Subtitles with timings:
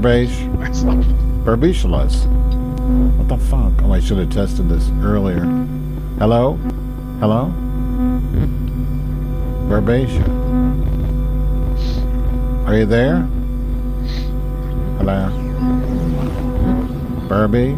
[0.00, 0.46] Burbage.
[1.84, 3.72] What the fuck?
[3.82, 5.44] Oh, I should have tested this earlier.
[6.18, 6.54] Hello?
[7.18, 7.52] Hello?
[9.68, 10.24] Burbacia.
[12.66, 13.26] Are you there?
[14.98, 15.30] Hello?
[17.28, 17.74] Burby?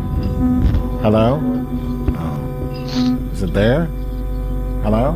[1.00, 1.40] Hello?
[2.18, 3.30] Oh.
[3.32, 3.86] Is it there?
[4.82, 5.14] Hello?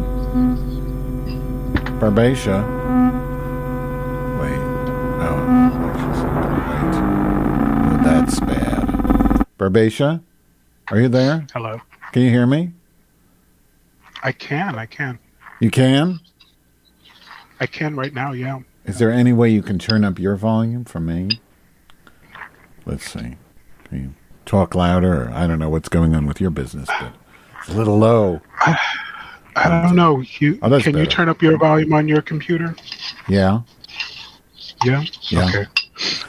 [2.01, 2.74] Burbacia?
[9.75, 10.21] Bad.
[10.91, 11.47] Are you there?
[11.53, 11.81] Hello.
[12.13, 12.73] Can you hear me?
[14.23, 14.79] I can.
[14.79, 15.19] I can.
[15.61, 16.21] You can?
[17.61, 18.33] I can right now.
[18.33, 18.61] Yeah.
[18.85, 21.41] Is there any way you can turn up your volume for me?
[22.87, 23.37] Let's see.
[23.85, 25.31] Can you talk louder?
[25.33, 27.13] I don't know what's going on with your business, but
[27.61, 28.41] it's a little low.
[29.57, 30.23] I don't know.
[30.41, 32.75] You Oh, can you turn up your volume on your computer?
[33.29, 33.63] Yeah?
[34.85, 35.05] Yeah.
[35.31, 35.49] Yeah.
[35.49, 35.67] Okay.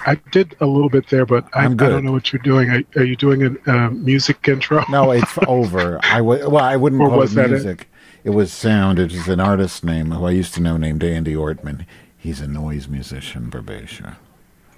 [0.05, 2.69] I did a little bit there, but I, I don't know what you're doing.
[2.69, 4.83] Are, are you doing a uh, music intro?
[4.89, 5.99] No, it's over.
[6.03, 7.51] I w- well, I wouldn't Or call was it that it?
[7.51, 7.89] music.
[8.23, 8.29] It?
[8.31, 8.99] was sound.
[8.99, 11.85] It was an artist name who I used to know named Andy Ortman.
[12.17, 14.15] He's a noise musician, Barbacia.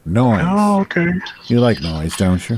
[0.05, 0.43] Noise.
[0.45, 1.07] Oh, okay.
[1.47, 2.57] You like noise, don't you?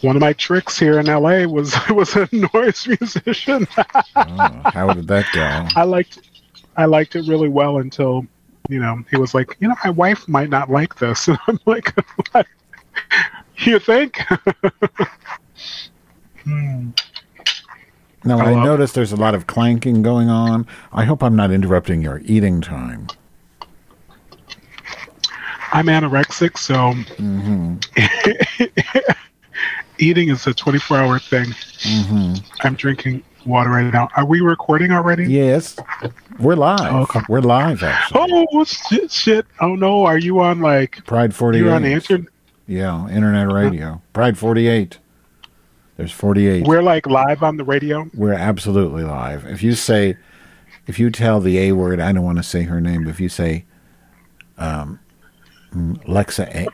[0.00, 3.68] One of my tricks here in LA was was a noise musician.
[4.16, 5.68] Oh, how did that go?
[5.80, 6.18] I liked
[6.76, 8.26] I liked it really well until
[8.68, 11.58] you know he was like, you know, my wife might not like this, and I'm
[11.66, 11.92] like,
[12.32, 12.46] what?
[13.58, 14.18] You think?
[16.44, 16.88] Hmm.
[18.24, 18.64] No, I Hello?
[18.64, 20.66] noticed there's a lot of clanking going on.
[20.92, 23.06] I hope I'm not interrupting your eating time.
[25.72, 27.76] I'm anorexic, so hmm
[29.98, 31.54] eating is a 24 hour thing.
[31.82, 34.08] hmm I'm drinking water right now.
[34.16, 35.24] Are we recording already?
[35.32, 35.76] Yes,
[36.38, 36.92] we're live.
[36.92, 37.20] Oh, okay.
[37.28, 38.46] We're live, actually.
[38.52, 39.10] Oh shit!
[39.10, 39.46] Shit!
[39.60, 40.04] Oh no!
[40.04, 41.60] Are you on like Pride 48.
[41.60, 42.28] you're on internet?
[42.66, 44.00] Yeah, internet radio.
[44.12, 44.98] Pride 48.
[45.96, 46.66] There's 48.
[46.66, 48.08] We're like live on the radio.
[48.14, 49.44] We're absolutely live.
[49.46, 50.16] If you say,
[50.86, 53.20] if you tell the A word, I don't want to say her name, but if
[53.20, 53.64] you say,
[54.58, 54.98] um,
[55.74, 56.66] mm, Lexa A,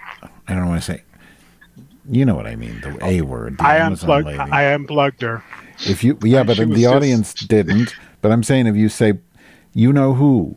[0.46, 1.02] I don't want to say,
[2.08, 3.58] you know what I mean, the A word.
[3.58, 4.38] The I Amazon unplugged.
[4.38, 4.50] lady.
[4.52, 5.42] I unplugged her.
[5.86, 7.94] If you, yeah, but the just- audience didn't.
[8.20, 9.14] But I'm saying if you say,
[9.74, 10.56] you know who,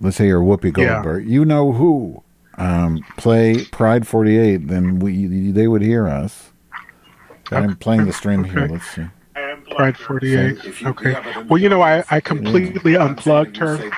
[0.00, 0.94] let's say you're Whoopi Yeah.
[1.02, 2.22] Goldberg, you know who,
[2.56, 6.50] um, play Pride 48, then we they would hear us.
[7.50, 8.66] I'm playing the stream here.
[8.68, 9.04] Let's see.
[9.76, 10.58] Pride 48.
[10.58, 11.10] So you- Okay.
[11.12, 13.90] yeah, Well, you know, I, I completely unplugged her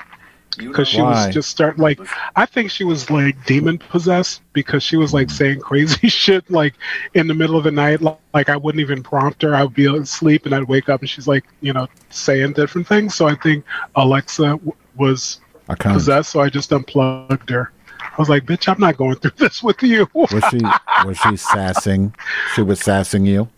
[0.57, 1.25] because she Why?
[1.25, 1.99] was just start like
[2.35, 5.31] I think she was like demon possessed because she was like mm.
[5.31, 6.75] saying crazy shit like
[7.13, 8.01] in the middle of the night.
[8.01, 9.55] li- Like I wouldn't even prompt her.
[9.55, 12.87] I would be asleep and I'd wake up and she's like you know saying different
[12.87, 13.15] things.
[13.15, 13.65] So I think
[13.95, 16.31] Alexa w- was possessed.
[16.31, 17.71] So I just unplugged her.
[18.01, 20.07] I was like, bitch, I'm not going through this with you.
[20.13, 20.59] Was she
[21.05, 22.13] was she sassing?
[22.55, 23.49] She was sassing you.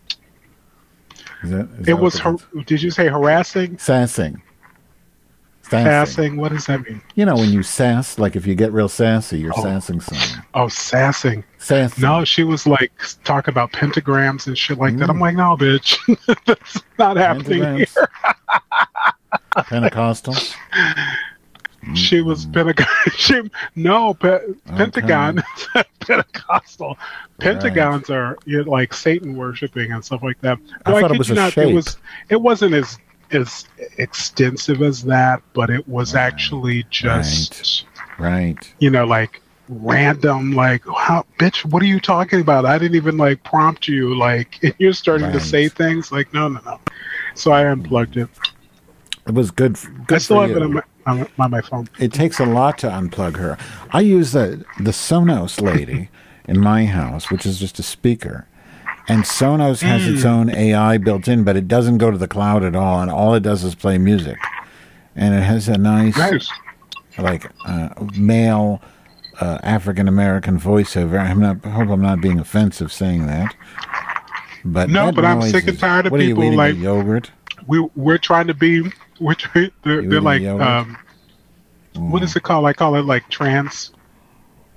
[1.44, 2.36] Is that, is it was her.
[2.66, 3.78] Did you say harassing?
[3.78, 4.42] sassing.
[5.70, 5.86] Sassing.
[5.86, 6.38] Sassing.
[6.38, 7.02] What does that mean?
[7.16, 9.64] You know when you sass, like if you get real sassy, you're Oh.
[9.64, 10.46] sassing someone.
[10.54, 11.44] Oh, sassing.
[11.60, 12.02] Sassing.
[12.02, 12.92] No, she was like
[13.24, 15.08] talking about pentagrams and shit like that.
[15.08, 15.12] Mm.
[15.12, 15.98] I'm like, no, bitch,
[16.46, 17.86] that's not happening here.
[19.68, 20.36] Pentecostal.
[21.94, 22.54] She was Mm.
[22.54, 22.88] Pentagon.
[23.16, 23.42] She,
[23.76, 24.40] no, pe-
[24.76, 25.42] Pentagon,
[26.00, 26.98] Pentecostal.
[27.40, 30.58] Pentagons are you know, like Satan worshiping and stuff like that.
[30.86, 31.70] I No, thought it was a not, shape.
[31.70, 31.98] It was.
[32.30, 32.98] It wasn't as
[33.32, 33.66] as
[33.98, 36.22] extensive as that, but it was Right.
[36.22, 37.86] actually just
[38.18, 38.74] Right.
[38.80, 43.18] you know like random like how bitch what are you talking about i didn't even
[43.18, 46.80] like prompt you like you're starting to say things like no no no
[47.36, 48.28] so i unplugged it
[49.28, 49.78] It was good.
[50.08, 50.56] Good i still have you.
[50.58, 53.58] it on my, on, on my phone it takes a lot to unplug her.
[53.92, 56.10] I use the the Sonos lady
[56.48, 58.48] in my house, which is just a speaker.
[59.10, 60.30] And Sonos has its Mm.
[60.30, 63.34] own AI built in, but it doesn't go to the cloud at all, and all
[63.34, 64.38] it does is play music.
[65.16, 66.50] And it has a nice, nice
[67.18, 68.82] like, uh, male
[69.42, 71.20] uh, African American voiceover.
[71.20, 71.58] I'm not.
[71.66, 73.54] I hope I'm not being offensive saying that.
[74.64, 77.32] But No, but I'm sick and tired of people are you eating, like- yogurt.
[77.68, 80.98] we we're trying to be we're trying they're, they're like um
[81.96, 83.92] what is it called i call it like trans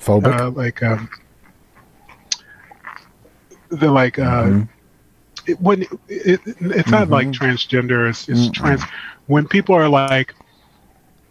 [0.00, 0.36] Phobic.
[0.40, 1.08] uh like um
[3.72, 4.68] they're like uh Mhm.
[5.46, 7.34] it, when it, it, it's not like Mhm.
[7.34, 8.82] transgender it's, it's trans
[9.26, 10.34] when people are like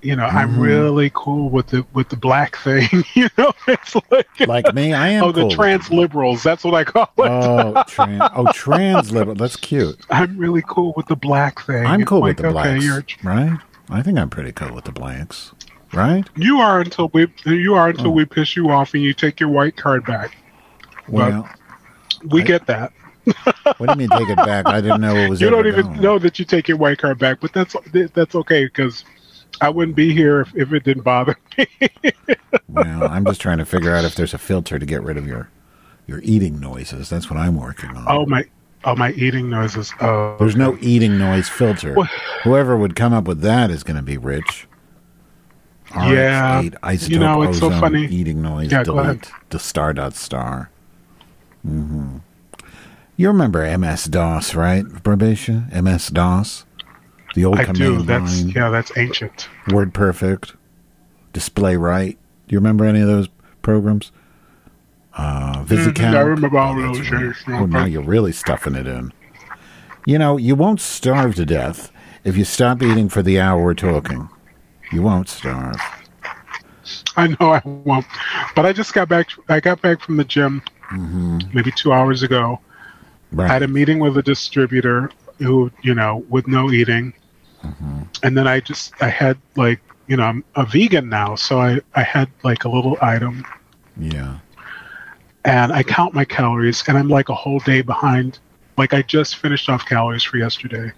[0.04, 0.62] you know, I'm Mhm.
[0.62, 2.90] really cool with the with the black thing.
[3.14, 6.42] you know, it's like Like me, I am oh the trans liberals.
[6.42, 7.30] That's what I call it.
[7.30, 8.24] Oh, trans.
[8.36, 9.36] Oh, trans liberal.
[9.36, 10.00] That's cute.
[10.10, 11.86] I'm really cool with the black thing.
[11.86, 13.60] I'm cool like, with the blacks, Okay, you're, right?
[13.92, 15.52] I think I'm pretty cool with the blacks,
[15.94, 16.28] right?
[16.36, 18.12] you are until we you are until Oh.
[18.12, 20.36] we piss you off and you take your white card back.
[21.10, 21.48] Well,
[22.30, 22.94] We I- get that.
[23.78, 24.66] what do you mean take it back?
[24.66, 25.40] I didn't know it was.
[25.40, 26.02] You don't even going.
[26.02, 27.76] know that you take your white card back, but that's
[28.14, 29.06] that's okay because
[29.62, 31.68] I wouldn't be here if, if it didn't bother me.
[32.68, 35.28] Well, I'm just trying to figure out if there's a filter to get rid of
[35.28, 35.52] your
[36.08, 37.10] your eating noises.
[37.10, 38.06] That's what I'm working on.
[38.08, 38.44] oh my,
[38.86, 39.94] oh my eating noises.
[40.02, 41.94] Oh, There's no eating noise filter.
[42.44, 44.68] Whoever would come up with that is going to be rich.
[45.92, 46.64] Yeah.
[46.64, 48.06] RX8 iZotope You know, it's so funny.
[48.08, 50.71] Eating noise Yeah, delete the star dot star.
[51.64, 52.18] Hmm
[53.18, 55.72] You remember MS DOS, right, Barbatia?
[55.82, 56.66] MS DOS,
[57.36, 58.04] the old I command do.
[58.04, 59.48] That's line, yeah, that's ancient.
[59.72, 60.56] Word Perfect,
[61.34, 62.18] Display Right.
[62.48, 63.30] Do you remember any of those
[63.62, 64.12] programs?
[65.14, 65.94] Uh, VisiCalc.
[65.94, 67.36] Mhm, I remember all Oh, those right.
[67.62, 69.14] Oh, now you're really stuffing it in.
[70.06, 71.92] You know, you won't starve to death
[72.24, 74.30] if you stop eating for the hour we're talking.
[74.92, 75.80] You won't starve.
[77.16, 78.06] I know I won't,
[78.56, 79.30] but I just got back.
[79.48, 82.60] I got back from the gym hmm maybe two hours ago.
[83.38, 87.14] I had a meeting with a distributor who, you know, with no eating,
[87.64, 88.08] Mhm.
[88.24, 91.80] and then I just I had like, you know, I'm a vegan now, so I
[91.96, 93.46] I had like a little item,
[93.98, 94.36] Yeah.
[95.46, 98.40] and I count my calories, and I'm like a whole day behind.
[98.78, 100.92] Like I just finished off calories for yesterday,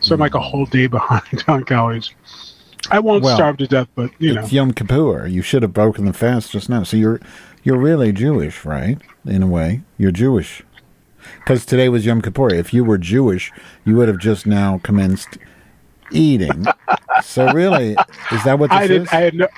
[0.00, 2.10] so I'm like a whole day behind on calories.
[2.92, 5.26] I won't Well, starve to death, but you know, It's Yom Kippur.
[5.26, 6.84] You should have broken the fast just now.
[6.84, 7.20] So you're
[7.64, 8.98] you're really Jewish, right?
[9.26, 10.62] In a way, you're Jewish.
[11.38, 12.52] Because today was Yom Kippur.
[12.54, 13.52] If you were Jewish,
[13.84, 15.38] you would have just now commenced
[16.12, 16.64] eating.
[17.22, 17.96] so really,
[18.32, 19.02] is that what this I did.
[19.02, 19.08] is?
[19.12, 19.48] I had no.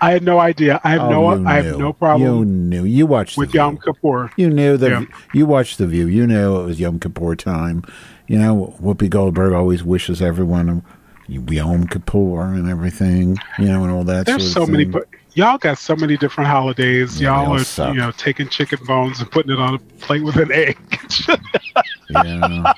[0.00, 0.80] I had no idea.
[0.84, 1.48] I have Oh, no.
[1.48, 2.22] I have no problem.
[2.22, 2.84] You knew.
[2.84, 4.30] You watched with the Yom Kippur.
[4.36, 4.90] You knew that.
[4.90, 5.04] Yeah.
[5.32, 6.06] You watched the View.
[6.08, 7.84] You knew it was Yom Kippur time.
[8.26, 10.82] You know, Whoopi Goldberg always wishes everyone
[11.28, 13.38] Yom Kippur and everything.
[13.58, 14.26] You know, and all that.
[14.26, 14.92] There's so many.
[15.34, 17.20] Y'all got so many different holidays.
[17.20, 17.94] Y'all are, suck.
[17.94, 20.78] you know, taking chicken bones and putting it on a plate with an egg.
[22.10, 22.74] Yeah.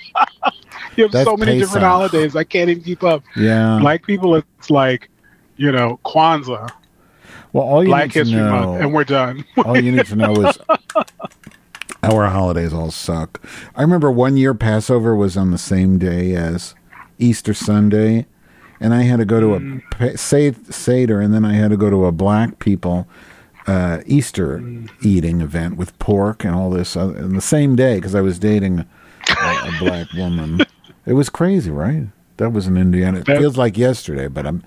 [0.97, 2.37] you have That's so many different holidays.
[2.37, 3.23] I can't even keep up.
[3.37, 3.77] Yeah.
[3.81, 5.11] Black people, it's like,
[5.57, 6.71] you know, Kwanzaa,
[7.53, 9.45] well, all you Black need to History know, Month, and we're done.
[9.65, 10.59] all you need to know is
[12.03, 13.43] our holidays all suck.
[13.75, 16.75] I remember one year Passover was on the same day as
[17.19, 18.27] Easter Sunday,
[18.81, 19.83] and I had to go to Mm.
[20.01, 23.07] a Sed- Seder, and then I had to go to a black people
[23.67, 24.89] uh, Easter Mm.
[25.03, 28.39] eating event with pork and all this uh, on the same day because I was
[28.39, 30.61] dating a, a black woman.
[31.05, 32.09] It was crazy, right?
[32.39, 33.21] That was in Indiana.
[33.21, 34.65] It feels like yesterday, but I'm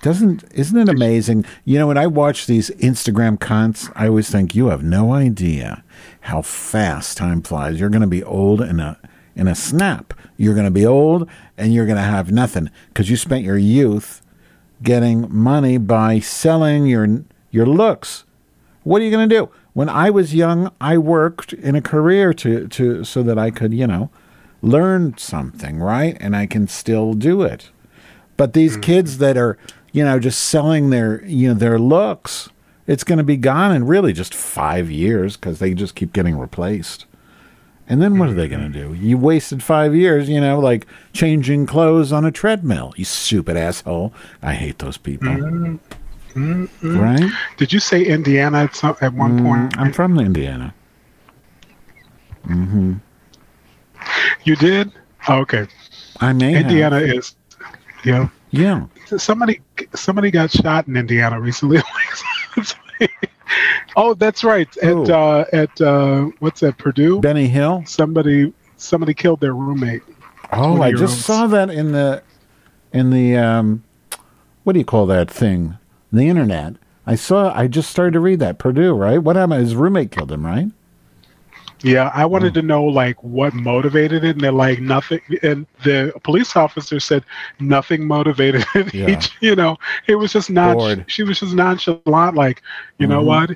[0.00, 1.44] doesn't isn't it amazing?
[1.66, 5.82] You know, when I watch these Instagram cons, I always think you have no idea
[6.22, 7.78] how fast time flies.
[7.80, 8.96] You're going to be old in a
[9.38, 10.12] in a snap.
[10.36, 13.56] You're going to be old and you're going to have nothing because you spent your
[13.56, 14.20] youth
[14.82, 18.24] getting money by selling your your looks.
[18.82, 19.50] What are you going to do?
[19.72, 23.72] When I was young, I worked in a career to to so that I could,
[23.72, 24.10] you know,
[24.60, 26.16] learn something, right?
[26.20, 27.70] And I can still do it.
[28.36, 28.82] But these mm-hmm.
[28.82, 29.56] kids that are,
[29.92, 32.48] you know, just selling their, you know, their looks,
[32.86, 36.38] it's going to be gone in really just five years because they just keep getting
[36.38, 37.04] replaced.
[37.90, 38.92] And then what are they going to do?
[38.94, 42.92] You wasted five years, you know, like changing clothes on a treadmill.
[42.96, 44.12] You stupid asshole.
[44.42, 45.34] I hate those people.
[46.36, 47.30] Right?
[47.56, 49.72] Did you say Indiana at, some, at one point?
[49.72, 50.74] Mm, I'm from Indiana.
[52.46, 52.94] Mm-hmm.
[54.44, 54.92] You did?
[55.28, 55.66] Oh, okay.
[56.20, 56.66] I may have.
[56.66, 57.34] Indiana is,
[58.04, 58.86] you know, Yeah.
[59.16, 59.60] somebody
[59.94, 61.80] somebody got shot in Indiana recently.
[63.96, 64.74] oh, that's right.
[64.78, 66.78] At uh, at uh, what's that?
[66.78, 67.20] Purdue.
[67.20, 67.84] Benny Hill.
[67.86, 70.02] Somebody somebody killed their roommate.
[70.52, 71.00] Oh, I 20-year-olds.
[71.00, 72.22] just saw that in the
[72.92, 73.84] in the um,
[74.64, 75.76] what do you call that thing?
[76.12, 76.74] The internet.
[77.06, 77.52] I saw.
[77.54, 78.94] I just started to read that Purdue.
[78.94, 79.18] Right?
[79.18, 79.60] What happened?
[79.60, 80.44] His roommate killed him.
[80.44, 80.68] Right?
[81.82, 85.20] Yeah, I wanted to know like what motivated it, and they're like nothing.
[85.42, 87.24] And the police officer said
[87.60, 88.92] nothing motivated it.
[88.94, 89.14] Yeah.
[89.16, 90.76] j- you know, it was just not.
[90.76, 91.04] Bored.
[91.06, 92.34] She was just nonchalant.
[92.34, 92.62] Like,
[92.98, 93.26] you know Mhm.
[93.26, 93.50] what?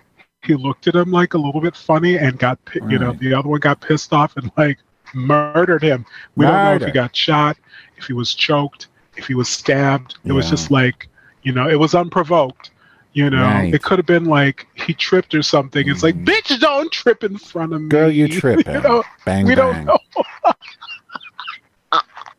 [0.44, 3.32] He looked at him like a little bit funny, and got pi- you know the
[3.34, 4.78] other one got pissed off and like
[5.14, 6.04] murdered him.
[6.36, 7.56] We don't know if he got shot,
[7.96, 10.16] if he was choked, if he was stabbed.
[10.24, 11.08] It was just like
[11.42, 12.70] you know, it was unprovoked.
[13.14, 13.74] You know, Right.
[13.74, 15.86] it could have been like he tripped or something.
[15.88, 16.24] It's like, Mhm.
[16.24, 17.88] bitch, don't trip in front of me.
[17.88, 18.72] Girl, you tripping?
[18.74, 19.84] you know, bang we bang.
[19.84, 19.98] don't know.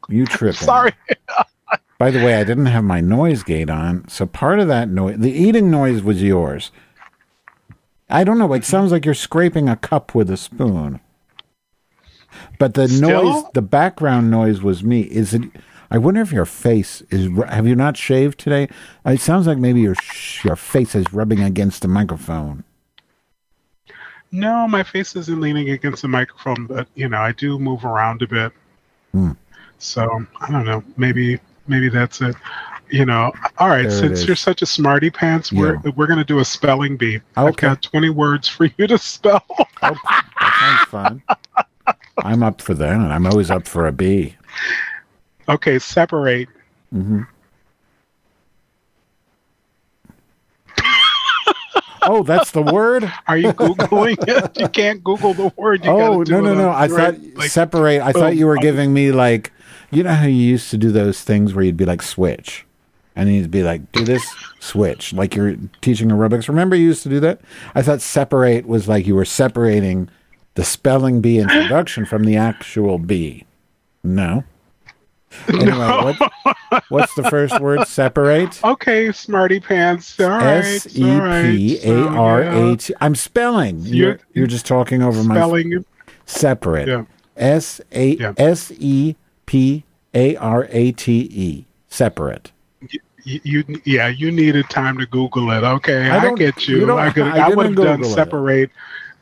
[0.09, 0.53] You tripping?
[0.65, 0.91] Sorry.
[1.97, 5.17] By the way, I didn't have my noise gate on, so part of that noise,
[5.19, 6.71] the eating noise was yours.
[8.09, 8.51] I don't know.
[8.53, 10.99] It sounds like you're scraping a cup with a spoon.
[12.59, 13.23] But the Still?
[13.23, 15.01] noise, the background noise was me.
[15.01, 15.43] Is it?
[15.93, 17.29] I wonder if your face is.
[17.47, 18.67] Have you not shaved today?
[19.05, 19.95] It sounds like maybe your
[20.43, 22.63] your face is rubbing against the microphone.
[24.31, 28.23] No, my face isn't leaning against the microphone, but you know, I do move around
[28.23, 28.51] a bit.
[29.11, 29.31] Hmm.
[29.77, 30.83] So I don't know.
[30.97, 32.35] Maybe maybe that's it.
[32.89, 33.31] You know.
[33.59, 33.83] All right.
[33.83, 37.21] There since you're such a smarty pants, we're we're gonna do a spelling bee.
[37.37, 39.45] I've got 20 words for you to spell.
[39.85, 39.97] Oh,
[40.39, 41.23] that sounds fun.
[42.19, 42.93] I'm up for that.
[42.93, 44.37] And I'm always up for a B.
[45.49, 45.79] okay.
[45.79, 46.49] Separate.
[46.93, 47.21] Mm-hmm.
[52.03, 53.11] oh, that's the word.
[53.27, 54.57] Are you googling it?
[54.59, 55.83] You can't Google the word.
[55.83, 56.69] You oh no no no!
[56.69, 58.01] I thought like- separate.
[58.01, 59.51] I thought you were giving me like,
[59.91, 62.65] you know how you used to do those things where you'd be like switch,
[63.15, 64.23] and then you'd be like do this
[64.59, 66.47] switch, like you're teaching aerobics.
[66.47, 67.41] Remember you used to do that?
[67.75, 70.09] I thought separate was like you were separating
[70.55, 73.45] the spelling bee introduction from the actual bee.
[74.03, 74.43] No.
[75.49, 77.85] Anyway, what, what's the first word?
[77.87, 78.63] Separate.
[78.63, 80.19] Okay, smarty pants.
[80.19, 80.63] All right.
[80.63, 82.93] S E P A R A T.
[83.01, 83.79] I'm spelling.
[83.81, 85.85] You're, You're- just talking over my Spelling.
[86.25, 86.87] separate.
[86.87, 87.05] Yeah.
[87.35, 88.33] S A Yeah.
[88.37, 91.65] S E P A R A T E.
[91.89, 92.51] Separate.
[93.25, 95.63] You, you, yeah, you needed time to Google it.
[95.63, 96.97] Okay, I I, get you you.
[96.97, 98.71] I could, I I, would have done Google it.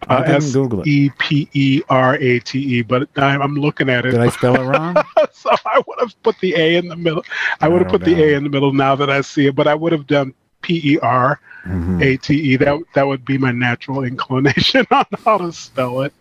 [0.09, 0.87] I didn't Google it.
[0.87, 4.11] E P E R A T E, but I, I'm looking at it.
[4.11, 4.95] Did I spell it wrong?
[5.31, 7.23] so I would have put the A in the middle.
[7.61, 8.15] I would have Oh, put the.
[8.21, 10.81] A in the middle now that I see it, but I would have done P
[10.95, 12.01] E R Mhm.
[12.01, 12.55] A T E.
[12.55, 16.13] That that would be my natural inclination on how to spell it.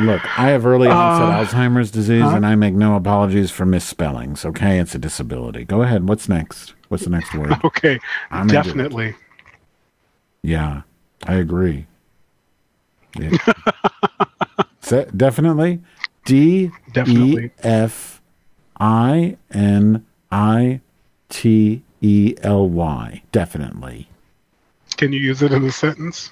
[0.00, 2.36] Look, I have early onset Uh, Alzheimer's disease, huh?
[2.36, 4.44] and I make no apologies for misspellings.
[4.46, 5.64] Okay, it's a disability.
[5.64, 6.08] Go ahead.
[6.08, 6.72] What's next?
[6.88, 7.54] What's the next word?
[7.64, 7.98] Okay,
[8.30, 9.14] I'm definitely.
[10.42, 10.82] Yeah,
[11.26, 11.86] I agree.
[13.18, 13.36] Yeah.
[14.80, 15.80] Se- definitely.
[16.24, 16.70] D
[17.06, 17.50] E.
[17.60, 18.20] F
[18.78, 20.80] I N I
[21.28, 23.22] T E L Y.
[23.32, 24.08] Definitely.
[24.96, 26.30] Can you use it in a sentence?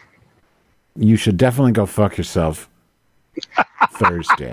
[0.97, 2.69] You should definitely go fuck yourself
[3.93, 4.53] Thursday.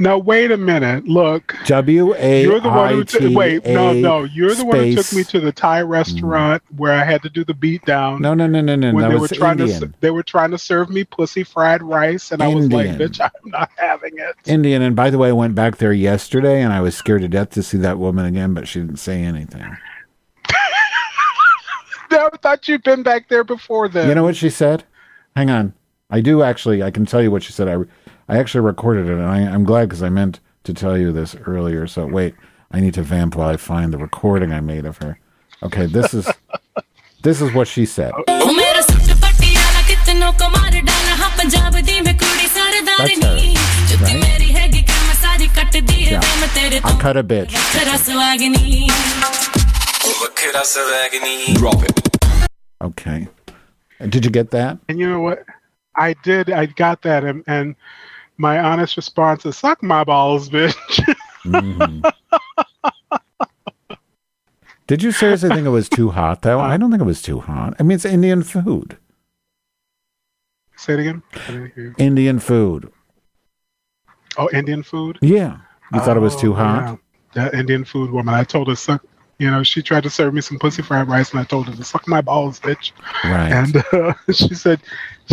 [0.00, 1.06] Now wait a minute.
[1.06, 3.36] Look, W A you're the one who T.
[3.36, 6.78] Wait, no, no, you're the one who took me to the Thai restaurant mm.
[6.78, 8.22] where I had to do the beat down.
[8.22, 8.94] No, no, no, no, no.
[8.94, 12.42] when they were trying to, they were trying to serve me pussy fried rice, and
[12.42, 14.80] I was like, "Bitch, I'm not having it." Indian.
[14.80, 17.50] And by the way, I went back there yesterday, and I was scared to death
[17.50, 19.76] to see that woman again, but she didn't say anything.
[22.10, 24.08] I thought you'd been back there before then.
[24.08, 24.84] You know what she said?
[25.36, 25.74] Hang on.
[26.08, 26.82] I do actually.
[26.82, 27.68] I can tell you what she said.
[27.68, 27.76] I,
[28.30, 31.34] I actually recorded it, and I, am glad because I meant to tell you this
[31.46, 31.88] earlier.
[31.88, 32.36] So wait,
[32.70, 35.18] I need to vamp while I find the recording I made of her.
[35.64, 36.30] Okay, this is
[37.22, 38.12] this is what she said.
[38.26, 38.44] That's
[43.18, 44.14] her, right?
[46.12, 46.20] Yeah.
[46.84, 47.50] I cut a bitch.
[47.52, 47.72] Oh,
[51.54, 52.48] Drop it.
[52.80, 53.26] Okay.
[54.08, 54.78] Did you get that?
[54.88, 55.44] And you know what?
[55.96, 56.48] I did.
[56.50, 57.74] I got that, and, and
[58.40, 60.76] my honest response is, "Suck my balls, bitch."
[61.44, 62.02] Mhm.
[64.86, 66.60] Did you seriously think it was too hot though?
[66.60, 67.74] I don't think it was too hot.
[67.78, 68.98] I mean, it's Indian food.
[70.76, 71.22] Say it again.
[71.32, 71.94] I didn't hear you.
[71.96, 72.92] Indian food.
[74.36, 75.18] Oh, Indian food.
[75.22, 75.58] Yeah.
[75.94, 76.82] You thought it was too Oh, hot?
[76.82, 76.96] yeah.
[77.44, 78.34] That Indian food woman.
[78.34, 79.02] I told her suck.
[79.38, 81.74] You know, she tried to serve me some pussy fried rice, and I told her
[81.74, 82.92] to suck my balls, bitch.
[83.24, 83.50] Right.
[83.50, 84.82] And uh, she said,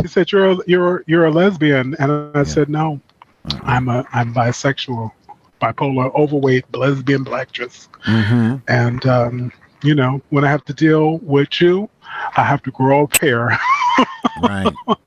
[0.01, 2.99] she said you're a, you're you're a lesbian, and I said no,
[3.45, 3.60] Uh-uh.
[3.63, 5.12] I'm a I'm bisexual,
[5.62, 7.88] bipolar, overweight, lesbian, blacktress.
[8.03, 9.51] hmm And um,
[9.83, 11.89] you know, when I have to deal with you,
[12.36, 13.57] I have to grow a pair
[14.41, 14.73] Right.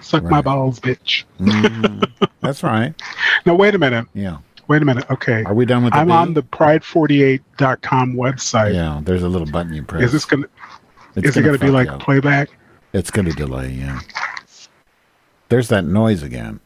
[0.00, 1.24] Suck my balls, bitch.
[1.40, 2.10] Mhm.
[2.40, 2.94] That's right.
[3.46, 4.06] Now wait a minute.
[4.14, 4.38] Yeah.
[4.68, 5.04] Wait a minute.
[5.10, 5.42] Okay.
[5.44, 8.72] Are we done with the I'm on the pride48.com website.
[8.74, 10.02] Yeah, there's a little button you press.
[10.04, 10.46] Is this gonna
[11.16, 12.00] It's is it gonna be like up.
[12.00, 12.48] playback?
[12.94, 14.00] It's gonna delay, yeah.
[15.48, 16.60] There's that noise again.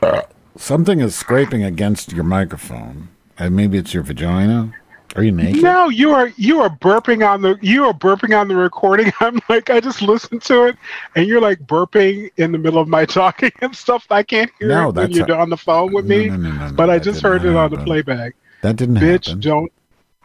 [0.00, 0.22] Uh.
[0.56, 3.08] Something is scraping against your microphone.
[3.38, 4.72] And maybe it's your vagina.
[5.16, 5.62] Are you naked?
[5.62, 9.12] No, you are you are burping on the you are burping on the recording.
[9.20, 10.76] I'm like I just listened to it,
[11.16, 14.06] and you're like burping in the middle of my talking and stuff.
[14.10, 16.28] I can't hear No, it when that's you're a- on the phone with No, me.
[16.28, 18.34] no, no, no, no, but I just heard not it on the playback.
[18.62, 19.40] That didn't Bitch, happen.
[19.40, 19.72] Bitch, don't.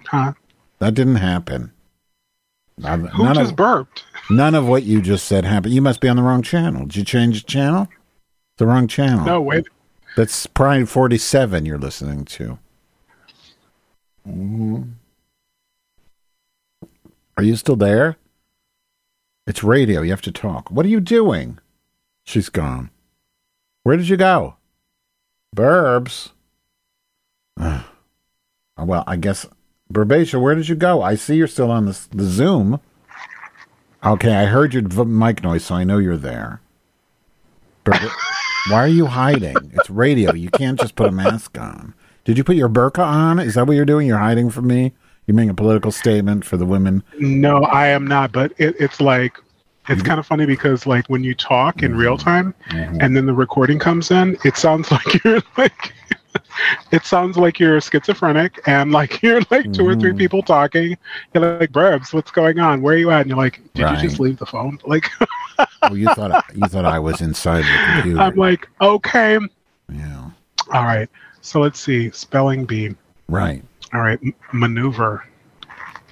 [0.07, 0.33] Huh?
[0.79, 1.71] That didn't happen.
[2.79, 4.03] None, Who none just of, burped?
[4.29, 5.73] None of what you just said happened.
[5.73, 6.85] You must be on the wrong channel.
[6.85, 7.87] Did you change the channel?
[8.57, 9.25] The wrong channel.
[9.25, 9.67] No, wait.
[10.15, 12.59] That's Pride 47 you're listening to.
[14.27, 14.93] Mhm.
[17.35, 18.17] Are you still there?
[19.47, 20.01] It's radio.
[20.01, 20.69] You have to talk.
[20.71, 21.57] What are you doing?
[22.23, 22.91] She's gone.
[23.83, 24.55] Where did you go?
[25.55, 26.29] Burbs.
[28.75, 29.45] Well, I guess.
[29.93, 31.03] Burbatia, where did you go?
[31.03, 32.79] I see you're still on the, the Zoom.
[34.05, 36.61] Okay, I heard your mic noise, so I know you're there.
[37.85, 38.01] Why
[38.71, 39.55] are you hiding?
[39.73, 40.33] It's radio.
[40.33, 41.93] You can't just put a mask on.
[42.25, 43.39] Did you put your burqa on?
[43.39, 44.07] Is that what you're doing?
[44.07, 44.93] You're hiding from me?
[45.25, 47.03] You're making a political statement for the women?
[47.17, 48.31] No, I am not.
[48.33, 49.37] But it, it's like
[49.89, 52.29] it's kind of funny because like when you talk in real mm-hmm.
[52.29, 52.97] time mm-hmm.
[53.01, 55.93] and then the recording comes in, it sounds like you're like
[56.91, 60.17] it sounds like you're schizophrenic and like you're like two or three mm-hmm.
[60.17, 60.97] people talking.
[61.33, 62.81] You're like, Burbs, what's going on?
[62.81, 63.21] Where are you at?
[63.21, 64.79] And you're like, Did you just leave the phone?
[64.87, 65.09] Like
[65.83, 68.21] Oh, you thought I, you thought I was inside the computer?
[68.21, 69.37] I'm like, okay.
[69.91, 70.29] yeah,
[70.71, 71.09] All right.
[71.41, 72.09] So let's see.
[72.11, 72.95] Spelling bee.
[73.27, 73.63] right.
[73.93, 74.19] All right.
[74.23, 75.25] M- maneuver.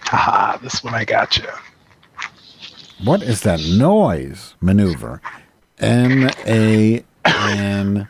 [0.01, 1.47] Haha, this one I got you.
[3.03, 4.55] What is that noise?
[4.61, 5.21] Maneuver.
[5.79, 8.07] M A N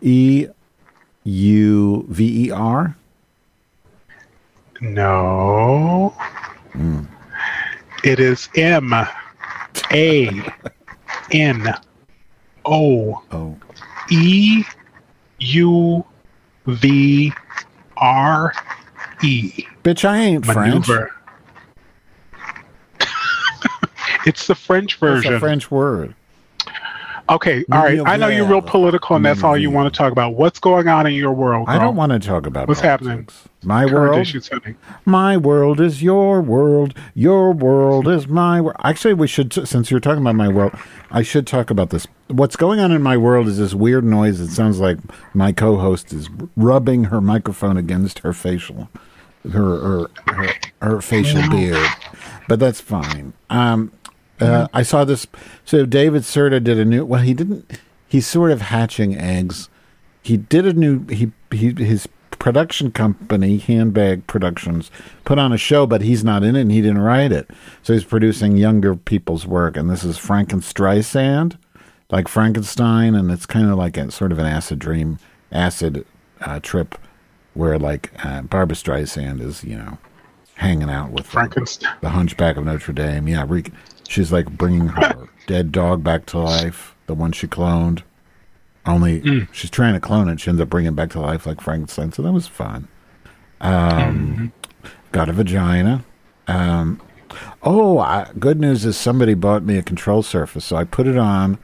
[0.00, 0.46] E
[1.24, 2.96] U V E R.
[4.80, 6.14] No.
[8.04, 8.92] It is M
[9.92, 10.42] A
[11.32, 11.74] N
[12.64, 13.56] O Oh,
[14.10, 14.64] E
[15.40, 16.04] U
[16.66, 17.32] V
[17.96, 18.52] R
[19.22, 19.66] E.
[19.84, 20.04] bitch!
[20.08, 20.86] I ain't French.
[24.26, 25.32] It's the French version.
[25.32, 26.14] It's a French word.
[27.30, 28.00] Okay, all right.
[28.04, 30.34] I know you're real political, and that's all you want to talk about.
[30.34, 31.68] What's going on in your world?
[31.68, 33.28] I don't want to talk about What's happening?
[33.62, 34.18] My Current world.
[34.20, 34.76] issues happening.
[35.04, 36.92] My world is your world.
[37.14, 38.76] Your world is my world.
[38.82, 40.72] Actually, we should, since you're talking about my world,
[41.12, 42.08] I should talk about this.
[42.26, 44.40] What's going on in my world is this weird noise.
[44.40, 44.98] It sounds like
[45.32, 48.88] my co-host is rubbing her microphone against her facial,
[49.44, 50.48] her her her,
[50.82, 51.88] her facial beard.
[52.48, 53.34] But that's fine.
[53.50, 53.92] Um,
[54.40, 55.26] uh, I saw this.
[55.64, 57.04] So David Cerda did a new.
[57.04, 57.70] Well, he didn't.
[58.08, 59.68] He's sort of hatching eggs
[60.22, 64.90] he did a new he, he his production company handbag productions
[65.24, 67.48] put on a show but he's not in it and he didn't write it
[67.82, 71.56] so he's producing younger people's work and this is frankenstreisand
[72.10, 75.18] like frankenstein and it's kind of like a sort of an acid dream
[75.52, 76.04] acid
[76.42, 76.96] uh, trip
[77.54, 79.98] where like uh, barbara streisand is you know
[80.54, 81.94] hanging out with the- Frankenstein.
[82.02, 83.26] the Hunchback of Notre Dame.
[83.26, 83.64] Yeah, re-
[84.10, 88.02] she's like bringing her dead dog back to life, the one she cloned.
[88.86, 90.40] Only she's trying to clone it.
[90.40, 92.12] She ends up bringing it back to life like Frankenstein.
[92.12, 92.88] So that was fun.
[93.60, 94.52] Um,
[95.12, 96.04] Got a vagina.
[96.46, 97.00] Um,
[97.62, 101.18] oh, I, good news is somebody bought me a control surface, so I put it
[101.18, 101.58] on.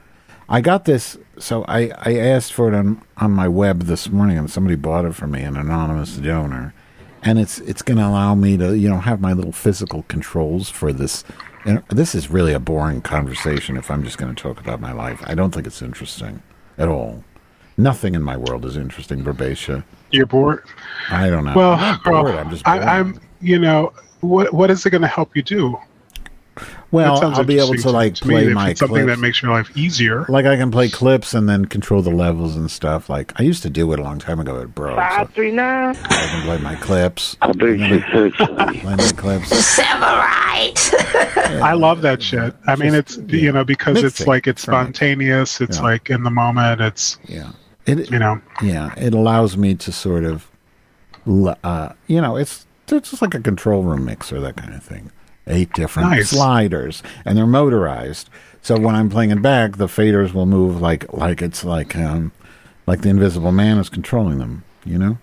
[0.49, 1.17] I got this.
[1.39, 5.05] So I, I asked for it on on my web this morning, and somebody bought
[5.05, 6.73] it for me, an anonymous donor,
[7.23, 10.69] and it's it's going to allow me to you know have my little physical controls
[10.69, 11.23] for this.
[11.67, 14.93] And this is really a boring conversation if I'm just going to talk about my
[14.93, 15.21] life.
[15.25, 16.41] I don't think it's interesting
[16.77, 17.25] at all.
[17.75, 19.83] Nothing in my world is interesting, Barbatia.
[20.11, 20.63] You're bored.
[21.09, 21.53] I don't know.
[21.53, 22.35] Well, I'm bored.
[22.35, 22.87] I'm just I, bored.
[22.87, 23.21] I'm.
[23.41, 24.53] You know what?
[24.53, 25.77] What is it going to help you do?
[26.91, 29.51] Well, I'll be able to like to play If my it's something that makes your
[29.51, 30.25] life easier.
[30.29, 33.09] like I can play clips and then control the levels and stuff.
[33.09, 34.91] Like I used to do it a long time ago at Bro.
[34.91, 35.95] So Five three nine.
[35.95, 37.35] I can play my clips.
[37.41, 38.79] I bet you said something.
[38.81, 39.79] Play my clips.
[39.79, 42.53] I love that shit.
[42.67, 44.83] I mean, it's you know because it's like it's right.
[44.83, 45.61] spontaneous.
[45.61, 45.83] It's Yeah.
[45.83, 46.81] like in the moment.
[46.81, 47.51] It's Yeah.
[47.85, 48.41] It, you know.
[48.61, 50.51] yeah, it allows me to sort of,
[51.63, 55.09] uh, you know, it's it's just like a control room mixer, that kind of thing.
[55.47, 56.29] Eight different Nice.
[56.29, 58.29] sliders, and they're motorized.
[58.61, 62.31] So when I'm playing it back, the faders will move like like it's like um
[62.85, 64.63] like the Invisible Man is controlling them.
[64.85, 65.17] You know.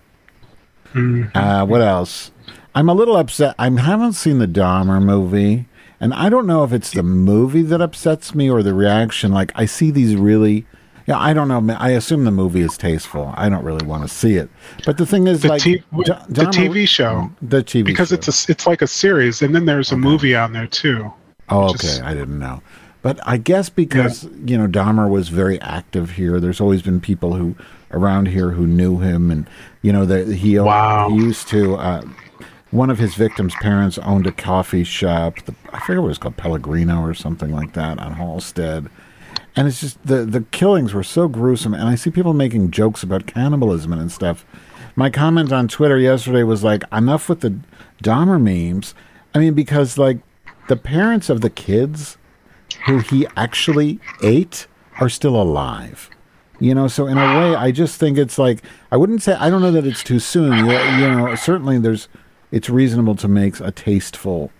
[1.35, 2.31] Uh, what else?
[2.73, 3.53] I'm a little upset.
[3.59, 5.67] I haven't seen the Dahmer movie,
[5.99, 9.31] and I don't know if it's the movie that upsets me or the reaction.
[9.31, 10.65] Like I see these really,
[11.07, 11.75] yeah, I don't know.
[11.75, 13.33] I assume the movie is tasteful.
[13.37, 14.49] I don't really want to see it,
[14.85, 18.15] but the thing is, The, like t- the TV show the TV because show.
[18.15, 21.11] it's a it's like a series, and then there's a movie on there too.
[21.49, 21.87] Oh, okay.
[21.87, 22.61] is- I didn't know.
[23.01, 27.35] But I guess because, you know, Dahmer was very active here, there's always been people
[27.35, 27.55] who
[27.91, 29.29] around here who knew him.
[29.29, 29.47] And,
[29.83, 31.09] you know, that he, Wow.
[31.09, 32.01] he used to, uh,
[32.71, 35.35] one of his victims' parents owned a coffee shop.
[35.45, 38.89] The, I forget what it was called, Pellegrino or something like that on Halsted.
[39.55, 43.03] And it's just the the killings were so gruesome, and I see people making jokes
[43.03, 44.45] about cannibalism and stuff.
[44.95, 47.59] My comment on Twitter yesterday was like, enough with the
[48.03, 48.93] Dahmer memes.
[49.33, 50.19] I mean, because like
[50.67, 52.17] the parents of the kids
[52.85, 54.67] who he actually ate
[54.99, 56.09] are still alive.
[56.59, 59.49] You know, so in a way, I just think it's like I wouldn't say I
[59.49, 60.65] don't know that it's too soon.
[60.65, 62.07] You, you know, certainly there's
[62.51, 64.51] it's reasonable to make a tasteful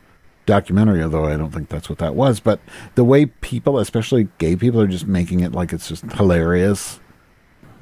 [0.45, 2.39] documentary, although I don't think that's what that was.
[2.39, 2.59] But
[2.95, 6.99] the way people, especially gay people, are just making it like it's just hilarious.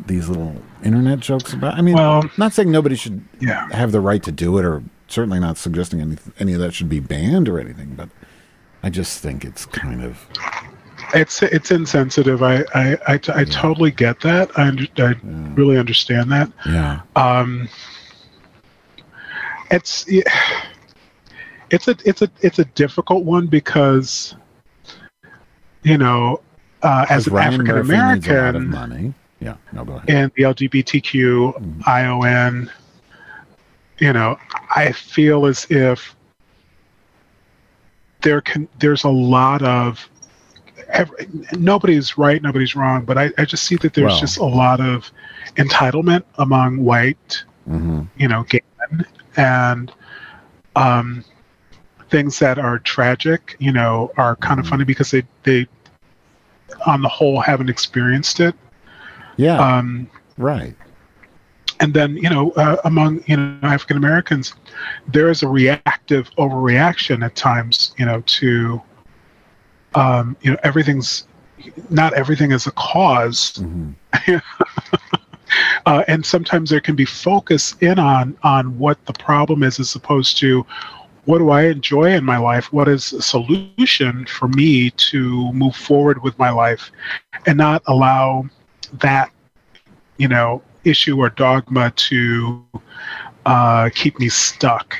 [0.05, 1.75] These little internet jokes about.
[1.77, 3.67] I mean, Well- not saying nobody should Yeah.
[3.71, 6.89] have the right to do it, or certainly not suggesting any any of that should
[6.89, 7.93] be banned or anything.
[7.95, 8.09] But
[8.81, 10.17] I just think it's kind of
[11.13, 12.41] It's it's insensitive.
[12.41, 14.49] I I, I, I totally get that.
[14.57, 15.13] I, under, I
[15.53, 16.51] really understand that.
[16.65, 17.69] yeah, Um,
[19.71, 20.23] it's yeah,
[21.73, 24.35] it's a it's a it's a difficult one because
[25.83, 26.39] you know
[26.83, 29.13] uh, as an African Murphy needs a lot of American money.
[29.39, 30.09] Yeah, no, go ahead.
[30.09, 31.81] and the LGBTQ Mm-hmm.
[31.85, 32.71] ION,
[33.99, 34.37] you know,
[34.75, 36.15] I feel as if
[38.21, 40.07] there can there's a lot of
[40.89, 44.45] every, nobody's right, nobody's wrong, but I, I just see that there's Well- just a
[44.45, 45.11] lot of
[45.57, 49.05] entitlement among white, hmm you know, gay men
[49.37, 49.91] and
[50.75, 51.23] um,
[52.13, 55.67] things that are tragic, you know, are kind of funny because they they
[56.85, 58.55] on the whole haven't experienced it.
[59.37, 60.75] Yeah, Um, right.
[61.79, 64.53] and then you know uh, among you know African Americans,
[65.07, 67.93] there is a reactive overreaction at times.
[67.97, 68.81] You know to
[69.95, 71.27] um, you know everything's
[71.89, 73.91] not everything is a cause, hmm
[75.85, 79.95] uh, and sometimes there can be focus in on on what the problem is as
[79.95, 80.65] opposed to
[81.25, 82.71] what do I enjoy in my life?
[82.73, 86.91] What is a solution for me to move forward with my life,
[87.45, 88.45] and not allow
[88.99, 89.31] that
[90.17, 92.63] you know issue or dogma to
[93.45, 94.97] uh, keep me stuck,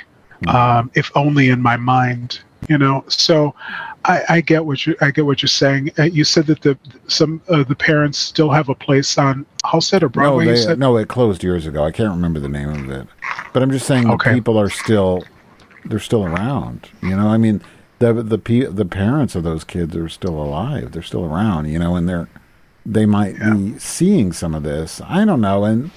[0.47, 2.39] um, if only in my mind.
[2.69, 3.53] You know, so
[4.05, 5.91] I, I get what you I get what you're saying.
[5.99, 10.01] Uh, you said that the some of the parents still have a place on Halsted
[10.01, 10.45] or No, Broadway.
[10.57, 11.83] you they, no, it closed years ago.
[11.83, 13.07] I can't remember the name of it,
[13.51, 14.33] but I'm just saying Okay.
[14.33, 15.23] people are still
[15.85, 16.89] they're still around.
[17.01, 17.61] You know, I mean
[17.99, 18.37] the the
[18.69, 20.91] the parents of those kids are still alive.
[20.91, 21.69] They're still around.
[21.69, 22.27] You know, and they're
[22.85, 24.99] they might be seeing some of this.
[25.05, 25.91] I don't know, and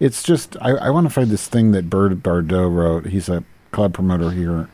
[0.00, 3.06] it's just I, I want to find this thing that Bird Bardot wrote.
[3.06, 4.68] He's a club promoter here,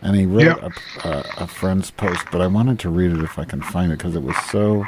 [0.00, 0.72] and he wrote Yep.
[1.04, 2.24] a, a, a friend's post.
[2.32, 4.86] But I wanted to read it if I can find it because it was so.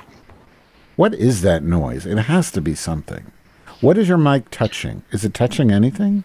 [0.96, 2.06] What is that noise?
[2.06, 3.30] It has to be something.
[3.82, 5.02] What is your mic touching?
[5.12, 6.24] Is it touching anything?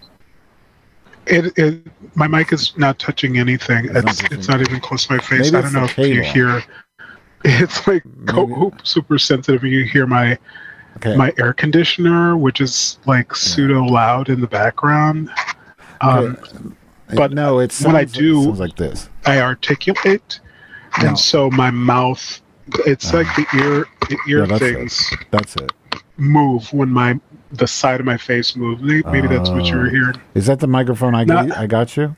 [1.28, 3.86] It, it my mic is not touching anything.
[3.92, 5.52] It's not It's not even close to my face.
[5.52, 6.64] Maybe I don't know if you hear.
[7.44, 8.04] It's like
[8.84, 9.64] super sensitive.
[9.64, 10.38] You hear my
[10.98, 11.16] Okay.
[11.16, 15.30] my air conditioner, which is like pseudo loud in the background.
[16.02, 16.38] Um,
[17.10, 19.10] It- but no, it's when I do- like this.
[19.26, 20.40] I articulate,
[21.02, 21.08] No.
[21.10, 22.42] and so my mouth.
[22.86, 25.20] It's like the ear the ear Yeah, that's things it.
[25.32, 25.72] That's it.
[26.18, 27.20] move when my
[27.54, 28.82] the side of my face moves.
[28.82, 29.90] Maybe, maybe that's what you were Oh.
[29.90, 30.22] hearing.
[30.36, 32.16] Is that the microphone I Not- got, I got you?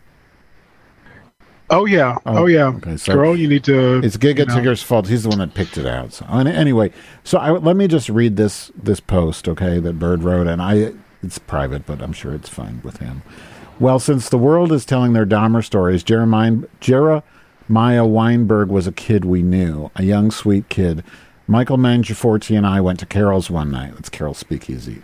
[1.70, 3.96] Oh yeah, Oh, oh, yeah, okay, so girl, you need to.
[4.04, 5.08] It's Giga you know, Tigger's fault.
[5.08, 6.14] He's the one that picked it out.
[6.14, 6.92] So anyway,
[7.24, 10.92] so I, let me just read this this post, okay, that Bird wrote, and I
[11.24, 13.24] it's private, but I'm sure it's fine with him.
[13.80, 17.24] Well, since the world is telling their Dahmer stories, Jeremiah Jeremiah
[17.70, 21.04] Weinberger was a kid we knew, a young sweet kid.
[21.48, 23.96] Michael Mangiaforti and I went to Carol's one night.
[23.96, 25.02] That's Carol's Speakeasy.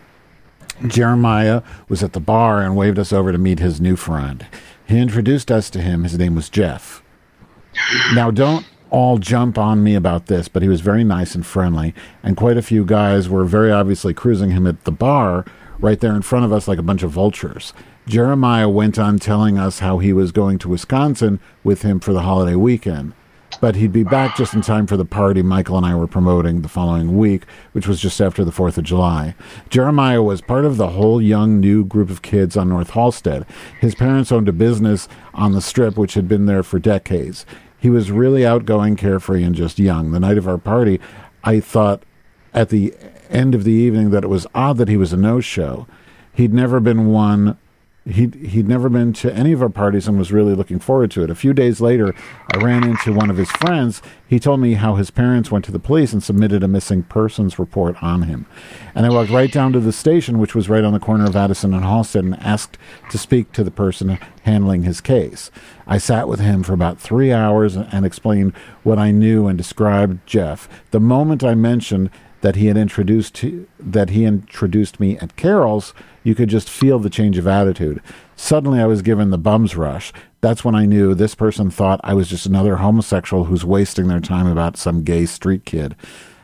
[0.88, 4.46] Jeremiah was at the bar and waved us over to meet his new friend.
[4.88, 6.04] He introduced us to him.
[6.04, 7.04] His name was Jeff.
[8.14, 11.94] Now, don't all jump on me about this, but he was very nice and friendly,
[12.24, 15.46] and quite a few guys were very obviously cruising him at the bar
[15.80, 17.74] right there in front of us like a bunch of vultures.
[18.08, 22.24] Jeremiah went on telling us how he was going to Wisconsin with him for the
[22.24, 23.14] holiday weekend,
[23.62, 26.62] but he'd be back just in time for the party Michael and I were promoting
[26.62, 29.36] the following week, which was just after the 4th of July.
[29.70, 33.46] Jeremiah was part of the whole young new group of kids on North Halsted.
[33.80, 37.46] His parents owned a business on the strip which had been there for decades.
[37.80, 40.12] He was really outgoing, carefree, and just young.
[40.12, 41.00] The night of our party,
[41.44, 42.04] I thought
[42.54, 42.94] at the
[43.30, 45.88] end of the evening that it was odd that he was a no show.
[46.34, 47.58] He'd never been one
[48.06, 51.24] he'd he'd never been to any of our parties and was really looking forward to
[51.24, 51.30] it.
[51.30, 52.14] A few days later,
[52.54, 54.02] I ran into one of his friends.
[54.28, 57.60] He told me how his parents went to the police and submitted a missing persons
[57.60, 58.46] report on him.
[58.96, 61.36] And I walked right down to the station, which was right on the corner of
[61.36, 62.78] Addison and Halsted, and asked
[63.10, 65.52] to speak to the person handling his case.
[65.88, 70.26] I sat with him for about three hours and explained what I knew and described
[70.26, 70.70] Jeff.
[70.92, 72.10] The moment I mentioned
[72.42, 73.44] that he had introduced
[73.80, 78.02] that he introduced me at Carol's, you could just feel the change of attitude.
[78.36, 80.14] Suddenly, I was given the bums rush.
[80.42, 84.22] That's when I knew this person thought I was just another homosexual who's wasting their
[84.22, 85.96] time about some gay street kid.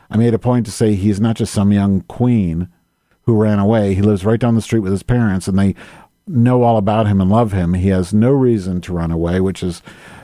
[0.10, 2.68] I made a point to say he's not just some young queen
[3.24, 3.96] who ran away.
[3.96, 5.76] He lives right down the street with his parents, and they
[6.28, 7.74] know all about him and love him.
[7.74, 9.82] He has no reason to run away, which is,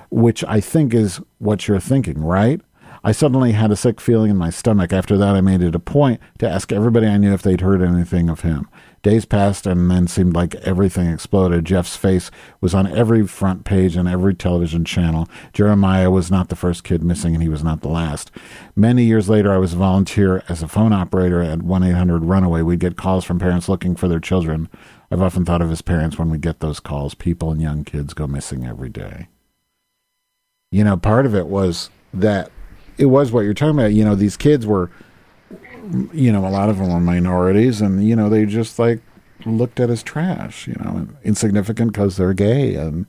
[0.09, 2.61] which I think is what you're thinking, right?
[3.03, 4.93] I suddenly had a sick feeling in my stomach.
[4.93, 7.81] After that, I made it a point to ask everybody I knew if they'd heard
[7.81, 8.69] anything of him.
[9.01, 11.65] Days passed, and then seemed like everything exploded.
[11.65, 15.27] Jeff's face was on every front page and every television channel.
[15.51, 18.29] Jeremiah was not the first kid missing, and he was not the last.
[18.75, 22.61] Many years later, I was a volunteer as a phone operator at 1 800 Runaway.
[22.61, 24.69] We'd get calls from parents looking for their children.
[25.09, 27.15] I've often thought of his parents when we get those calls.
[27.15, 29.27] People and young kids go missing every day.
[30.69, 32.51] You know, part of it was that
[32.97, 33.93] it was what you're talking about.
[33.93, 34.89] You know, these kids were,
[36.13, 38.99] you know, a lot of them were minorities, and you know, they just like
[39.45, 40.67] looked at as trash.
[40.67, 43.05] You know, insignificant because they're gay, and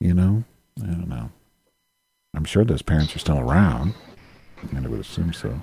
[0.00, 0.44] you know,
[0.82, 1.30] I don't know.
[2.36, 3.94] I'm sure those parents are still around.
[4.74, 5.60] and I would assume so.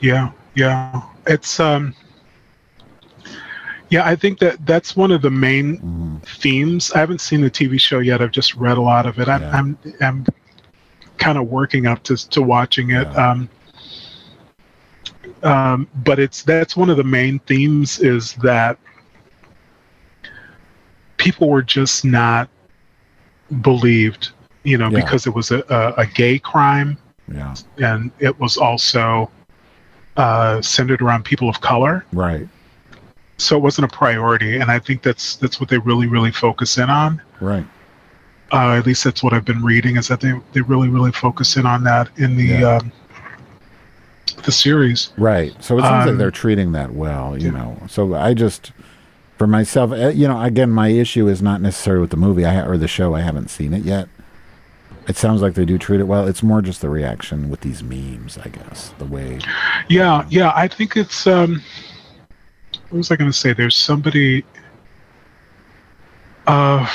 [0.00, 1.02] Yeah, yeah.
[1.26, 1.94] It's um
[3.88, 6.16] yeah, I think that that's one of the main Mm-hmm.
[6.18, 6.92] themes.
[6.92, 8.22] I haven't seen the TV show yet.
[8.22, 9.28] I've just read a lot of it.
[9.28, 9.50] I'm Yeah.
[9.58, 10.26] I'm, I'm
[11.20, 13.06] kind of working up to to watching it.
[13.12, 13.30] Yeah.
[13.30, 13.48] Um
[15.42, 18.78] um, but it's that's one of the main themes is that
[21.16, 22.48] people were just not
[23.62, 24.30] believed,
[24.64, 25.00] you know, Yeah.
[25.00, 29.30] because it was a, a, a gay crime Yeah, and it was also
[30.16, 32.04] uh, centered around people of color.
[32.12, 32.46] right,
[33.38, 36.76] So it wasn't a priority, and I think that's that's what they really really focus
[36.78, 37.22] in on.
[37.40, 37.66] right.
[38.52, 41.56] Uh, at least that's what I've been reading is that they they really really focus
[41.56, 42.76] in on that in the Yeah.
[42.78, 42.92] um,
[44.44, 45.10] the series.
[45.18, 45.52] Right.
[45.62, 47.76] So it sounds like Um, they're treating that well, you know.
[47.88, 48.72] So I just,
[49.36, 52.60] for myself, eh, you know, again, my issue is not necessarily with the movie I
[52.64, 53.14] or the show.
[53.14, 54.08] I haven't seen it yet.
[55.08, 56.26] It sounds like they do treat it well.
[56.26, 58.94] It's more just the reaction with these memes, I guess.
[58.98, 59.40] The way.
[59.88, 60.52] Yeah, yeah.
[60.54, 61.26] I think it's.
[61.26, 61.62] Um,
[62.88, 63.52] what was I going to say?
[63.52, 64.44] There's somebody.
[66.46, 66.88] Uh,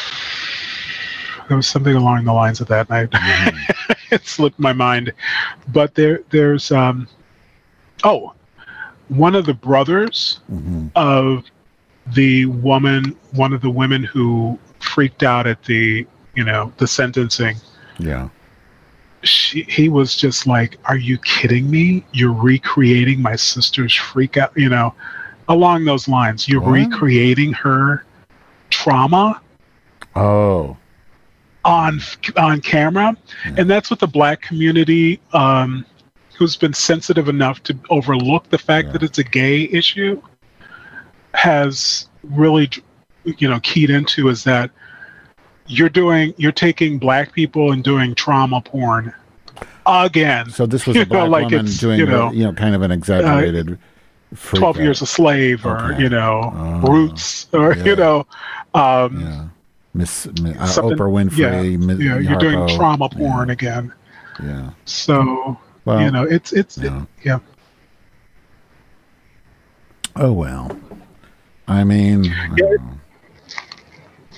[1.47, 5.11] there was something along the lines of that, and I, it slipped my mind.
[5.69, 6.71] But there, there's.
[6.71, 7.07] Um,
[8.03, 8.33] oh,
[9.09, 11.43] one of the brothers hmm of
[12.15, 16.05] the woman, one of the women who freaked out at the,
[16.35, 17.55] you know, the sentencing
[17.97, 18.29] Yeah.
[19.23, 22.03] she, he was just like, "Are you kidding me?
[22.13, 24.93] You're recreating my sister's freak out." You know,
[25.49, 26.47] along those lines.
[26.47, 26.71] You're What?
[26.71, 28.03] recreating her
[28.69, 29.41] trauma
[30.15, 30.77] Oh.
[31.65, 31.99] On
[32.37, 33.17] on camera,
[33.57, 35.85] and that's what the black community, um,
[36.37, 38.91] who's been sensitive enough to overlook the fact Yeah.
[38.93, 40.21] that it's a gay issue,
[41.33, 42.69] has really,
[43.37, 44.71] you know, keyed into is that
[45.67, 49.11] you're doing you're taking black people and doing trauma porn
[49.87, 50.49] again.
[50.51, 52.91] So this was a know, like woman doing, you know you know, kind of an
[52.91, 53.79] exaggerated.
[54.35, 54.83] freak 12 out.
[54.83, 56.03] years a slave or Okay.
[56.03, 56.91] you know Oh.
[56.91, 57.83] roots or Yeah.
[57.85, 58.27] you know
[58.75, 59.45] um Yeah.
[59.95, 61.37] Miss Mi- uh, Oprah Winfrey.
[61.37, 63.91] yeah, Miss yeah you're doing trauma porn again
[64.43, 64.71] Yeah.
[64.83, 67.05] so Well, you know it's it's yeah.
[67.23, 67.39] yeah
[70.17, 70.77] Oh well.
[71.67, 72.77] I mean, Yeah.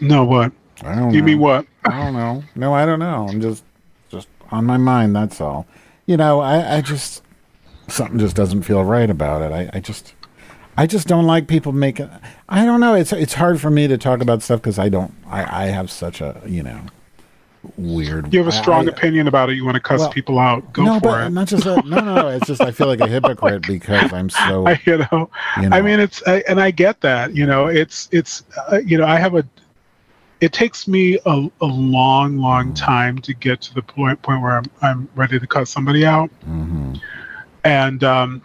[0.02, 0.52] no what
[0.84, 1.26] I don't you know.
[1.26, 2.44] mean what I don't know.
[2.56, 3.28] No, I don't know.
[3.30, 3.64] I'm just
[4.10, 5.16] just on my mind.
[5.16, 5.66] That's all.
[6.06, 7.24] You know, I, I just
[7.88, 9.52] something just doesn't feel right about it.
[9.54, 10.14] I, I just
[10.78, 12.10] I just don't like people making.
[12.48, 12.94] I don't know.
[12.94, 15.14] It's it's hard for me to talk about stuff because I don't.
[15.28, 16.80] I I have such a you know
[17.76, 18.32] weird.
[18.34, 20.72] you have a strong I- opinion about it you want to cuss Well, people out
[20.72, 21.86] go no, for but it not just that.
[21.86, 22.28] No, no.
[22.30, 24.68] It's just I feel like a hypocrite because I'm so.
[24.68, 25.30] I, you know,
[25.62, 25.78] You know.
[25.78, 27.36] I mean, it's, I, and I get that.
[27.36, 29.44] You know, it's, it's, uh, you know, I have a.
[30.40, 34.52] It takes me a, a long, long time to get to the point point where
[34.58, 36.94] I'm I'm ready to cut somebody out, hmm
[37.64, 38.42] and um,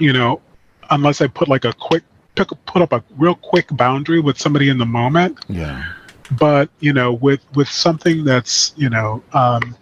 [0.00, 0.40] you know,
[0.90, 2.02] unless I put like a quick
[2.34, 5.82] pick, put up a real quick boundary with somebody in the moment, Yeah.
[6.32, 9.22] but you know, with with something that's you know.
[9.32, 9.76] Um,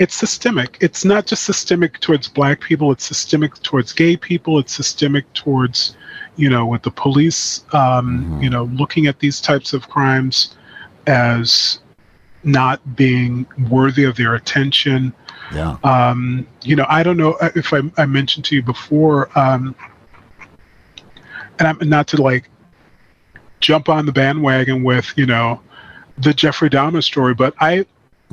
[0.00, 0.76] it's systemic.
[0.80, 2.90] It's not just systemic towards black people.
[2.90, 4.58] It's systemic towards gay people.
[4.58, 5.96] It's systemic towards,
[6.34, 8.42] you know, with the police, um, Mhm.
[8.42, 10.56] you know, looking at these types of crimes
[11.06, 11.78] as
[12.42, 15.12] not being worthy of their attention.
[15.52, 15.76] Yeah.
[15.84, 19.74] Um, you know, I don't know if I, I mentioned to you before, um,
[21.58, 22.48] and I'm not to like
[23.60, 25.60] jump on the bandwagon with, you know,
[26.18, 27.86] the Jeffrey Dahmer story, but I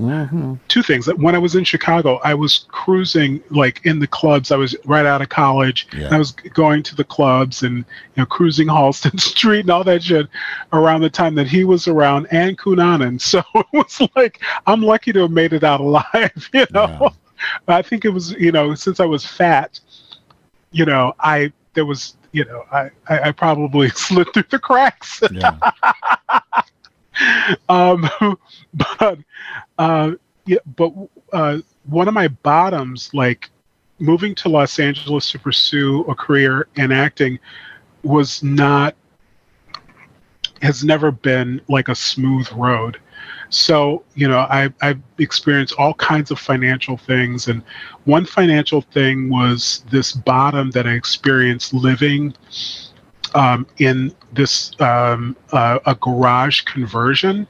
[0.10, 1.08] hmm two things.
[1.08, 4.52] When I was in Chicago, I was cruising like in the clubs.
[4.52, 5.88] I was right out of college.
[5.96, 6.10] Yeah.
[6.12, 7.86] I was going to the clubs and you
[8.18, 10.28] know cruising Halsted Street and all that shit
[10.74, 13.20] around the time that he was around and Cunanan.
[13.20, 17.12] So it was like I'm lucky to have made it out alive, you know.
[17.68, 19.80] I think it was, you know, since I was fat,
[20.72, 25.22] you know, I there was, you know, I I, I probably slid through the cracks.
[25.32, 25.58] Yeah.
[27.70, 28.10] Um,
[28.74, 29.20] but
[29.78, 30.12] uh,
[30.46, 30.94] yeah, but
[31.34, 33.50] uh, one of my bottoms, like
[34.00, 37.40] moving to Los Angeles to pursue a career in acting,
[38.04, 38.96] was not
[40.62, 43.00] has never been like a smooth road.
[43.50, 47.62] So you know, I I've experienced all kinds of financial things, and
[48.06, 52.34] one financial thing was this bottom that I experienced living
[53.36, 57.48] um, in this um, uh, a garage conversion,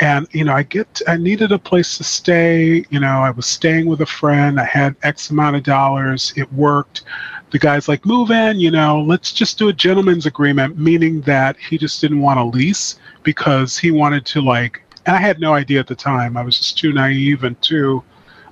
[0.00, 2.84] and you know I get I needed a place to stay.
[2.90, 4.60] You know I was staying with a friend.
[4.60, 6.32] I had X amount of dollars.
[6.36, 7.02] It worked.
[7.50, 8.58] The guy's like, move in.
[8.58, 12.44] You know, let's just do a gentleman's agreement, meaning that he just didn't want a
[12.44, 14.82] lease because he wanted to like.
[15.06, 16.36] And I had no idea at the time.
[16.36, 18.02] I was just too naive and too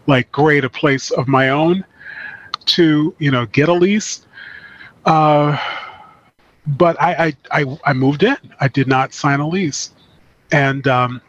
[0.07, 1.85] like great a place of my own
[2.67, 4.27] to you know get a lease.
[5.05, 5.59] Uh,
[6.67, 8.37] but I, I, I, I moved in.
[8.61, 9.93] I did not sign a lease.
[10.53, 11.21] And um,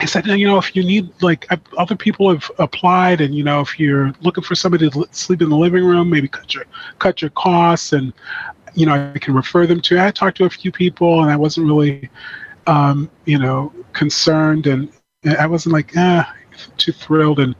[0.00, 1.46] I said, you know, if you need, like,
[1.76, 5.48] other people have applied, and you know, if you're looking for somebody to sleep in
[5.48, 6.64] the living room, maybe cut your
[6.98, 8.12] cut your costs, and
[8.74, 10.00] you know, I can refer them to.
[10.00, 12.08] I talked to a few people, and I wasn't really,
[12.66, 14.90] um, you know, concerned, and
[15.38, 16.32] I wasn't like, ah,
[16.76, 17.54] too thrilled, and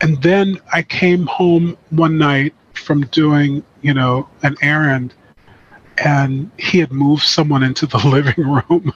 [0.00, 5.14] and then I came home one night from doing, you know, an errand
[5.98, 8.92] and he had moved someone into the living room.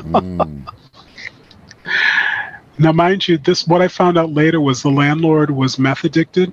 [0.00, 0.66] Mm.
[2.78, 6.52] now, mind you, this what I found out later was the landlord was meth addicted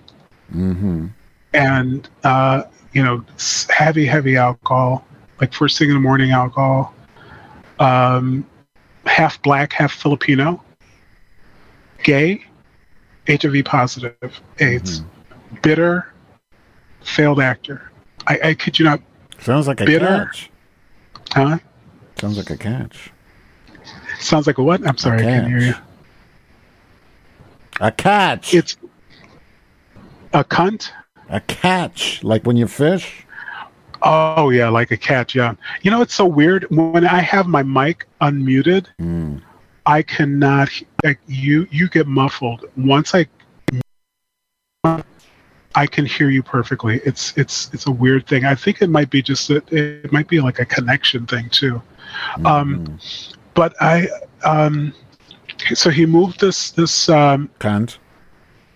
[0.54, 1.08] Mm-hmm.
[1.54, 2.64] and uh,
[2.94, 3.24] you know
[3.70, 5.06] heavy, heavy alcohol,
[5.42, 6.94] like first thing in the morning alcohol.
[7.80, 8.48] Um,
[9.06, 10.64] half black, half Filipino,
[12.04, 12.46] gay,
[13.28, 15.04] HIV positive, AIDS,
[15.62, 16.14] bitter,
[17.02, 17.92] failed actor.
[18.26, 19.02] I, I kid you not,
[19.48, 20.06] Sounds like a Bitter.
[20.06, 20.50] catch.
[21.32, 21.58] huh?
[22.20, 23.12] Sounds like a catch.
[24.20, 24.86] Sounds like a what?
[24.86, 25.74] I'm sorry, I can't hear you.
[27.80, 28.54] A catch.
[28.54, 28.76] It's
[30.34, 30.92] a cunt.
[31.30, 32.22] a catch.
[32.26, 33.26] Like when you fish.
[34.02, 35.34] Oh yeah, like a catch.
[35.34, 35.54] Yeah.
[35.82, 38.88] You know, it's so weird when I have my mic unmuted.
[39.00, 39.42] Mm.
[39.86, 40.68] I cannot.
[41.06, 42.66] Like you, you get muffled.
[42.76, 43.28] Once I,
[45.78, 47.00] I can hear you perfectly.
[47.06, 48.46] It's it's it's a weird thing.
[48.46, 51.82] I think it might be just that it might be like a connection thing too.
[52.46, 52.98] Um,
[53.54, 54.08] but I
[54.44, 54.92] um,
[55.74, 57.50] so he moved this this um,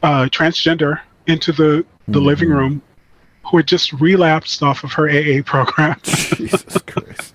[0.04, 2.82] uh, transgender into the the living room,
[3.46, 6.00] who had just relapsed off of her AA program.
[6.04, 7.34] Jesus Christ.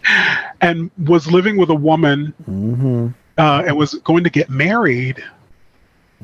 [0.61, 3.09] and was living with a woman Mm-hmm.
[3.39, 5.23] uh, and was going to get married.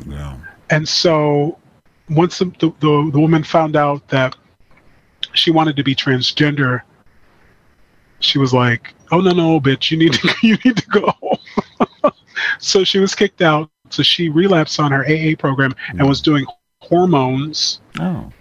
[0.07, 0.36] Yeah.
[0.70, 1.59] And so
[2.14, 4.36] once the, the, the, the woman found out that
[5.34, 6.82] she wanted to be transgender,
[8.20, 12.10] she was like, "Oh no, no, bitch, you need to you need to go."
[12.58, 13.70] so she was kicked out.
[13.90, 16.46] So she relapsed on her AA program and was doing
[16.80, 18.32] hormones Oh.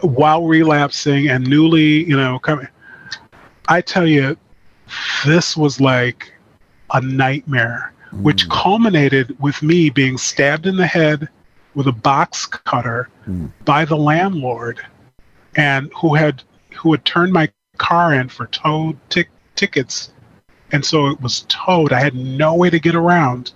[0.00, 2.68] while relapsing and newly, you know, coming.
[3.68, 4.36] I tell you,
[5.24, 6.32] this was like
[6.92, 8.50] a nightmare, which mm.
[8.50, 11.28] culminated with me being stabbed in the head
[11.78, 13.52] with a box cutter Mm.
[13.64, 14.80] by the landlord,
[15.54, 16.42] and who had
[16.74, 17.48] who had turned my
[17.78, 20.10] car in for towed tic- tickets,
[20.72, 21.92] and so it was towed.
[21.92, 23.52] I had no way to get around,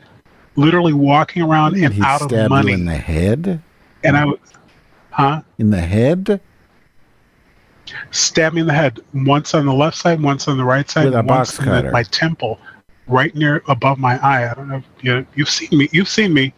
[0.54, 2.72] literally walking around and he out of stabbed money.
[2.72, 3.60] in the head.
[4.04, 4.38] and I, was-
[5.10, 5.42] huh?
[5.58, 6.40] In the head
[8.12, 11.06] stabbed me in the head once on the left side, once on the right side,
[11.06, 12.60] With a once box in the- my temple,
[13.08, 14.48] right near above my eye.
[14.50, 14.76] I don't know.
[14.76, 15.88] If you you've seen me.
[15.92, 16.54] You've seen me,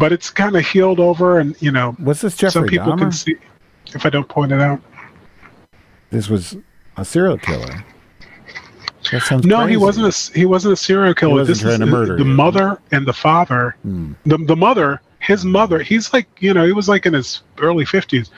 [0.00, 3.12] but it's kind of healed over, and you know, Was this some Jeffrey people can
[3.12, 3.36] see
[3.94, 4.80] if I don't point it out.
[6.08, 6.56] This was
[6.96, 7.84] a serial killer.
[9.44, 10.06] No, he wasn't.
[10.08, 11.44] A, he wasn't a serial killer.
[11.44, 12.30] this is the- murder the you.
[12.30, 13.76] mother and the father.
[13.82, 14.12] Hmm.
[14.24, 15.80] The the mother, his mother.
[15.80, 18.30] He's like you know, he was like in his early fifties.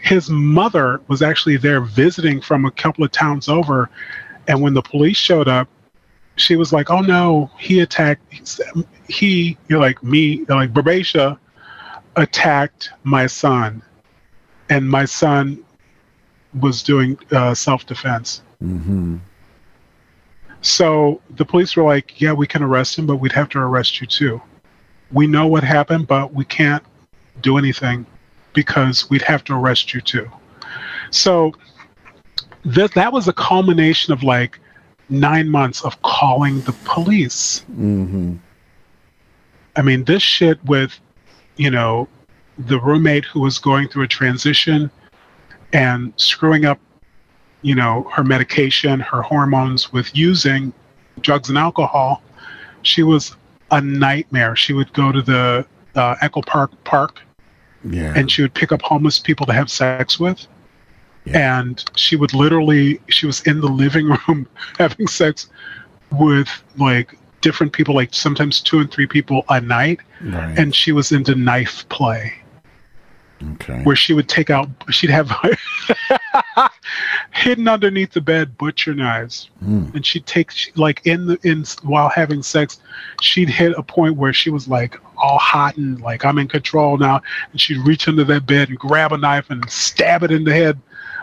[0.00, 3.88] His mother was actually there visiting from a couple of towns over,
[4.48, 5.68] and when the police showed up,
[6.36, 8.22] she was like, "Oh no, he attacked.
[9.08, 11.38] He, you're like me, you're like Barbatia,
[12.14, 13.82] attacked my son,
[14.68, 15.64] and my son
[16.60, 19.16] was doing uh, self defense." Mm-hmm.
[20.60, 24.00] So the police were like, "Yeah, we can arrest him, but we'd have to arrest
[24.00, 24.40] you too.
[25.10, 26.82] We know what happened, but we can't
[27.40, 28.06] do anything
[28.52, 30.30] because we'd have to arrest you too."
[31.10, 31.52] So
[32.66, 34.58] that that was a culmination of like
[35.08, 37.64] nine months of calling the police.
[37.72, 38.34] Mm-hmm.
[39.76, 40.98] I mean, this shit with,
[41.56, 42.08] you know,
[42.58, 44.90] the roommate who was going through a transition
[45.72, 46.80] and screwing up,
[47.62, 50.72] you know, her medication, her hormones with using
[51.20, 52.22] drugs and alcohol.
[52.82, 53.36] She was
[53.70, 54.56] a nightmare.
[54.56, 57.20] She would go to the uh, Echo Park Park
[57.84, 58.12] Yeah.
[58.16, 60.46] and she would pick up homeless people to have sex with.
[61.26, 61.58] Yeah.
[61.60, 64.46] And she would literally, she was in the living room
[64.78, 65.48] having sex
[66.12, 66.48] with
[66.78, 70.00] like different people, like sometimes two and three people a night.
[70.22, 70.58] right.
[70.58, 72.32] And she was into knife play
[73.54, 73.82] okay.
[73.82, 75.30] where she would take out, she'd have
[77.32, 79.50] hidden underneath the bed butcher knives.
[79.64, 79.94] Mm.
[79.94, 82.80] And she'd take, she- like in the, in, while having sex,
[83.20, 86.96] she'd hit a point where she was like all hot and like, I'm in control
[86.96, 87.20] now.
[87.52, 90.52] And she'd reach under that bed and grab a knife and stab it in the
[90.52, 90.78] head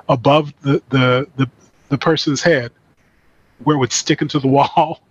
[0.10, 1.50] above the, the, the,
[1.90, 2.72] the person's head
[3.64, 5.02] where it would stick into the wall.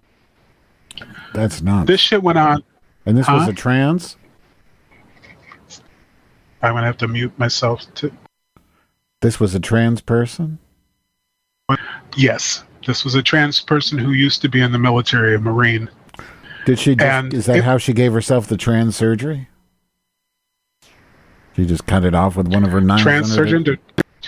[1.34, 1.86] That's not.
[1.86, 2.62] This shit went on.
[3.06, 4.16] and this was a trans?
[6.62, 8.12] I'm going to have to mute myself to,
[9.20, 10.58] This was a trans person?
[12.16, 15.88] yes, this was a trans person who used to be in the military, a Marine.
[16.66, 19.48] Did she just, And is that it- how she gave herself the trans surgery?
[21.56, 23.02] She just cut it off with one of her knives.
[23.02, 23.64] trans surgeon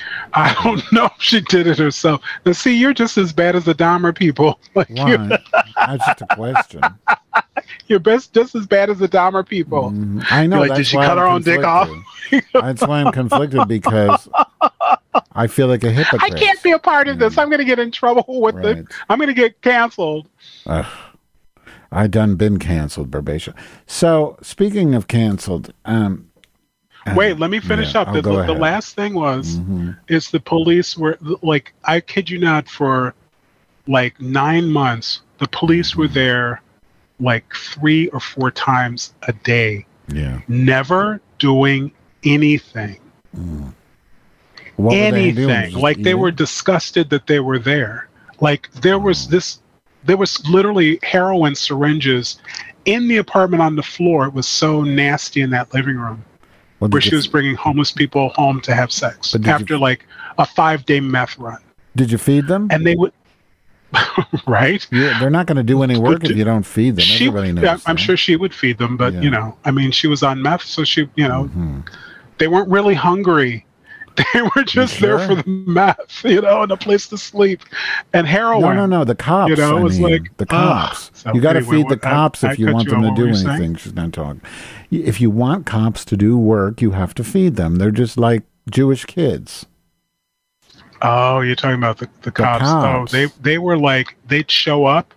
[0.35, 2.21] I don't know if she did it herself.
[2.45, 4.59] Now, see, you're just as bad as the Dahmer people.
[4.75, 5.39] Like Why?
[5.87, 6.83] That's just a question.
[7.87, 9.91] you're best just as bad as the Dahmer people.
[9.93, 10.25] Mhm.
[10.31, 10.59] I know.
[10.59, 11.89] You're like, did she cut I'm her own dick off?
[12.53, 14.29] that's why I'm conflicted because
[15.33, 16.23] I feel like a hypocrite.
[16.23, 17.39] I can't be a part of this.
[17.39, 18.79] I'm going to get in trouble with Right.
[18.79, 18.87] it.
[19.09, 20.29] I'm going to get canceled.
[20.67, 20.87] Ugh.
[21.93, 23.55] I done been canceled, Barbatia.
[23.87, 26.29] So speaking of canceled, um,
[27.15, 28.09] Wait, let me finish yeah, up.
[28.09, 29.97] I'll The, the, last thing was mhm.
[30.09, 33.15] is the police were like I kid you not for
[33.87, 36.63] like nine months the police were there
[37.21, 40.41] like three or four times a day, yeah.
[40.49, 41.93] never doing
[42.25, 43.01] anything.
[44.79, 45.71] They anything.
[45.71, 48.09] Just Like they were disgusted that they were there.
[48.41, 49.61] Like there was this,
[50.05, 52.39] there was literally heroin syringes
[52.85, 54.27] in the apartment on the floor.
[54.27, 56.25] It was so nasty in that living room
[56.85, 59.79] Well, where she you, was bringing homeless people home to have sex did you- after
[59.79, 60.05] like
[60.39, 61.59] a five day meth run.
[61.97, 62.69] did you feed them?
[62.71, 63.13] And they would,
[64.47, 64.87] right?
[64.91, 67.05] You- they're not going to do any work But if you don't feed them.
[67.05, 67.65] She, Everybody knows.
[67.65, 68.01] yeah, I'm that.
[68.03, 69.21] sure she would feed them, but Yeah.
[69.23, 71.89] you know, I mean, she was on meth, so she, you know, Mhm.
[72.39, 73.65] they weren't really hungry.
[74.33, 77.63] They were just there for the meth, you know, and a place to sleep
[78.13, 78.63] and heroin.
[78.63, 79.05] No, no, no.
[79.05, 79.51] The cops.
[79.51, 81.11] You know, I it was mean, like, the cops.
[81.15, 83.75] So you got to feed the cops I if you want them to do anything.
[83.75, 84.41] She's not talking.
[84.91, 87.77] If you want cops to do work, you have to feed them.
[87.77, 89.67] They're just like Jewish kids.
[91.03, 92.63] Oh, you're talking about the, the cops.
[92.65, 93.13] cops.
[93.13, 95.13] Oh, they they were like they'd show up,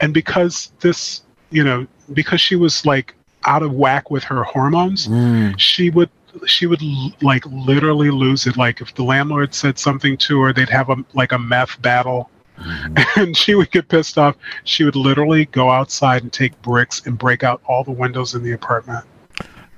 [0.00, 5.06] and because this, you know, because she was like out of whack with her hormones,
[5.06, 5.54] Mm.
[5.58, 6.10] she would
[6.46, 8.56] she would l- like literally lose it.
[8.56, 12.30] Like if the landlord said something to her, they'd have a like a meth battle,
[13.16, 14.36] and she would get pissed off.
[14.64, 18.42] She would literally go outside and take bricks and break out all the windows in
[18.42, 19.04] the apartment.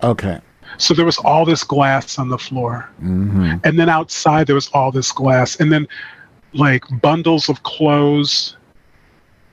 [0.03, 0.41] Okay.
[0.79, 2.89] So there was all this glass on the floor.
[3.01, 5.87] hmm and then outside there was all this glass and then
[6.53, 8.57] like bundles of clothes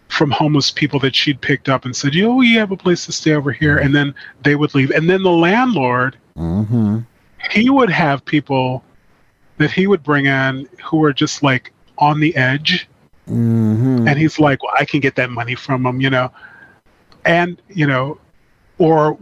[0.09, 3.05] from homeless people that she'd picked up and said "You oh you have a place
[3.05, 6.99] to stay over here and then they would leave and then the landlord hmm
[7.51, 8.83] he would have people
[9.57, 12.87] that he would bring in who were just like on the edge
[13.25, 16.31] hmm and he's like well i can get that money from them you know
[17.25, 18.17] and you know
[18.77, 19.17] or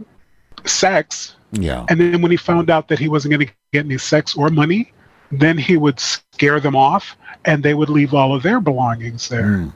[0.64, 1.84] sex Yeah.
[1.88, 4.48] and then when he found out that he wasn't going to get any sex or
[4.50, 4.92] money,
[5.30, 9.44] then he would scare them off and they would leave all of their belongings there.
[9.46, 9.72] Mm.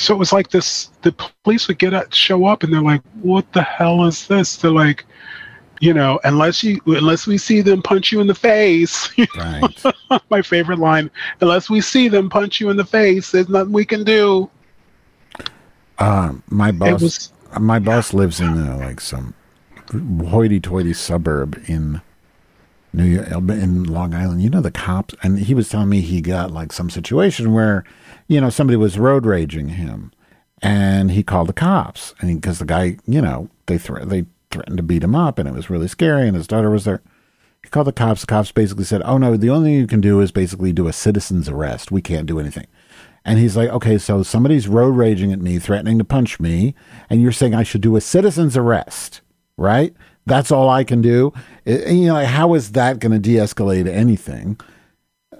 [0.00, 1.12] So it was like this the
[1.44, 4.56] police would get up, show up and they're like, What the hell is this?
[4.56, 5.04] They're like,
[5.80, 9.10] you know, unless you unless we see them punch you in the face.
[9.36, 9.82] Right.
[10.30, 11.10] My favorite line,
[11.42, 14.50] unless we see them punch you in the face, there's nothing we can do.
[15.98, 17.02] Um, my boss.
[17.02, 19.34] was- my boss lives in uh, like some
[19.92, 22.00] hoity-toity suburb in
[22.92, 24.42] New York, uh, in Long Island.
[24.42, 27.84] You know the cops, and he was telling me he got like some situation where,
[28.26, 30.12] you know, somebody was road raging him,
[30.62, 34.76] and he called the cops, and because the guy, you know, they thre- they threatened
[34.78, 37.02] to beat him up, and it was really scary, and his daughter was there.
[37.62, 38.22] He called the cops.
[38.22, 40.88] The cops basically said, "Oh no, the only thing you can do is basically do
[40.88, 41.92] a citizen's arrest.
[41.92, 42.66] We can't do anything."
[43.24, 46.74] And he's like, "Okay, so somebody's road raging at me, threatening to punch me,
[47.08, 49.20] and you're saying I should do a citizen's arrest,
[49.56, 49.94] right?
[50.30, 51.32] That's all I can do.
[51.66, 54.58] I- and, you know, how is that going to de-escalate anything?"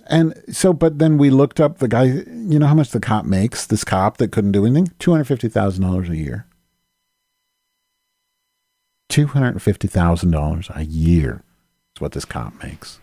[0.09, 2.05] And so, but then we looked up the guy.
[2.05, 3.65] You know how much the cop makes?
[3.67, 6.47] This cop that couldn't do anything, two hundred fifty thousand dollars a year.
[9.09, 11.43] Two hundred and fifty thousand dollars a year
[11.97, 13.01] is what this cop makes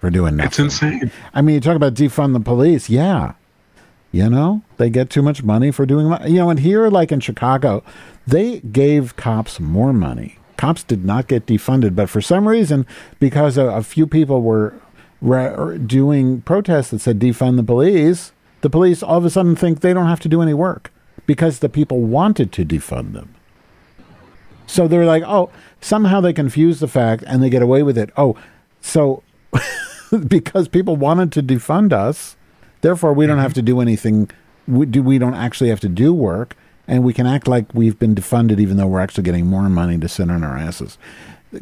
[0.00, 0.48] for doing nothing.
[0.48, 1.10] It's insane.
[1.34, 2.88] I mean, you talk about defund the police.
[2.88, 3.34] Yeah.
[4.10, 7.20] You know, they get too much money for doing, you know, and here, like in
[7.20, 7.82] Chicago,
[8.26, 10.38] they gave cops more money.
[10.58, 12.84] Cops did not get defunded, but for some reason,
[13.18, 14.74] because a, a few people were
[15.22, 19.80] ra- doing protests that said defund the police, the police all of a sudden think
[19.80, 20.92] they don't have to do any work
[21.26, 23.34] because the people wanted to defund them.
[24.66, 25.50] So they're like, oh,
[25.80, 28.10] somehow they confuse the fact and they get away with it.
[28.16, 28.36] Oh,
[28.80, 29.22] so
[30.26, 32.36] because people wanted to defund us,
[32.80, 33.42] therefore we don't mm-hmm.
[33.44, 34.28] have to do anything.
[34.66, 36.56] We, do, we don't actually have to do work,
[36.88, 39.98] and we can act like we've been defunded even though we're actually getting more money
[39.98, 40.98] to sit on our asses.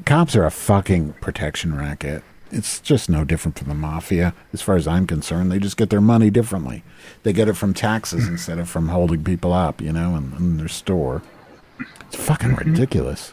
[0.06, 2.22] Cops are a fucking protection racket.
[2.52, 5.50] It's just no different from the mafia, as far as I'm concerned.
[5.50, 6.84] They just get their money differently.
[7.24, 10.56] They get it from taxes instead of from holding people up, you know, in, in
[10.56, 11.22] their store.
[12.06, 13.32] It's fucking ridiculous.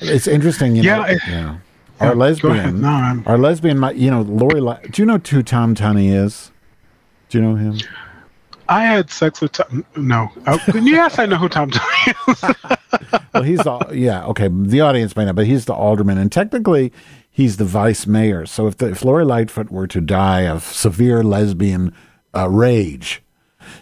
[0.00, 1.04] It's interesting, you Yeah, know.
[1.04, 1.56] it- yeah.
[1.98, 2.82] Our lesbian.
[2.82, 4.60] No, our lesbian, you know, Lori.
[4.90, 6.50] Do you know who Tom Tunney is?
[7.30, 7.78] Do you know him?
[8.68, 9.84] I had sex with Tom.
[9.96, 10.30] No.
[10.46, 12.42] Oh, yes, I know who Tom is.
[13.32, 14.24] well, he's the yeah.
[14.26, 16.92] Okay, the audience may not, but he's the alderman, and technically,
[17.30, 18.46] he's the vice mayor.
[18.46, 21.94] So if the, if Lori Lightfoot were to die of severe lesbian
[22.34, 23.22] uh, rage,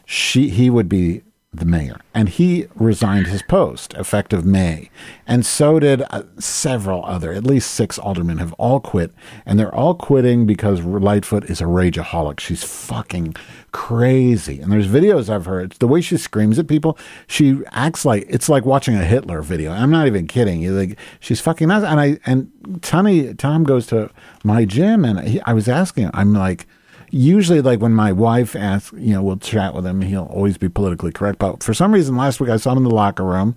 [0.04, 1.22] she he would be
[1.58, 4.90] the mayor, and he resigned his post effective May,
[5.26, 9.12] and so did uh, several other, at least six aldermen have all quit,
[9.46, 12.40] and they're all quitting because Lightfoot is a rageaholic.
[12.40, 13.34] She's fucking
[13.72, 15.60] crazy, and there's videos her.
[15.60, 16.98] It's the way she screams at people.
[17.26, 19.72] She acts like it's like watching a Hitler video.
[19.72, 20.62] I'm not even kidding.
[20.62, 21.84] You like she's fucking nuts.
[21.84, 22.50] And I and
[22.82, 24.10] Tommy Tom goes to
[24.42, 26.10] my gym, and he, I was asking.
[26.14, 26.66] I'm like
[27.14, 30.00] usually like when my wife asks, you know, we'll chat with him.
[30.02, 31.38] He'll always be politically correct.
[31.38, 33.56] But for some reason, last week I saw him in the locker room,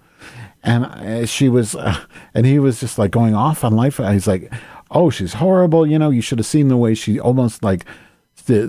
[0.63, 1.97] and uh, she was, uh,
[2.33, 3.97] and he was just like going off on life.
[3.97, 4.51] He's like,
[4.91, 7.85] "Oh, she's horrible." You know, you should have seen the way she almost like.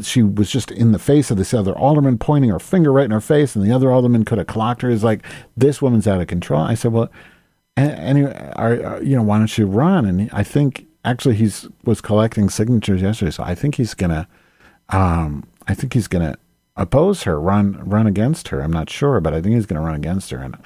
[0.02, 3.12] She was just in the face of this other alderman, pointing her finger right in
[3.12, 4.90] her face, and the other alderman could have clocked her.
[4.90, 5.22] He's like,
[5.56, 7.08] "This woman's out of control." I said, "Well,
[7.76, 12.00] anyway, are, are- you know, why don't you run?" And I think actually he's was
[12.00, 14.26] collecting signatures yesterday, so I think he's gonna
[14.90, 16.38] um, I think he's going to
[16.76, 18.60] oppose her, run run against her.
[18.60, 20.38] I'm not sure, but I think he's going to run against her.
[20.38, 20.56] And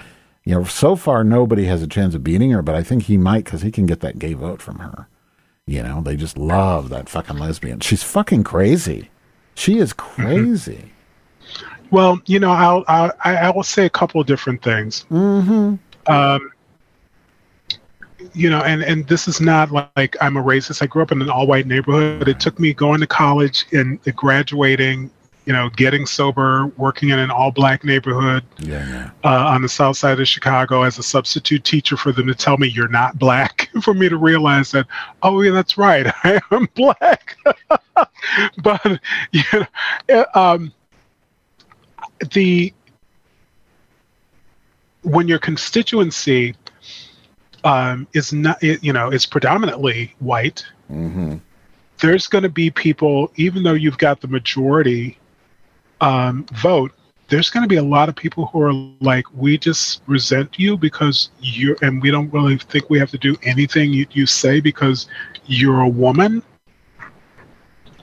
[0.44, 3.16] you know, so far nobody has a chance of beating her, but I think he
[3.16, 5.08] might because he can get that gay vote from her.
[5.66, 7.80] You know, they just love that fucking lesbian.
[7.80, 9.10] She's fucking crazy.
[9.54, 10.92] She is crazy.
[11.90, 15.04] Well, you know, I'll, I'll I I will say a couple of different things.
[15.10, 15.74] Mm-hmm.
[16.12, 16.52] Um,
[18.34, 20.82] you know, and and this is not like I'm a racist.
[20.82, 22.18] I grew up in an all-white neighborhood.
[22.18, 25.10] But it took me going to college and graduating,
[25.44, 29.10] you know, getting sober, working in an all-black neighborhood Yeah, yeah.
[29.24, 32.56] uh, on the south side of Chicago as a substitute teacher for them to tell
[32.56, 34.86] me you're not black, for me to realize that,
[35.22, 37.36] oh, yeah, that's right, I am black.
[38.62, 39.00] but,
[39.32, 39.42] you
[40.08, 40.72] know, um,
[42.32, 42.72] the
[45.02, 46.54] when your constituency
[47.64, 50.64] um, is not, you know, is predominantly white,
[52.00, 55.18] there's going to be people, even though you've got the majority
[56.00, 56.92] um, vote,
[57.28, 60.76] there's going to be a lot of people who are like, we just resent you
[60.76, 64.60] because you're, and we don't really think we have to do anything you, you say
[64.60, 65.06] because
[65.46, 66.42] you're a woman,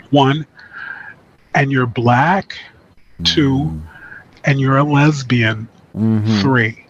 [0.09, 0.45] one,
[1.53, 2.57] and you're black,
[3.23, 3.79] two,
[4.45, 5.67] and you're a lesbian,
[6.41, 6.85] three.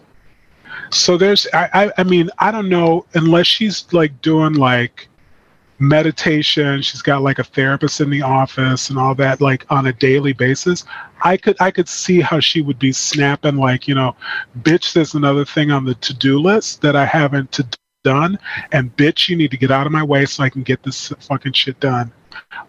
[0.92, 5.08] So there's, I, I, I mean, I don't know, unless she's like doing like
[5.78, 9.92] meditation, she's got like a therapist in the office and all that, like on a
[9.92, 10.84] daily basis.
[11.22, 14.16] I could, I could see how she would be snapping, like, you know,
[14.62, 17.66] bitch, there's another thing on the to-do list that I haven't to
[18.02, 18.38] done,
[18.72, 21.12] and bitch, you need to get out of my way so I can get this
[21.20, 22.12] fucking shit done.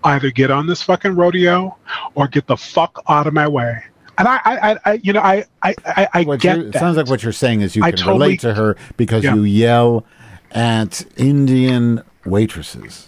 [0.03, 1.77] Either get on this fucking rodeo
[2.15, 3.83] or get the fuck out of my way.
[4.17, 7.23] And I, I, I, you know, I, I, I, I get it sounds like what
[7.23, 9.35] you're saying is you I can totally- relate to her because Yeah.
[9.35, 10.05] you yell
[10.51, 13.07] at Indian waitresses.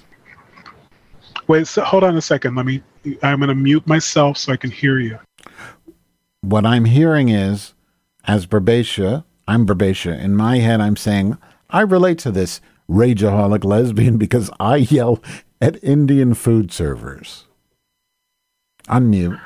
[1.47, 2.55] Wait, so hold on a second.
[2.55, 2.81] Let me.
[3.21, 5.19] I'm going to mute myself so I can hear you.
[6.41, 7.73] what I'm hearing is,
[8.25, 10.17] as Barbatia, I'm Barbatia.
[10.19, 11.37] In my head, I'm saying,
[11.69, 15.21] I relate to this rageaholic lesbian because I yell
[15.61, 17.45] at Indian food servers.
[18.87, 19.39] Unmute.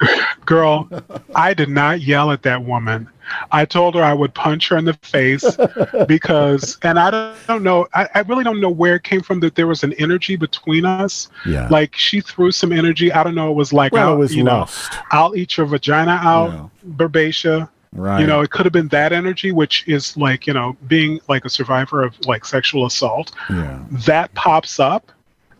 [0.44, 0.88] Girl,
[1.34, 3.08] I did not yell at that woman.
[3.50, 5.56] I told her I would punch her in the face
[6.08, 9.40] because, and I don't, don't know, I, I really don't know where it came from
[9.40, 11.28] that there was an energy between us.
[11.46, 11.68] Yeah.
[11.68, 13.12] Like she threw some energy.
[13.12, 13.50] I don't know.
[13.50, 14.66] It was like, Well, I'll, it was you know.
[15.10, 16.68] I'll eat your vagina out, Yeah.
[16.96, 17.68] Barbatia.
[17.92, 18.20] Right.
[18.20, 21.44] You know, it could have been that energy, which is like, you know, being like
[21.44, 23.32] a survivor of like sexual assault.
[23.48, 23.84] Yeah.
[24.04, 25.12] That pops up,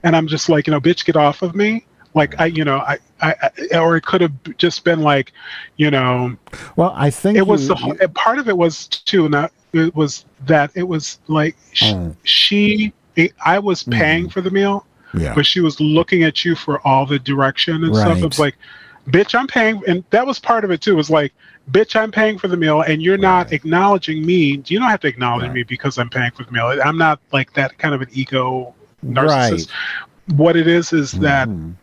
[0.02, 1.86] and I'm just like, you know, bitch, get off of me.
[2.14, 5.32] Like I, you know, I, I, I or it could have just been like,
[5.76, 6.36] you know,
[6.76, 9.94] Well, I think it was you- the whole- part of it was too not it
[9.96, 11.92] was that it was like sh-
[12.22, 12.92] she
[13.44, 15.34] i was paying for the meal yeah.
[15.34, 18.18] but she was looking at you for all the direction and stuff Right.
[18.22, 18.56] it was like
[19.08, 21.32] bitch i'm paying and that was part of it too it was like
[21.72, 25.08] bitch i'm paying for the meal and you're not acknowledging me you don't have to
[25.08, 25.54] acknowledge Right.
[25.54, 28.72] me because i'm paying for the meal i'm not like that kind of an ego
[29.02, 29.52] Right.
[29.52, 29.70] narcissist
[30.36, 31.74] what it is is that Mhm.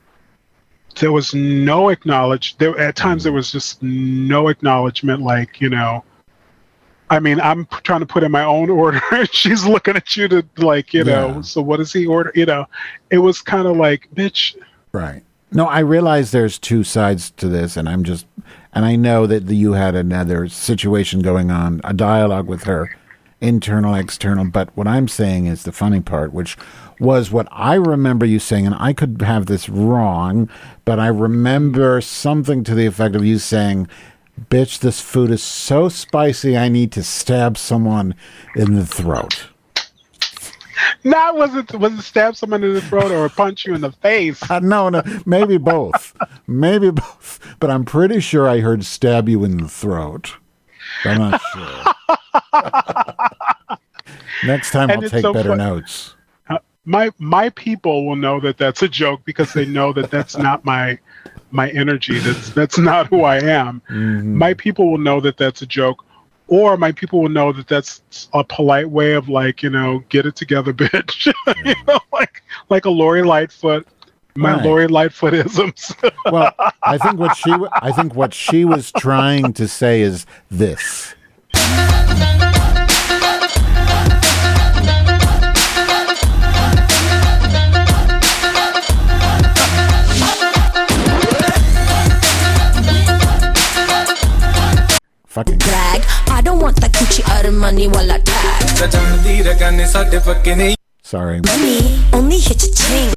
[0.99, 6.03] There was no acknowledge there at times there was just no acknowledgement like you know
[7.09, 10.15] i mean i'm p- trying to put in my own order and she's looking at
[10.17, 11.41] you to like you know Yeah.
[11.41, 12.65] so what does he order you know
[13.09, 14.55] it was kind of like bitch
[14.93, 15.23] Right.
[15.53, 18.25] No, I realize there's two sides to this, and I'm just,
[18.73, 22.89] and I know that you had another situation going on, a dialogue with her,
[23.41, 24.45] internal, external.
[24.49, 26.57] But what I'm saying is the funny part, which
[27.01, 30.47] was what I remember you saying, and I could have this wrong,
[30.85, 33.87] but I remember something to the effect of you saying,
[34.49, 38.15] Bitch, this food is so spicy, I need to stab someone
[38.55, 39.47] in the throat.
[41.03, 43.91] not was it was it stab someone in the throat or punch you in the
[43.91, 46.15] face Uh, no, no, maybe both.
[46.47, 47.39] maybe both.
[47.59, 50.35] But I'm pretty sure I heard stab you in the throat.
[51.05, 52.51] I'm not sure.
[54.43, 56.15] Next time And I'll take so better fun- notes.
[56.85, 60.63] My my people will know that that's a joke because they know that that's not
[60.73, 60.97] my
[61.51, 64.37] my energy that's that's not who i am Mm-hmm.
[64.37, 66.03] my people will know that that's a joke
[66.47, 68.01] or my people will know that that's
[68.33, 71.31] a polite way of like you know get it together bitch
[71.65, 73.85] you know like like a lori lightfoot
[74.35, 74.63] my Right.
[74.65, 75.93] lori lightfoot isms
[76.25, 76.53] Well,
[76.83, 81.15] I think what she I think what she was trying to say is this.
[97.70, 98.78] money while I tag.
[98.78, 100.74] ਤਾਂ ਜਾਣਦੀ ਰਗਾਨੇ ਸਾਡੇ ਪੱਕੇ ਨਹੀਂ
[101.12, 101.40] sorry.
[101.50, 101.78] Money
[102.18, 103.12] only hit your chain.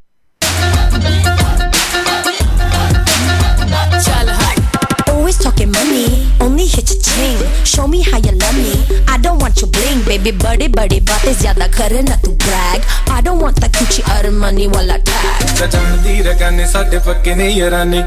[5.07, 6.05] Always talking money,
[6.39, 7.38] only hit your chain.
[7.66, 8.74] Show me how you love me.
[9.07, 10.32] I don't want your bling, baby.
[10.43, 12.80] बड़े बड़े बातें ज्यादा करे ना तू brag.
[13.16, 15.57] I don't want the coochie earn money while I tag.
[15.60, 18.03] ਤਾਂ ਜਾਣਦੀ ਰਗਾਨੇ ਸਾਡੇ ਪੱਕੇ ਨਹੀਂ ਯਾਰਾਨੇ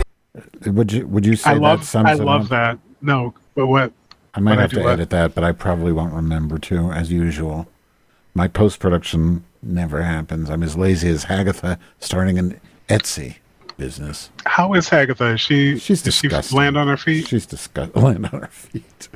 [0.79, 2.51] Would you would you say i that love sums i it love up?
[2.53, 2.79] that
[3.11, 3.17] no
[3.59, 3.91] but what
[4.38, 7.12] I might I have do to edit that, but I probably won't remember to, as
[7.12, 7.68] usual.
[8.34, 10.50] My post production never happens.
[10.50, 13.38] I'm as lazy as Hagatha starting an Etsy
[13.78, 14.30] business.
[14.46, 16.58] how is hagatha is she She's did she disgusting.
[16.58, 18.02] land on her feet She's disgusting.
[18.02, 19.08] Land on her feet.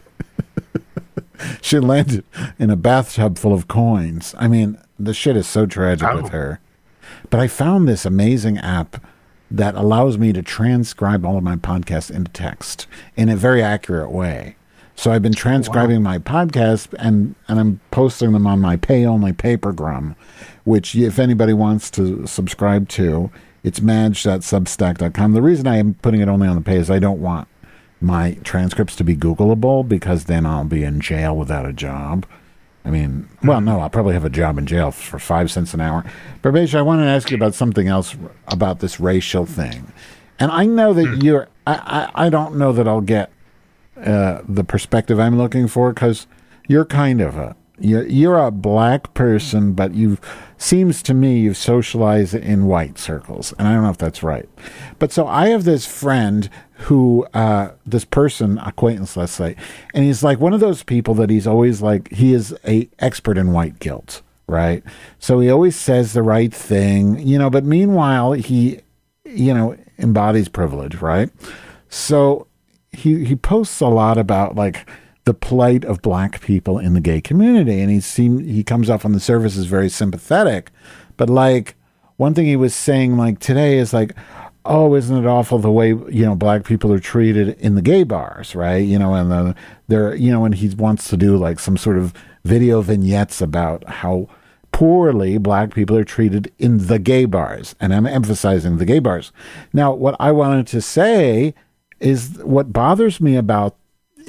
[1.61, 2.24] she landed
[2.59, 4.36] in a bathtub full of coins.
[4.38, 6.30] I mean, the shit is so tragic with Oh.
[6.30, 6.59] her.
[7.30, 9.03] But I found this amazing app
[9.49, 14.11] that allows me to transcribe all of my podcasts into text in a very accurate
[14.11, 14.55] way.
[14.96, 19.34] So I've been transcribing my podcasts and, and I'm posting them on my pay only
[19.34, 20.16] papergram,
[20.64, 23.32] which if anybody wants to subscribe to,
[23.64, 25.34] it's madge.substack.com.
[25.34, 27.48] The reason I am putting it only on the pay is I don't want
[28.00, 32.26] my transcripts to be Googleable because then I'll be in jail without a job.
[32.84, 33.48] I mean, hmm.
[33.48, 36.04] well, no, I'll probably have a job in jail for five cents an hour.
[36.42, 38.16] But I want to ask you about something else
[38.48, 39.92] about this racial thing.
[40.39, 41.22] And I know that hmm.
[41.22, 43.32] you're, I, I, I don't know that I'll get
[44.04, 46.28] uh, the perspective I'm looking for because
[46.68, 50.18] you're kind of a, you're, you're a black person, but you
[50.58, 53.54] seems to me you've socialized in white circles.
[53.58, 54.47] And I don't know if that's right.
[54.99, 59.56] But so I have this friend who, uh, this person, acquaintance, let's say,
[59.93, 63.39] and he's like one of those people that he's always like, he is a expert
[63.39, 64.84] in white guilt, right?
[65.18, 68.82] So he always says the right thing, you know, but meanwhile, he,
[69.26, 71.32] you know, embodies privilege, right?
[71.89, 72.47] So
[72.92, 74.88] he he posts a lot about like
[75.24, 79.06] the plight of black people in the gay community and he seem he comes off
[79.06, 80.72] on the surface as very sympathetic
[81.18, 81.76] but like
[82.18, 84.14] one thing he was saying like today is like
[84.66, 88.04] oh isn't it awful the way you know black people are treated in the gay
[88.04, 88.86] bars right?
[88.86, 89.56] You know and the
[89.88, 92.14] they're you know and he wants to do like some sort of
[92.44, 94.28] video vignettes about how
[94.72, 99.32] poorly black people are treated in the gay bars and i'm emphasizing the gay bars.
[99.72, 101.54] Now what i wanted to say
[102.02, 103.76] is what bothers me about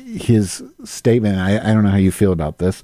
[0.05, 2.83] his statement I, I don't know how you feel about this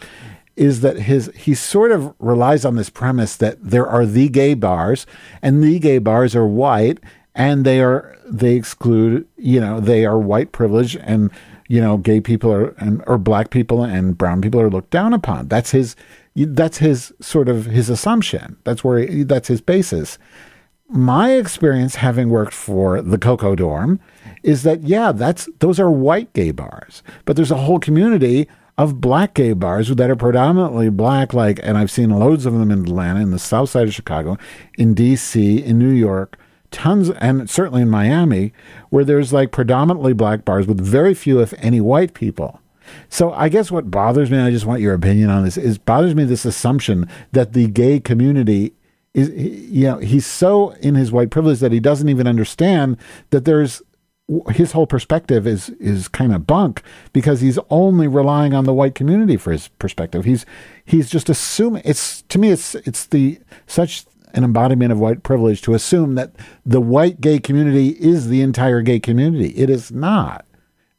[0.56, 4.54] is that his he sort of relies on this premise that there are the gay
[4.54, 5.06] bars
[5.42, 6.98] and the gay bars are white
[7.34, 11.30] and they are they exclude you know they are white privilege and
[11.68, 15.12] you know, gay people are and or black people and brown people are looked down
[15.12, 15.48] upon.
[15.48, 15.94] That's his
[16.34, 18.56] that's his sort of his assumption.
[18.64, 20.18] That's where he, that's his basis.
[20.88, 24.00] My experience having worked for the Coco Dorm
[24.48, 28.98] is that yeah, that's those are white gay bars, but there's a whole community of
[28.98, 32.80] black gay bars that are predominantly black like and I've seen loads of them in
[32.80, 34.38] Atlanta, in the south side of Chicago,
[34.78, 36.38] in DC, in New York,
[36.70, 38.54] tons and certainly in Miami
[38.88, 42.58] where there's like predominantly black bars with very few if any white people.
[43.10, 46.14] So I guess what bothers me, I just want your opinion on this, is bothers
[46.14, 48.72] me this assumption that the gay community
[49.12, 52.96] is, you know, he's so in his white privilege that he doesn't even understand
[53.28, 53.82] that there's
[54.50, 58.94] his whole perspective is is kind of bunk because he's only relying on the white
[58.94, 60.24] community for his perspective.
[60.24, 60.44] He's
[60.84, 64.04] he's just assuming it's to me it's it's the such
[64.34, 66.32] an embodiment of white privilege to assume that
[66.66, 69.48] the white gay community is the entire gay community.
[69.56, 70.44] It is not.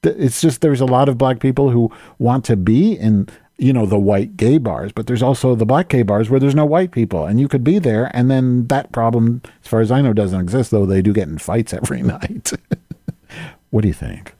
[0.01, 3.27] It's just there's a lot of black people who want to be in
[3.59, 6.55] you know the white gay bars, but there's also the black gay bars where there's
[6.55, 9.91] no white people, and you could be there, and then that problem, as far as
[9.91, 10.71] I know, doesn't exist.
[10.71, 12.53] Though they do get in fights every night.
[13.69, 14.33] What do you think?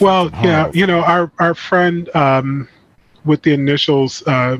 [0.00, 2.68] Well, yeah, you know, our our friend um,
[3.24, 4.58] with the initials uh,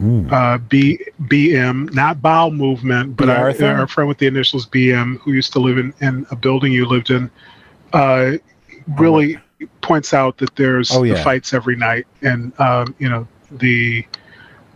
[0.00, 0.30] Mm.
[0.30, 3.66] uh, B BM, not bowel movement, but our, Arthur?
[3.66, 6.86] our friend with the initials BM, who used to live in, in a building you
[6.86, 7.28] lived in,
[7.92, 8.34] uh,
[8.96, 9.38] really
[9.80, 14.06] points out that there's Oh, the fights every night, and um, you know the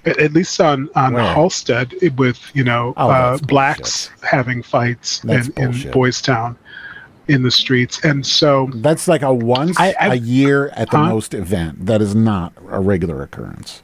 [0.04, 1.22] at least on on Where?
[1.22, 5.90] Halsted with you know Oh, uh, blacks having fights That's in, in.
[5.92, 6.58] Boys Town
[7.28, 10.98] in the streets, and so That's like a once I- I- a year at the
[10.98, 11.08] Huh?
[11.08, 11.86] most event.
[11.86, 13.82] That is not a regular occurrence.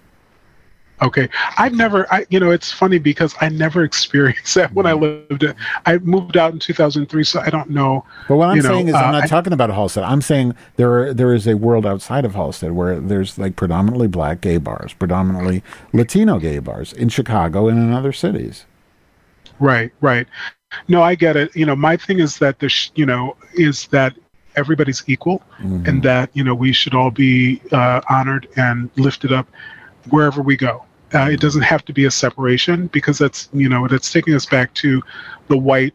[1.01, 4.95] Okay, I've never, I you know, it's funny because I never experienced that when I
[4.95, 5.35] Mm-hmm.
[5.45, 5.55] lived.
[5.87, 8.05] I moved out in 2003, so I don't know.
[8.27, 10.03] But what I'm you know, saying is, uh, I'm not I- talking about Halsted.
[10.05, 14.09] I'm saying there are, there is a world outside of Halsted where there's like predominantly
[14.09, 15.63] black gay bars, predominantly
[15.93, 18.65] Latino gay bars in Chicago and in other cities.
[19.61, 20.27] Right, right.
[20.89, 21.55] No, I get it.
[21.57, 24.15] You know, my thing is that the, sh- you know, is that
[24.57, 25.87] everybody's equal, Mm-hmm.
[25.87, 29.47] and that you know we should all be uh, honored and lifted up
[30.11, 30.85] wherever we go.
[31.15, 34.47] Uh, it doesn't have to be a separation because that's you know that's taking us
[34.47, 35.03] back to
[35.49, 35.95] the white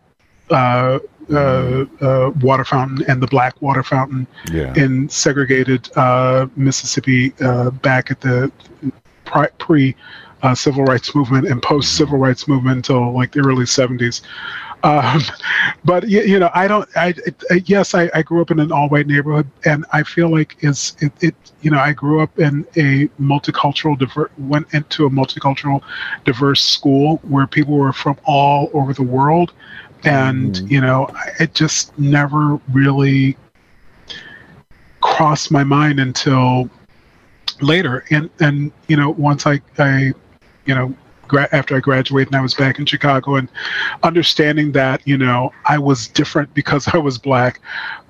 [0.50, 1.00] uh,
[1.32, 4.74] uh, uh, water fountain and the black water fountain Yeah.
[4.76, 8.52] in segregated uh, Mississippi uh, back at the
[9.60, 9.96] pre
[10.44, 14.22] uh, civil rights movement and post civil rights movement until like the early 70s.
[14.84, 15.22] Um,
[15.86, 16.88] but y- you know, I don't.
[16.96, 17.14] I,
[17.52, 20.58] I yes, I, I grew up in an all white neighborhood, and I feel like
[20.62, 21.36] is it, it.
[21.62, 25.82] You know, I grew up in a multicultural, diver, went into a multicultural,
[26.26, 29.54] diverse school where people were from all over the world,
[30.06, 33.38] and you know, I- it just never really
[35.02, 36.70] crossed my mind until
[37.62, 40.12] later and and you know once i i
[40.66, 40.94] you know
[41.28, 43.50] gra- after i graduated and i was back in chicago and
[44.04, 47.60] understanding that you know i was different because i was black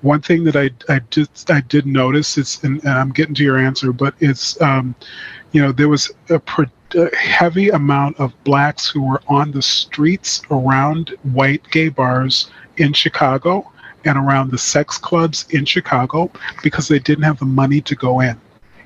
[0.02, 3.42] one thing that i i just i did notice is and, and i'm getting to
[3.44, 4.94] your answer but it's um
[5.52, 9.62] you know there was a, pre- a heavy amount of blacks who were on the
[9.62, 13.70] streets around white gay bars in chicago
[14.04, 16.30] and around the sex clubs in chicago
[16.62, 18.38] because they didn't have the money to go in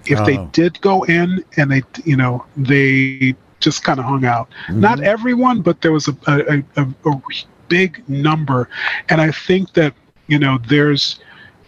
[0.06, 0.48] if they Oh.
[0.52, 4.48] did go in and they you know they just kind of hung out.
[4.68, 7.22] Not everyone but there was a, a, a, a
[7.68, 8.68] big number.
[9.08, 9.94] And i think that
[10.26, 11.20] you know there's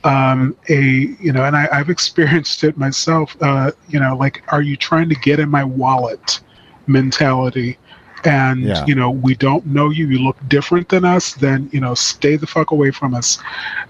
[0.05, 0.81] um, a
[1.21, 5.09] you know and I, i've experienced it myself uh, you know like are you trying
[5.11, 6.41] to get in my wallet
[6.87, 7.79] mentality?
[8.25, 8.85] And Yeah.
[8.87, 10.07] you know we don't know you.
[10.07, 13.39] You look different than us then you know stay the fuck away from us.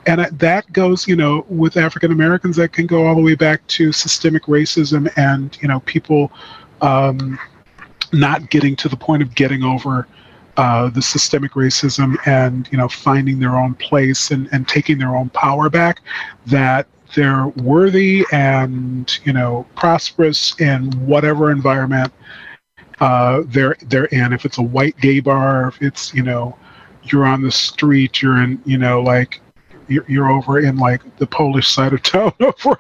[0.07, 3.67] And that goes you know with african americans that can go all the way back
[3.77, 6.31] to systemic racism and you know people
[6.81, 7.39] um,
[8.13, 10.07] not getting to the point of getting over
[10.57, 15.17] uh, the systemic racism and you know finding their own place and, and taking their
[15.17, 16.03] own power back
[16.47, 22.13] that they're worthy and you know prosperous in whatever environment
[23.01, 24.33] uh, they're they're in.
[24.33, 26.57] If it's a white gay bar if it's you know
[27.05, 29.41] you're on the street you're in you know like
[29.91, 32.79] you're, you're over in like the Polish side of town over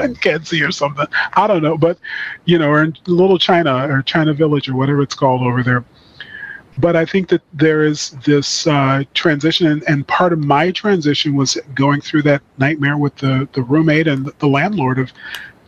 [0.02, 1.06] in Kenzie or something.
[1.34, 1.98] I don't know, but
[2.44, 5.84] you know, or in Little China or China Village or whatever it's called over there.
[6.78, 11.34] But I think that there is this uh, transition, and, and part of my transition
[11.34, 15.12] was going through that nightmare with the the roommate and the, the landlord of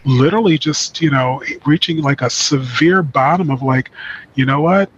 [0.04, 3.90] literally just you know reaching like a severe bottom of like,
[4.34, 4.90] you know what,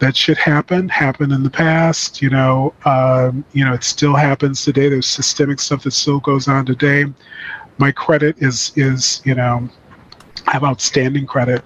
[0.00, 2.22] that shit happened, happened in the past.
[2.22, 4.88] You know, um, you know, it still happens today.
[4.88, 7.06] There's systemic stuff that still goes on today.
[7.78, 9.68] My credit is is you know,
[10.46, 11.64] I have outstanding credit.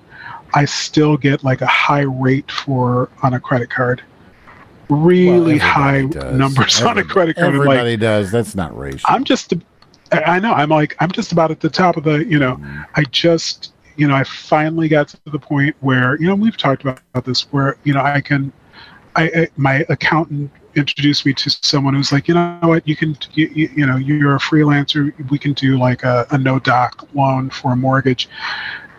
[0.55, 4.03] I still get like a high rate for on a credit card.
[4.91, 6.37] Really Well, high does.
[6.39, 7.55] numbers on a credit card.
[7.55, 8.31] and, like, Everybody does.
[8.31, 9.09] That's not racial.
[9.09, 9.55] I'm just,
[10.11, 12.61] I I know, I'm like, I'm just about at the top of the, you know,
[12.95, 16.83] I just, you know, I finally got to the point where, you know, we've talked
[16.83, 18.53] about, about this, where, you know, I can,
[19.17, 23.17] I, I my accountant introduced me to someone who's like, you know what, you can,
[23.35, 27.51] you, you, know, you're a freelancer, we can do like a, a no doc loan
[27.51, 28.29] for a mortgage.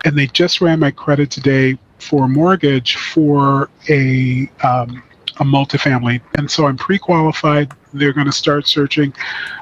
[0.06, 5.02] And they just ran my credit today for a mortgage for a, um,
[5.38, 6.22] a multifamily.
[6.38, 7.74] And so I'm pre qualified.
[7.94, 9.14] They're going to start searching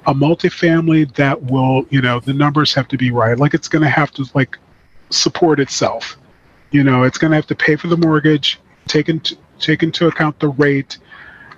[0.05, 3.38] a multifamily that will, you know, the numbers have to be right.
[3.38, 4.57] Like it's going to have to like
[5.14, 6.18] support itself.
[6.72, 10.07] You know, it's going to have to pay for the mortgage, take into, take into
[10.07, 10.97] account the rate.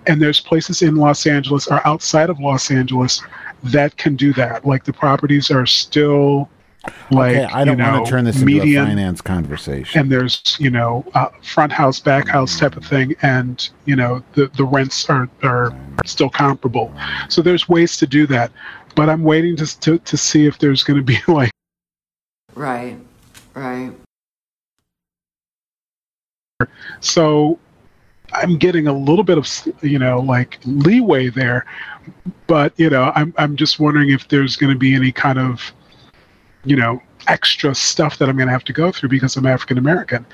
[0.07, 3.21] And there's places in Los Angeles or outside of Los Angeles
[3.63, 4.65] that can do that.
[4.65, 6.49] Like the properties are still
[7.11, 10.01] like okay, I don't you know, want to turn this into a finance conversation.
[10.01, 14.21] and there's you know uh, front house back house type of thing and you know
[14.33, 15.73] the the rents are are
[16.03, 16.93] still comparable
[17.29, 18.51] so there's ways to do that
[18.95, 21.51] but i'm waiting to to, to see if there's going to be like
[22.55, 22.97] Right,
[23.55, 23.91] right.
[26.99, 27.59] so
[28.33, 29.47] i'm getting a little bit of
[29.81, 31.65] you know like leeway there
[32.47, 35.71] but you know i'm i'm just wondering if there's going to be any kind of
[36.63, 39.77] you know extra stuff that i'm going to have to go through because i'm african
[39.77, 40.25] american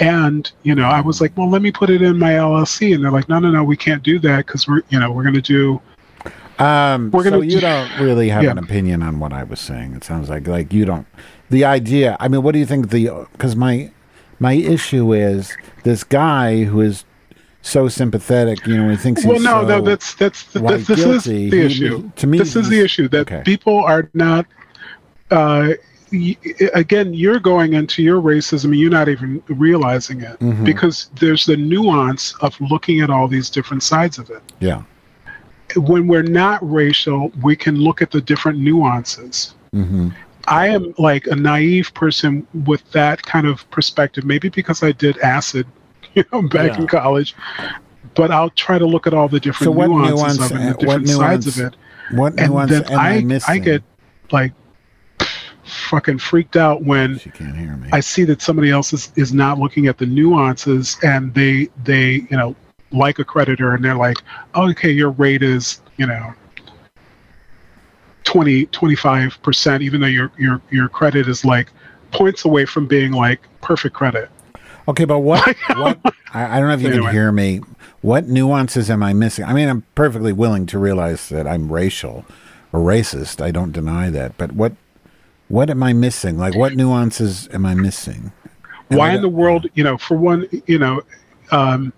[0.00, 3.02] and you know i was like well let me put it in my llc and
[3.04, 5.34] they're like no no no we can't do that because we're you know we're going
[5.34, 5.80] to do
[6.58, 8.52] Um, We're gonna- so you don't really have Yeah.
[8.52, 9.94] an opinion on what I was saying.
[9.96, 11.04] It sounds like like you don't.
[11.54, 12.16] The idea.
[12.22, 12.90] I mean, what do you think?
[12.90, 13.02] The
[13.32, 13.74] because my
[14.46, 17.04] my issue is this guy who is
[17.62, 18.66] so sympathetic.
[18.66, 21.14] You know, he thinks well no so, no that's that's, that's this guilty?
[21.46, 23.42] is the He- issue to me, this is the issue that okay.
[23.52, 24.44] people are not
[25.30, 25.66] uh
[26.12, 26.36] y-
[26.82, 30.64] again you're going into your racism and you're not even realizing it Mhm.
[30.70, 34.82] because there's the nuance of looking at all these different sides of it yeah.
[35.90, 40.08] when we're not racial we can look at the different nuances hmm
[40.46, 45.18] I am like a naive person with that kind of perspective, maybe because I did
[45.18, 45.66] acid,
[46.14, 46.80] you know, back Yeah.
[46.82, 47.34] in college.
[48.14, 50.38] But I'll try to look at all the different So what nuances nuance?
[50.40, 51.76] of it, and the what different sides of it.
[52.12, 53.54] What And nuance then am I, I, missing?
[53.54, 53.82] I get
[54.30, 54.52] like
[55.64, 57.88] fucking freaked out when She can't hear me.
[57.92, 62.26] I see that somebody else is, is not looking at the nuances and they they
[62.30, 62.54] you know
[62.92, 64.18] like a creditor and they're like,
[64.54, 66.32] oh, okay, your rate is you know
[68.34, 71.70] 20 25 percent, even though your your your credit is like
[72.10, 74.28] points away from being like perfect credit.
[74.88, 75.46] Okay, but what?
[75.76, 76.00] what?
[76.32, 77.04] I, I don't know if you Anyway.
[77.04, 77.60] can hear me.
[78.00, 79.44] What nuances am I missing?
[79.44, 82.24] I mean, I'm perfectly willing to realize that I'm racial
[82.72, 83.40] or racist.
[83.40, 84.36] I don't deny that.
[84.36, 84.72] But what?
[85.46, 86.36] What am I missing?
[86.36, 88.32] Like, what nuances am I missing?
[88.90, 91.02] And Why I in the world, you know, for one, you know,
[91.52, 91.92] um,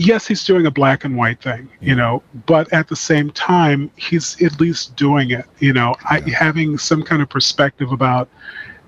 [0.00, 3.90] yes, he's doing a black and white thing, you know, but at the same time,
[3.96, 8.28] he's at least doing it, you know, I, having some kind of perspective about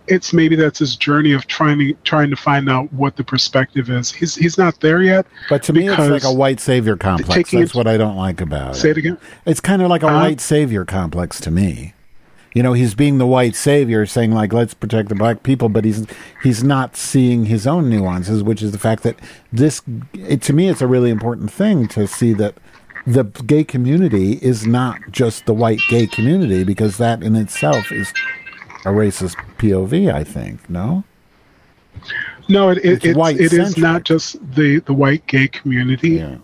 [0.08, 3.88] it's maybe that's his journey of trying to trying to find out what the perspective
[3.88, 4.10] is.
[4.10, 5.26] He's he's not there yet.
[5.48, 7.52] But to me, it's like a white savior complex.
[7.52, 8.82] That's it- what I don't like about Say it.
[8.82, 9.18] Say it again.
[9.46, 11.94] It's kind of like a Uh, white savior complex to me.
[12.54, 15.84] You know, he's being the white savior, saying like, "Let's protect the black people," but
[15.84, 16.06] he's
[16.42, 19.18] he's not seeing his own nuances, which is the fact that
[19.52, 19.82] this.
[20.12, 22.54] It, to me, it's a really important thing to see that
[23.06, 28.12] the gay community is not just the white gay community, because that in itself is
[28.84, 30.12] a racist POV.
[30.12, 31.04] I think no.
[32.48, 36.10] No, it, it, It's it is not just the, the white gay community.
[36.10, 36.38] Yeah.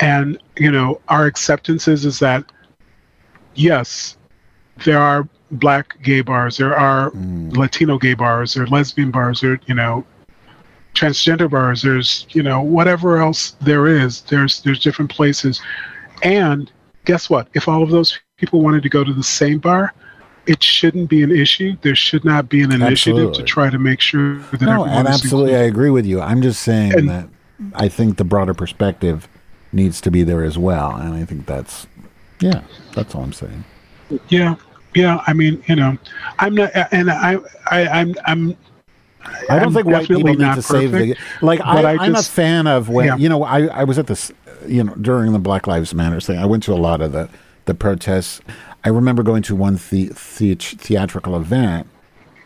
[0.00, 2.44] And, you know, our acceptance is, is that,
[3.54, 4.16] yes,
[4.84, 7.56] there are black gay bars, there are Mm.
[7.56, 10.04] Latino gay bars, there are lesbian bars, there, you know,
[10.94, 15.60] transgender bars, there's, you know, whatever else there is, there's, there's different places.
[16.22, 16.70] And
[17.04, 17.48] guess what?
[17.54, 19.92] If all of those people wanted to go to the same bar,
[20.46, 21.76] it shouldn't be an issue.
[21.82, 23.38] There should not be an initiative Absolutely.
[23.38, 26.20] to try to make sure that No, everyone and absolutely, I agree with you.
[26.20, 27.28] I'm just saying And- that
[27.74, 29.28] I think the broader perspective
[29.72, 31.86] needs to be there as well, and I think that's
[32.40, 32.62] yeah,
[32.94, 33.64] that's all I'm saying.
[34.28, 34.54] Yeah,
[34.98, 35.22] yeah.
[35.26, 35.96] I mean, you know,
[36.38, 37.38] I'm not, and I,
[37.70, 38.56] I, I'm, I'm.
[39.50, 41.60] I don't I'm think white people need to save the perfect, like.
[41.60, 43.16] I, I'm a fan of when yeah.
[43.16, 43.42] you know.
[43.42, 44.32] I I was at this
[44.66, 46.38] you know during the Black Lives Matter thing.
[46.38, 47.28] I went to a lot of the
[47.66, 48.40] the protests.
[48.84, 51.88] I remember going to one the, the theatrical event,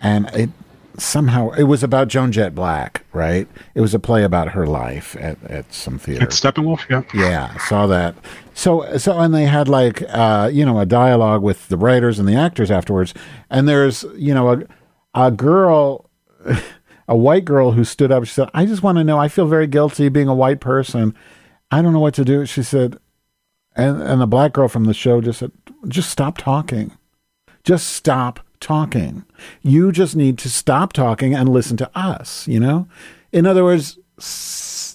[0.01, 0.51] and it
[0.99, 3.49] somehow it was about Joan Jett Blakk, right?
[3.75, 6.25] It was a play about her life at, at some theater.
[6.25, 7.03] It's Steppenwolf, yeah.
[7.15, 8.15] Yeah, saw that.
[8.55, 12.29] So so and they had like uh, you know a dialogue with the writers and
[12.29, 13.15] the actors afterwards,
[13.51, 14.63] and there's you know a
[15.15, 16.09] a girl.
[17.09, 19.19] A white girl who stood up, she said, I just want to know.
[19.19, 21.15] I feel very guilty being a white person.
[21.71, 22.47] I don't know what to do.
[22.47, 22.97] She said,
[23.75, 25.53] and, and the black girl from the show just said,
[25.89, 26.93] just stop talking.
[27.65, 29.25] Just stop talking.
[29.63, 32.89] You just need to stop talking and listen to us, you know?
[33.33, 33.99] In other words,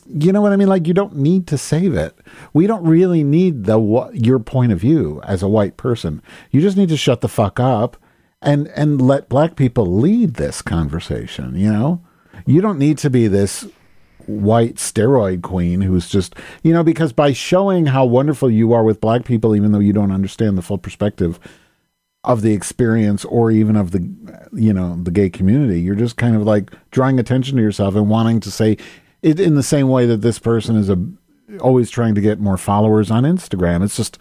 [0.10, 0.68] you know what I mean?
[0.68, 2.18] Like, you don't need to save it.
[2.53, 6.22] We don't really need the your point of view as a white person.
[6.51, 7.97] You just need to shut the fuck up
[8.41, 12.01] and and let black people lead this conversation, you know?
[12.45, 13.68] You don't need to be this
[14.28, 18.99] white steroid queen who's just you know because by showing how wonderful you are with
[18.99, 21.39] black people even though you don't understand the full perspective
[22.26, 23.99] of the experience or even of the
[24.51, 28.10] you know the gay community you're just kind of like drawing attention to yourself and
[28.10, 28.76] wanting to say
[29.28, 30.97] it in the same way that this person is a
[31.61, 33.84] always trying to get more followers on Instagram.
[33.84, 34.17] It's just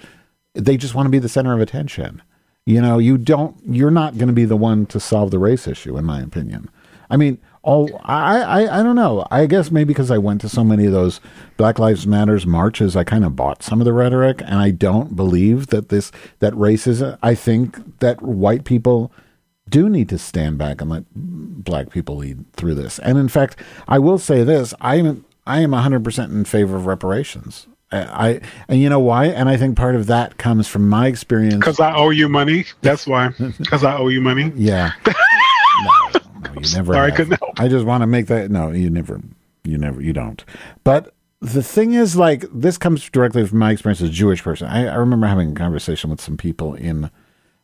[0.55, 2.23] they just want to be the center of attention.
[2.65, 5.67] You know you don't you're not going to be the one to solve the race
[5.67, 6.69] issue in my opinion.
[7.09, 9.27] I mean all I, I i don't know.
[9.31, 11.21] I guess maybe because i went to so many of those
[11.57, 15.17] black lives matters marches i kind of bought some of the rhetoric and i don't
[15.17, 19.13] believe that this that racism i think that white people
[19.69, 23.57] do need to stand back and let black people lead through this and in fact
[23.89, 27.99] i will say this i am i am 100% in favor of reparations I,
[28.29, 31.57] I and you know why and i think part of that comes from my experience
[31.57, 32.65] Because I owe you money.
[32.83, 33.29] That's why.
[33.59, 34.53] Because I owe you money.
[34.57, 34.93] yeah.
[35.85, 36.95] No, no, you never.
[36.95, 37.61] Sorry, I couldn't help.
[37.61, 38.51] I just want to make that.
[38.51, 39.21] No, you never.
[39.65, 40.01] You never.
[40.01, 40.43] You don't.
[40.85, 41.13] But
[41.43, 44.67] the thing is, like, this comes directly from my experience as a Jewish person.
[44.69, 47.11] I, I remember having a conversation with some people in,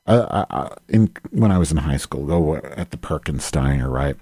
[0.07, 4.16] in when I was in high school, go at the Perkins Steiner, right?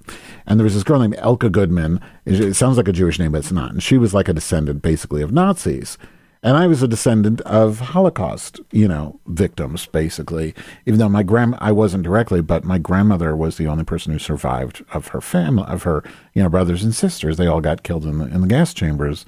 [0.46, 2.00] And there was this girl named Elka Goodman.
[2.24, 3.72] It, it sounds like a Jewish name, but it's not.
[3.72, 5.96] And she was like a descendant, basically, of Nazis.
[6.42, 10.54] And I was a descendant of Holocaust, you know, victims, basically.
[10.86, 14.18] Even though my grand, I wasn't directly, but my grandmother was the only person who
[14.18, 16.02] survived of her family, of her,
[16.32, 17.36] you know, brothers and sisters.
[17.36, 19.26] They all got killed in the in the gas chambers,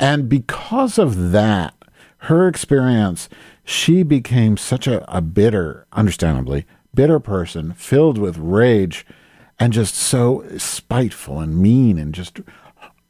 [0.00, 1.74] and because of that,
[2.24, 3.28] her experience,
[3.64, 9.06] she became such a, a bitter, understandably bitter person, filled with rage,
[9.58, 12.40] and just so spiteful and mean, and just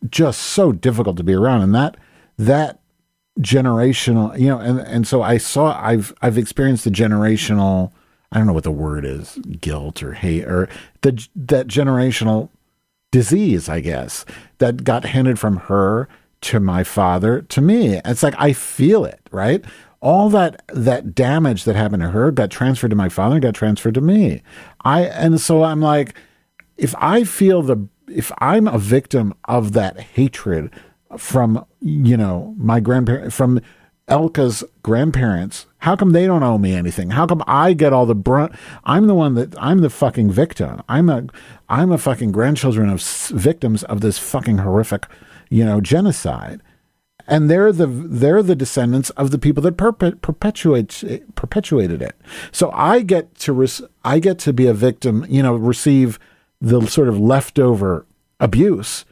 [0.09, 1.63] just so difficult to be around.
[1.63, 1.97] And that
[2.39, 2.81] that
[3.39, 7.91] generational you know and and so i saw i've i've experienced the generational
[8.33, 10.69] i don't know what the word is guilt or hate or
[11.03, 12.51] the that generational
[13.13, 14.27] disease i guess
[14.59, 16.09] that got handed from her
[16.41, 19.65] to my father to me it's like i feel it right
[20.01, 23.95] all that that damage that happened to her got transferred to my father got transferred
[23.95, 24.43] to me
[24.85, 26.15] i and so i'm like
[26.81, 30.71] if I feel the if I'm a victim of that hatred
[31.17, 33.61] from you know my grandparents from
[34.09, 37.11] Elka's grandparents, how come they don't owe me anything?
[37.11, 38.53] How come I get all the brunt?
[38.83, 40.83] I'm the one that I'm the fucking victim.
[40.89, 41.27] I'm a
[41.69, 45.07] I'm a fucking grandchildren of s- victims of this fucking horrific,
[45.51, 46.63] you know, genocide.
[47.31, 51.05] And they're the they're the descendants of the people that perpe- perpetuates
[51.37, 52.17] perpetuated it.
[52.51, 56.19] So I get to res- I get to be a victim, you know, receive
[56.61, 58.05] the sort of leftover
[58.41, 59.05] abuse,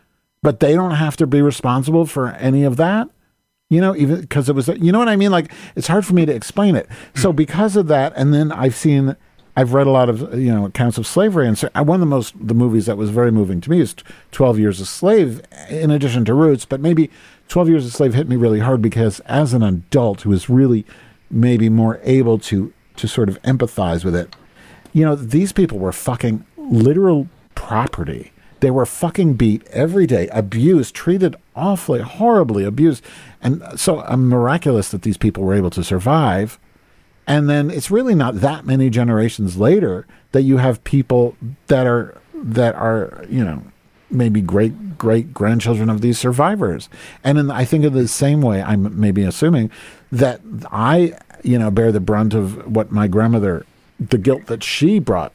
[0.43, 3.09] but they don't have to be responsible for any of that.
[3.71, 5.31] You know, even because it was, you know what I mean?
[5.31, 6.89] Like, it's hard for me to explain it.
[7.15, 7.37] So, hmm.
[7.37, 9.15] because of that, and then I've seen,
[9.59, 11.49] I've read a lot of, you know, accounts of slavery.
[11.49, 13.97] And so, one of the most, the movies that was very moving to me is
[14.31, 16.65] 12 Years a Slave, in addition to Roots.
[16.65, 17.11] But maybe
[17.49, 20.87] 12 Years a Slave hit me really hard because as an adult who is really
[21.29, 24.37] maybe more able to, to sort of empathize with it,
[24.93, 27.27] you know, these people were fucking literal
[27.57, 28.31] property.
[28.61, 33.03] They were fucking beat every day, abused, treated awfully, horribly abused.
[33.43, 36.61] And so uh, miraculous that these people were able to survive.
[37.29, 41.37] And then it's really not that many generations later that you have people
[41.67, 43.63] that are that are, you know,
[44.11, 46.89] maybe great great grandchildren of these survivors.
[47.23, 49.71] And in, I think in the same way, I'm maybe assuming
[50.11, 50.41] that
[50.73, 53.67] I, you know, bear the brunt of what my grandmother,
[54.01, 55.33] the guilt that she brought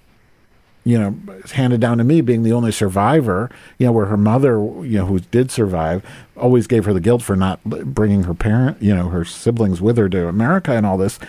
[0.85, 1.15] you know,
[1.51, 5.05] handed down to me being the only survivor, you know, where her mother, you know,
[5.05, 6.05] who did survive,
[6.35, 9.97] always gave her the guilt for not bringing her parent, you know, her siblings with
[9.97, 11.19] her to America and all this.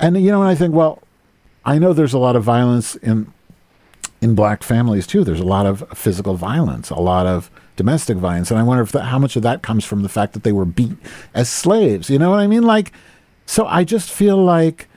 [0.00, 1.02] And, you know, and I think, well,
[1.64, 3.32] I know there's a lot of violence in
[4.22, 5.24] in black families too.
[5.24, 8.92] There's a lot of physical violence, a lot of domestic violence, and I wonder if
[8.92, 10.98] that, how much of that comes from the fact that they were beat
[11.32, 12.10] as slaves.
[12.10, 12.62] You know what I mean?
[12.62, 12.92] Like,
[13.46, 14.88] so I just feel like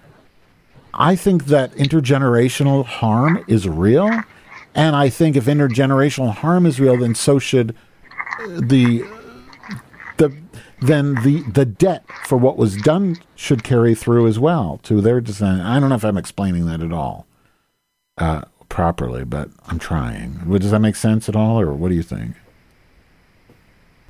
[0.94, 4.10] I think that intergenerational harm is real,
[4.76, 7.76] And I think if intergenerational harm is real, then so should
[8.48, 9.04] the
[10.18, 10.36] the
[10.88, 15.22] then the the debt for what was done should carry through as well to their
[15.22, 15.66] descendants.
[15.66, 17.26] I don't know if I'm explaining that at all
[18.18, 20.40] uh, properly, but I'm trying.
[20.60, 22.36] Does that make sense at all, or what do you think?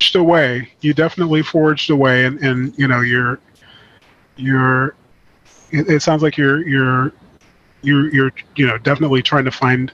[0.03, 0.69] forged a way.
[0.81, 3.39] You definitely forged a way, and, and you know you're
[4.35, 4.95] you're.
[5.71, 7.13] It, it sounds like you're you're
[7.81, 9.91] you're you're you know definitely trying to find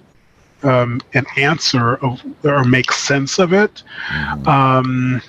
[0.63, 3.83] um, an answer of or make sense of it.
[4.47, 5.21] Um,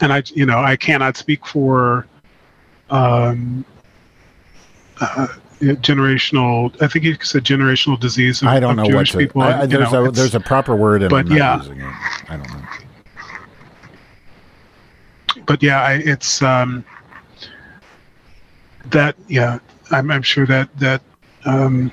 [0.00, 2.06] and I you know I cannot speak for
[2.90, 3.64] um,
[5.00, 5.28] uh,
[5.60, 6.74] generational.
[6.82, 8.42] I think you said generational disease.
[8.42, 9.18] Of, I don't know what to.
[9.18, 9.42] people.
[9.42, 11.58] I, I, there's know, a there's a proper word, but I'm not yeah.
[11.58, 11.94] using it.
[12.28, 12.62] I don't know.
[15.46, 16.84] but yeah, I, it's um,
[18.86, 19.16] that.
[19.28, 19.58] Yeah,
[19.90, 21.02] I'm, I'm sure that that
[21.44, 21.92] um,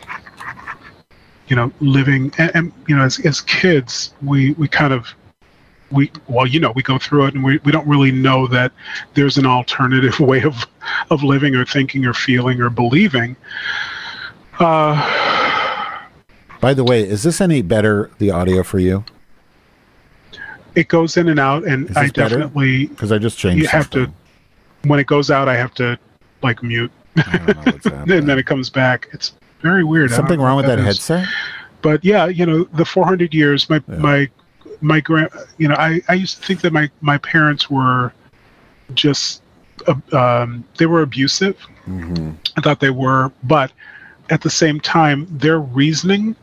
[1.48, 5.14] you know, living and, and you know, as as kids, we we kind of
[5.92, 8.72] we well, you know, we go through it, and we, we don't really know that
[9.14, 10.66] there's an alternative way of
[11.10, 13.36] of living or thinking or feeling or believing.
[14.60, 16.02] Uh,
[16.60, 18.10] By the way, is this any better?
[18.18, 19.04] The audio for you?
[20.76, 23.64] it goes in and out, and I definitely Because I just changed.
[23.64, 24.12] you have to
[24.84, 25.98] when it goes out, I have to
[26.44, 29.08] like mute, I don't know what's and then it comes back.
[29.12, 30.12] It's very weird.
[30.12, 31.28] Something wrong with that headset?
[31.82, 33.70] But yeah, you know, the 400 years.
[33.70, 33.98] My Yeah.
[33.98, 34.30] my
[34.82, 35.30] my grand.
[35.58, 38.14] You know, I I used to think that my my parents were
[38.94, 39.42] just
[39.88, 41.58] uh, um, they were abusive.
[41.88, 42.32] Mm-hmm.
[42.56, 43.72] I thought they were, but
[44.30, 46.36] at the same time, their reasoning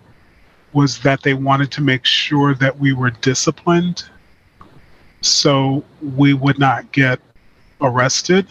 [0.73, 4.05] was that they wanted to make sure that we were disciplined,
[5.21, 5.85] so
[6.17, 7.21] we would not get
[7.81, 8.47] arrested,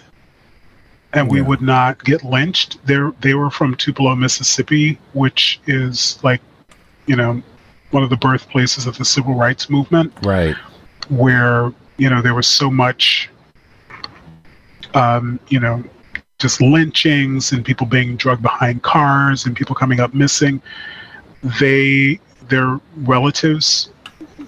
[1.14, 2.86] and we would not get lynched.
[2.86, 6.42] They they were from Tupelo, Mississippi, which is like,
[7.08, 7.42] you know,
[7.94, 10.56] one of the birthplaces of the civil rights movement Right.
[11.10, 13.30] where you know there was so much
[14.94, 15.84] um, you know
[16.40, 20.62] just lynchings and people being drugged behind cars and people coming up missing
[21.60, 23.90] they their relatives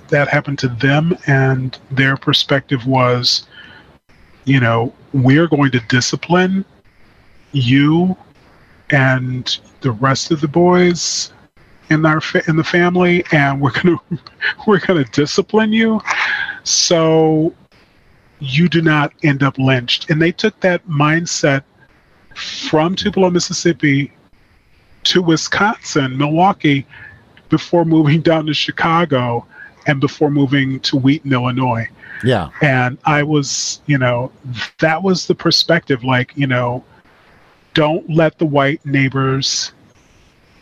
[0.10, 3.48] that happened to them and their perspective was
[4.46, 6.66] you know we're going to discipline
[7.54, 8.16] you
[8.90, 11.32] and the rest of the boys
[11.90, 14.20] in our fa- in the family and we're going to
[14.68, 16.02] we're going to discipline you
[16.64, 17.54] so
[18.40, 20.10] you do not end up lynched.
[20.10, 21.64] And they took that mindset
[22.36, 24.12] from Tupelo, Mississippi
[25.04, 26.86] to Wisconsin, Milwaukee,
[27.50, 29.46] before moving down to Chicago
[29.88, 31.88] and before moving to Wheaton, Illinois.
[32.24, 32.50] Yeah.
[32.62, 34.32] And I was, you know,
[34.80, 36.84] that was the perspective like, you know,
[37.74, 39.74] don't let the white neighbors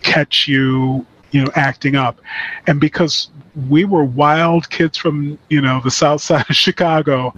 [0.01, 2.21] catch you, you know, acting up.
[2.67, 3.29] And because
[3.69, 7.33] we were wild kids from, you know, the south side of Chicago,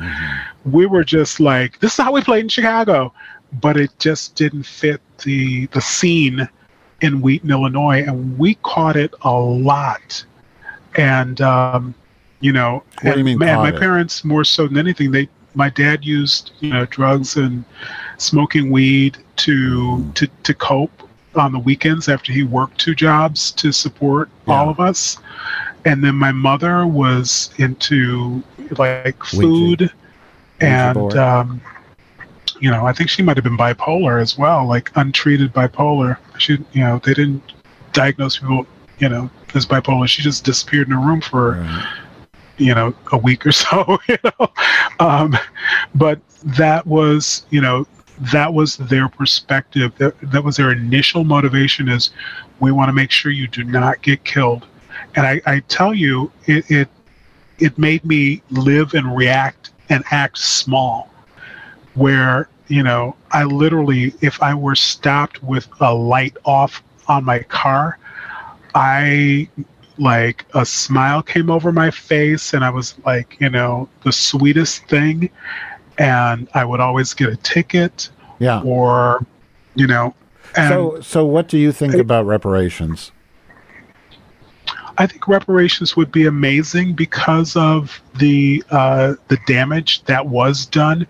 [0.66, 3.12] we were just like, this is how we played in Chicago.
[3.54, 6.48] But it just didn't fit the the scene
[7.02, 8.04] in Wheaton, Illinois.
[8.04, 10.26] And we caught it a lot.
[10.98, 11.96] And um,
[12.42, 13.80] you know, What do you mean man, my it?
[13.80, 17.64] parents more so than anything, they my dad used, you know, drugs and
[18.18, 21.05] smoking weed to to to cope
[21.38, 25.18] on the weekends after he worked two jobs to support all of us.
[25.86, 28.44] And then my mother was into
[28.78, 29.74] like food
[30.44, 31.62] and um,
[32.60, 36.18] you know, I think she might have been bipolar as well, like untreated bipolar.
[36.38, 37.44] She, you know, they didn't
[37.94, 38.66] diagnose people,
[39.00, 40.08] you know, as bipolar.
[40.08, 41.86] She just disappeared in a room for Right.
[42.58, 44.48] you know a week or so you know
[45.00, 45.36] um,
[45.94, 47.86] but that was you know
[48.20, 52.12] that was their perspective that, that was their initial motivation is
[52.60, 54.66] we want to make sure you do not get killed
[55.16, 56.90] and i, I tell you it, it
[57.60, 61.10] it made me live and react and act small
[61.94, 67.40] where you know i literally if i were stopped with a light off on my
[67.40, 67.98] car
[68.74, 69.48] i
[69.98, 74.88] like a smile came over my face and I was like, you know, the sweetest
[74.88, 75.30] thing.
[75.98, 78.10] And I would always get a ticket
[78.40, 78.62] Yeah.
[78.62, 79.26] or,
[79.76, 80.14] you know,
[80.56, 83.12] and So, so what do you think about reparations?
[84.98, 91.06] I think reparations would be amazing because of the uh, the damage that was done.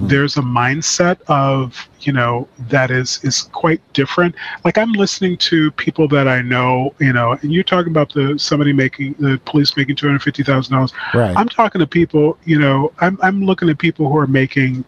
[0.00, 4.34] There's a mindset of you know that is is quite different.
[4.64, 8.38] Like I'm listening to people that I know, you know, and you're talking about the
[8.38, 10.92] somebody making the police making two hundred fifty thousand dollars.
[11.14, 11.36] Right.
[11.36, 14.84] I'm talking to people, you know, I'm I'm looking at people who are making,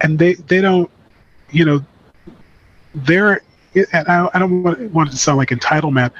[0.00, 0.90] and they they don't,
[1.50, 1.84] you know,
[2.94, 3.42] they're
[3.74, 6.10] and I, I don't want, want it to sound like entitlement.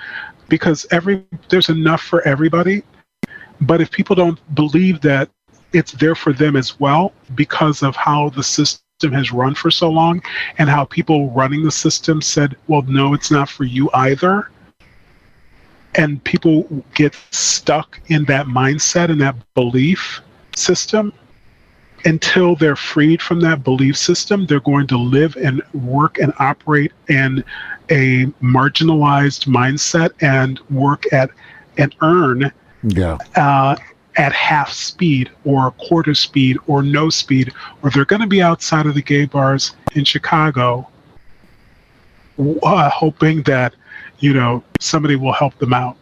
[0.49, 2.83] Because every there's enough for everybody.
[3.61, 5.31] But if people don't believe that
[5.73, 9.91] it's there for them as well because of how the system has run for so
[9.91, 10.23] long
[10.59, 14.51] and how people running the system said, well, no, it's not for you either.
[15.95, 20.21] And people get stuck in that mindset and that belief
[20.55, 21.13] system
[22.05, 26.93] until they're freed from that belief system, they're going to live and work and operate
[27.09, 27.45] in
[27.91, 31.31] a marginalized mindset and work at
[31.79, 32.53] and earn
[32.83, 33.19] Yeah.
[33.37, 33.77] uh,
[34.17, 37.53] at half speed or quarter speed or no speed,
[37.83, 40.87] or they're going to be outside of the gay bars in Chicago,
[42.63, 43.75] uh, hoping that
[44.19, 45.97] you know somebody will help them out.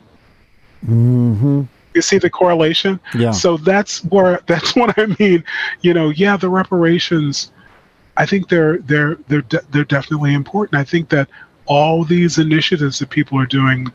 [0.84, 1.62] hmm
[1.94, 3.00] You see the correlation?
[3.14, 3.32] Yeah.
[3.32, 5.44] So that's where that's what I mean.
[5.82, 7.52] You know, yeah, the reparations.
[8.16, 10.78] I think they're they're they're de- they're definitely important.
[10.78, 11.28] I think that
[11.66, 13.90] all these initiatives that people are doing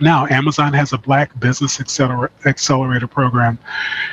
[0.00, 3.58] now, Amazon has a Black Business Acceler- Accelerator program.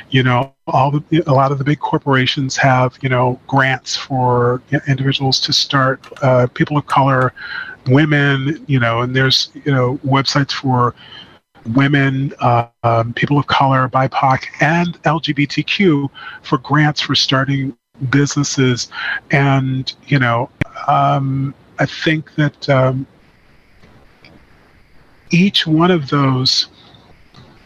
[0.09, 4.61] You know, all the a lot of the big corporations have you know grants for
[4.87, 7.33] individuals to start uh, people of color,
[7.87, 8.63] women.
[8.67, 10.93] You know, and there's you know websites for
[11.75, 16.09] women, uh, um, people of color, BIPOC, and LGBTQ
[16.43, 17.75] for grants for starting
[18.09, 18.89] businesses.
[19.31, 20.49] And, you know,
[20.87, 23.05] um, I think that um,
[25.29, 26.67] each one of those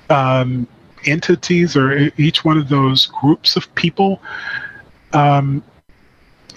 [0.09, 0.67] um,
[1.05, 4.21] entities or each one of those groups of people
[5.13, 5.63] um,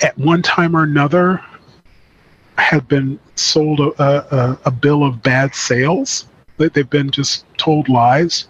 [0.02, 1.40] at one time or another
[2.56, 6.26] have been sold a, a, a bill of bad sales
[6.58, 8.46] they've been just told lies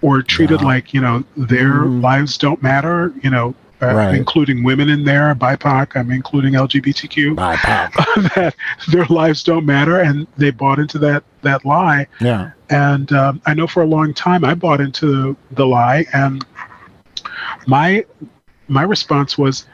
[0.00, 4.14] or treated like you know their lives don't matter you know uh, Right.
[4.14, 7.36] including women in there bipoc i'm including lgbtq
[8.34, 8.54] that
[8.90, 12.50] their lives don't matter and they bought into that that lie Yeah.
[12.70, 16.44] and um, I know for a long time I bought into the lie, and
[17.66, 18.04] my
[18.68, 19.66] my response was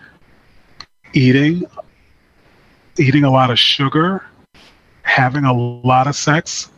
[1.12, 1.64] eating
[2.98, 4.24] eating a lot of sugar,
[5.02, 6.70] having a lot of sex,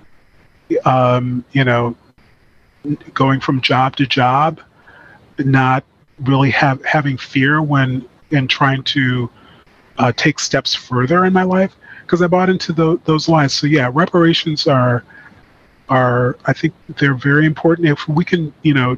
[0.85, 1.97] um, you know,
[3.15, 4.61] going from job to job,
[5.39, 5.85] not
[6.21, 9.31] really have having fear when in trying to
[9.99, 13.53] uh, take steps further in my life because I bought into tho- those lies.
[13.53, 15.05] So yeah, reparations are
[15.89, 17.89] are I think they're very important.
[17.89, 18.97] If we can, you know,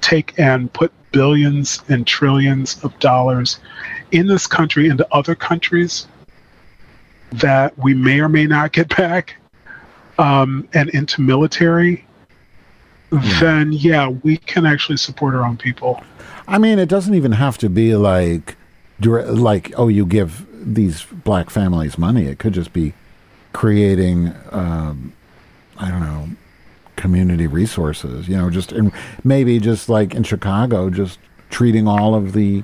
[0.00, 3.60] take and put billions and trillions of dollars
[4.12, 6.06] in this country into other countries
[7.32, 9.36] that we may or may not get back,
[10.18, 12.04] um, and into military,
[13.10, 16.02] then yeah, we can actually support our own people.
[16.46, 18.56] I mean, it doesn't even have to be like,
[19.00, 22.26] like oh, you give these black families money.
[22.26, 22.92] It could just be
[23.52, 25.12] creating, um,
[25.78, 26.28] I don't know,
[26.96, 28.28] community resources.
[28.28, 28.92] You know, just in,
[29.24, 31.18] maybe just like in Chicago, just
[31.50, 32.62] treating all of the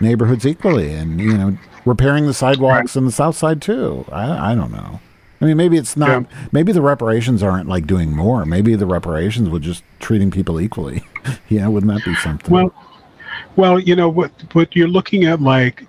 [0.00, 4.04] neighborhoods equally, and you know, repairing the sidewalks in the South Side too.
[4.12, 5.00] I, I don't know.
[5.40, 6.26] I mean, maybe it's not.
[6.50, 8.44] Maybe the reparations aren't like doing more.
[8.44, 11.04] Maybe the reparations were just treating people equally.
[11.48, 12.52] yeah, wouldn't that be something?
[12.52, 12.74] Well,
[13.56, 14.32] well, you know what?
[14.52, 15.86] What you're looking at, like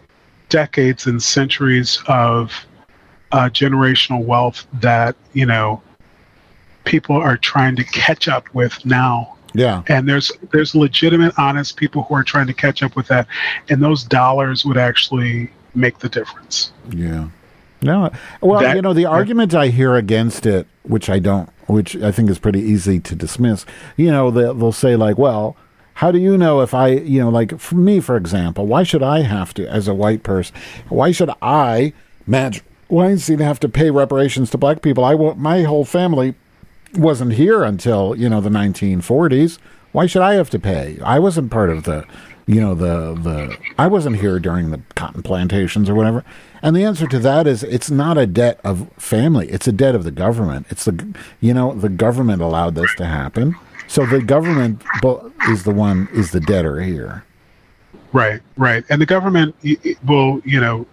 [0.49, 2.51] decades and centuries of
[3.31, 5.81] uh, generational wealth that you know
[6.85, 9.35] people are trying to catch up with now.
[9.53, 9.83] yeah.
[9.87, 13.27] And there's there's legitimate, honest people who are trying to catch up with that,
[13.69, 16.71] and those dollars would actually make the difference.
[16.91, 17.29] Yeah.
[17.81, 18.11] No.
[18.41, 22.11] Well, That- you know, the argument I hear against it, which I don't, which I
[22.11, 23.65] think is pretty easy to dismiss,
[23.95, 25.55] you know, they'll, they'll say, like, well,
[25.95, 29.03] how do you know if I, you know, like for me, for example, why should
[29.03, 30.55] I have to, as a white person,
[30.89, 31.93] why should I,
[32.25, 35.03] Madge Weinstein, have to pay reparations to black people?
[35.05, 36.35] I, my whole family
[36.95, 39.59] wasn't here until you know the 1940s.
[39.91, 40.99] Why should I have to pay?
[41.03, 42.05] I wasn't part of the,
[42.47, 43.57] you know, the the.
[43.77, 46.23] I wasn't here during the cotton plantations or whatever.
[46.61, 49.49] And the answer to that is it's not a debt of family.
[49.49, 50.67] It's a debt of the government.
[50.69, 53.55] It's the, you know, the government allowed this to happen.
[53.87, 54.83] So the government
[55.47, 57.23] is the one is the debtor here.
[58.13, 58.83] Right, right.
[58.89, 59.55] And the government
[60.05, 60.85] will, you know,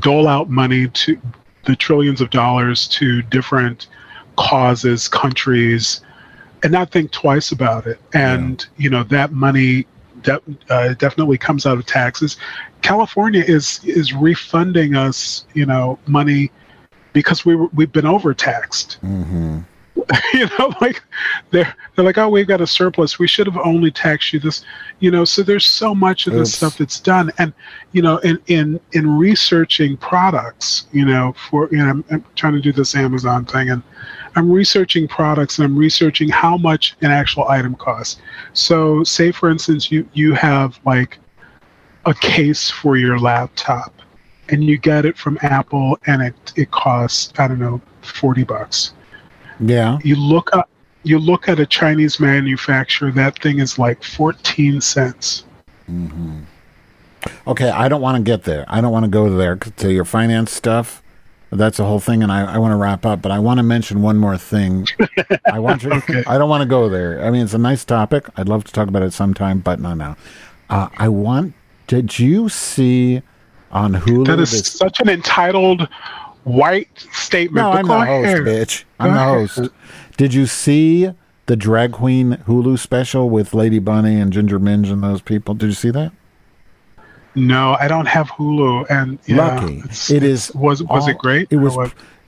[0.00, 1.20] dole out money to
[1.64, 3.88] the trillions of dollars to different
[4.36, 6.00] causes, countries,
[6.62, 8.00] and not think twice about it.
[8.14, 9.86] And, you know, that money
[10.22, 10.40] de-
[10.70, 12.36] uh, definitely comes out of taxes.
[12.82, 16.50] California is is refunding us, you know, money
[17.12, 18.94] because we we've been overtaxed.
[19.00, 19.60] hmm
[20.34, 21.02] you know, like
[21.50, 23.18] they're they're like, oh, we've got a surplus.
[23.18, 24.64] We should have only taxed you this,
[25.00, 25.24] you know.
[25.24, 26.56] So there's so much of this Oops.
[26.56, 27.52] stuff that's done, and
[27.92, 32.54] you know, in in in researching products, you know, for you know, I'm, I'm trying
[32.54, 33.82] to do this Amazon thing, and
[34.36, 38.20] I'm researching products and I'm researching how much an actual item costs.
[38.52, 41.18] So, say for instance, you you have like
[42.06, 43.92] a case for your laptop,
[44.48, 48.92] and you get it from Apple, and it it costs I don't know forty bucks
[49.60, 49.98] Yeah.
[50.04, 50.68] you look up
[51.04, 55.44] you look at a Chinese manufacturer, that thing is like fourteen cents.
[57.46, 58.64] Okay, I don't want to get there.
[58.68, 61.02] I don't want to go there to your finance stuff.
[61.50, 63.22] That's the whole thing, and I, I want to wrap up.
[63.22, 64.86] But I want to mention one more thing.
[65.50, 65.94] I want to.
[65.94, 66.22] Okay.
[66.26, 67.24] I don't want to go there.
[67.24, 68.28] I mean, it's a nice topic.
[68.36, 70.16] I'd love to talk about it sometime, but not now.
[70.68, 71.54] Uh, I want.
[71.86, 73.22] Did you see
[73.72, 74.26] on Hulu?
[74.26, 75.88] That is this- such an entitled
[76.48, 77.64] white statement.
[77.66, 78.40] no, I'm the host, ahead.
[78.42, 78.84] bitch.
[78.98, 79.72] I'm the host.
[80.16, 81.10] Did you see
[81.46, 85.54] the drag queen Hulu special with Lady Bunny and Ginger Minj and those people?
[85.54, 86.12] Did you see that?
[87.34, 89.82] No, I don't have Hulu, and yeah, Lucky.
[90.12, 90.52] It is.
[90.54, 91.46] Was was all- it great?
[91.50, 91.76] It was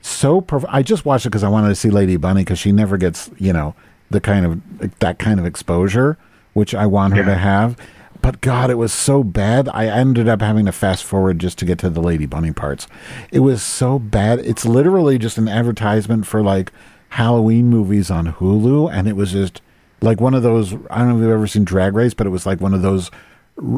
[0.01, 0.39] so.
[0.41, 2.97] Perf- I just watched it because I wanted to see Lady Bunny because she never
[2.97, 3.75] gets you know
[4.09, 6.17] the kind of that kind of exposure
[6.53, 7.27] which I want her Yeah.
[7.27, 7.77] to have.
[8.21, 9.67] But God, it was so bad.
[9.73, 12.87] I ended up having to fast forward just to get to the Lady Bunny parts.
[13.31, 14.39] It was so bad.
[14.39, 16.71] It's literally just an advertisement for like
[17.09, 19.61] Halloween movies on Hulu, and it was just
[20.01, 20.73] like one of those.
[20.89, 22.81] I don't know if you've ever seen Drag Race, but it was like one of
[22.81, 23.09] those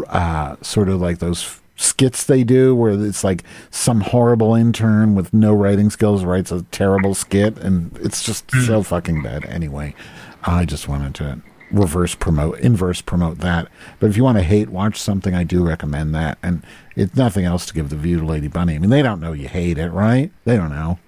[0.07, 5.34] uh, sort of like those skits they do where it's like some horrible intern with
[5.34, 9.94] no writing skills writes a terrible skit and it's just so fucking bad anyway
[10.44, 11.41] i just wanted to
[11.74, 13.68] reverse promote inverse promote that
[14.00, 16.64] but if you want to hate watch something i do recommend that and
[16.95, 19.34] it's nothing else to give the view to lady bunny i mean they don't know
[19.34, 21.00] you hate it right they don't know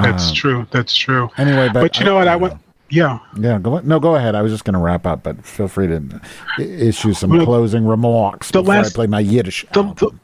[0.00, 0.66] That's Um, true.
[0.70, 1.28] That's true.
[1.36, 2.28] anyway but, But you know what?
[2.28, 2.54] I went.
[2.90, 3.18] Yeah.
[3.38, 5.86] yeah go no go ahead i was just going to wrap up but feel free
[5.88, 6.20] to
[6.58, 9.94] issue some Well, closing remarks the before i play my yiddish The, album.
[9.98, 10.18] the,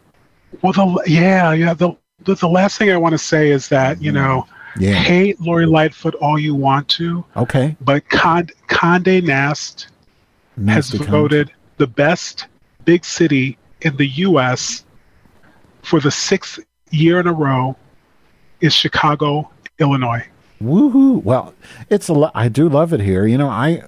[0.62, 1.74] well, the yeah, yeah.
[1.74, 1.94] The,
[2.24, 4.53] the the last thing I want to say is that you know, Mm-hmm.
[4.78, 9.88] Yeah hate Lori Lightfoot all you want to, okay but Con- Condé Nast
[10.68, 11.06] has cunt.
[11.06, 12.46] voted the best
[12.84, 14.84] big city in the U.S.
[15.82, 16.58] for the sixth
[16.90, 17.76] year in a row
[18.60, 20.24] is Chicago, Illinois.
[20.62, 21.22] Woohoo!
[21.22, 21.54] Well,
[21.90, 22.12] it's a.
[22.12, 23.26] Lo- I do love it here.
[23.26, 23.82] You know, I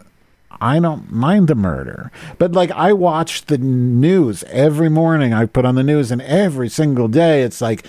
[0.60, 5.32] I don't mind the murder, but like I watch the news every morning.
[5.32, 7.86] I put on the news, and every single day, it's like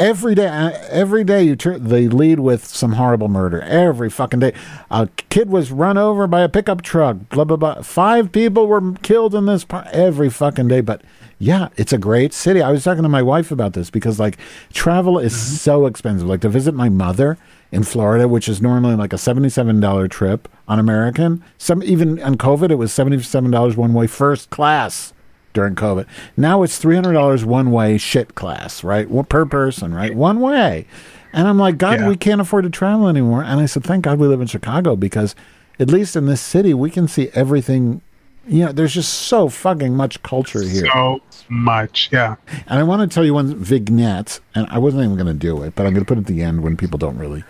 [0.00, 0.48] every day.
[0.48, 3.60] uh, Every day, you turn they lead with some horrible murder.
[3.62, 4.52] Every fucking day,
[4.90, 7.16] a kid was run over by a pickup truck.
[7.28, 7.82] Blah blah blah.
[7.82, 9.64] Five people were killed in this.
[9.64, 11.02] Par- every fucking day, but.
[11.42, 12.60] Yeah, it's a great city.
[12.60, 14.36] I was talking to my wife about this because like
[14.74, 16.28] travel is so expensive.
[16.28, 17.38] Like to visit my mother
[17.72, 21.42] in Florida, which is normally like a seventy-seven dollar trip on American.
[21.56, 25.14] Some even on COVID, it was seventy-seven dollars one way first class
[25.52, 26.06] during COVID.
[26.36, 29.08] Now it's three hundred dollars one way shit class, right?
[29.28, 30.14] Per person, right?
[30.14, 30.86] One way.
[31.32, 32.08] And I'm like, God, Yeah.
[32.08, 33.42] we can't afford to travel anymore.
[33.44, 35.34] And I said, thank God we live in Chicago because
[35.78, 38.00] at least in this city we can see everything.
[38.48, 40.86] You know, there's just so fucking much culture here.
[40.92, 42.34] So much, yeah.
[42.66, 45.62] And I want to tell you one vignette, and I wasn't even going to do
[45.62, 47.44] it, but I'm going to put it at the end when people don't really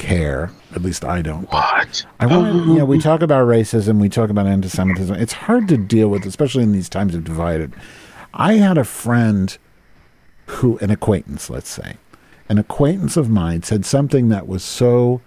[0.00, 0.50] care.
[0.74, 1.50] At least I don't.
[1.52, 2.04] What?
[2.18, 5.14] I want to, you know, we talk about racism, we talk about anti-Semitism.
[5.16, 7.72] It's hard to deal with, especially in these times of divided.
[8.34, 9.56] I had a friend
[10.46, 11.96] who, an acquaintance, let's say,
[12.48, 15.20] an acquaintance of mine said something that was so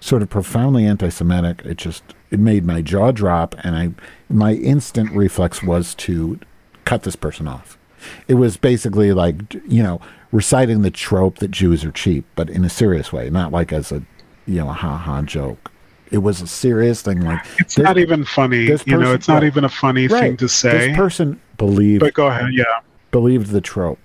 [0.00, 1.62] sort of profoundly anti-Semitic.
[1.64, 3.90] It just it made my jaw drop, and I
[4.28, 6.40] my instant reflex was to
[6.84, 7.78] cut this person off.
[8.26, 10.00] It was basically like you know
[10.32, 13.92] reciting the trope that Jews are cheap, but in a serious way, not like as
[13.92, 14.02] a
[14.46, 15.70] you know a ha ha joke.
[16.10, 17.20] It was a serious thing.
[17.20, 18.66] Like It's this- not even funny.
[18.66, 19.44] this You know, person- it's not right.
[19.44, 20.88] even a funny thing to say.
[20.88, 22.48] This person believed but go ahead.
[22.52, 22.64] Yeah.
[23.12, 23.98] believed the trope.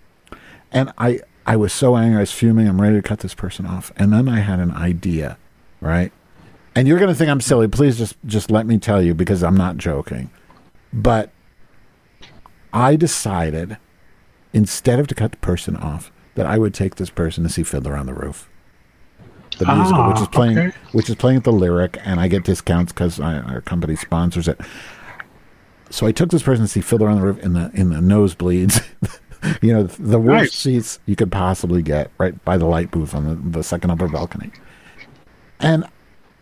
[0.72, 3.66] And I, I was so angry, I was fuming, I'm ready to cut this person
[3.66, 3.92] off.
[3.98, 5.38] And then I had an idea,
[5.82, 6.12] right?
[6.76, 7.68] And you're gonna think I'm silly.
[7.68, 10.30] Please just just let me tell you because I'm not joking.
[10.94, 11.32] But
[12.72, 13.78] I decided
[14.54, 17.64] instead of to cut the person off, that I would take this person to see
[17.64, 18.48] Fiddler on the Roof.
[19.58, 20.78] The musical, Ah, which is playing okay.
[20.92, 24.62] which is playing at the lyric, and I get discounts because our company sponsors it.
[25.90, 27.98] So I took this person to see Fiddler on the Roof in the in the
[27.98, 28.84] nosebleeds.
[29.62, 30.54] you know, the worst Nice.
[30.54, 34.08] seats you could possibly get right by the light booth on the, the second upper
[34.08, 34.52] balcony.
[35.60, 35.86] And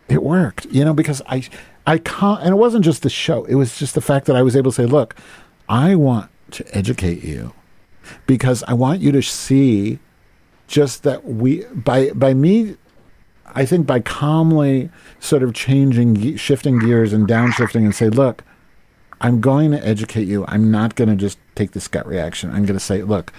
[0.09, 1.43] it worked, you know, because I
[1.87, 4.41] I can't and it wasn't just the show, it was just the fact that I
[4.41, 5.15] was able to say, look,
[5.69, 7.53] I want to educate you
[8.25, 9.99] because I want you to see
[10.67, 12.75] just that we by by me
[13.55, 18.43] I think by calmly sort of changing, shifting gears and downshifting and say, look,
[19.21, 20.43] I'm going to educate you.
[20.47, 22.49] I'm not going to just take this gut reaction.
[22.49, 23.31] I'm going to say, look,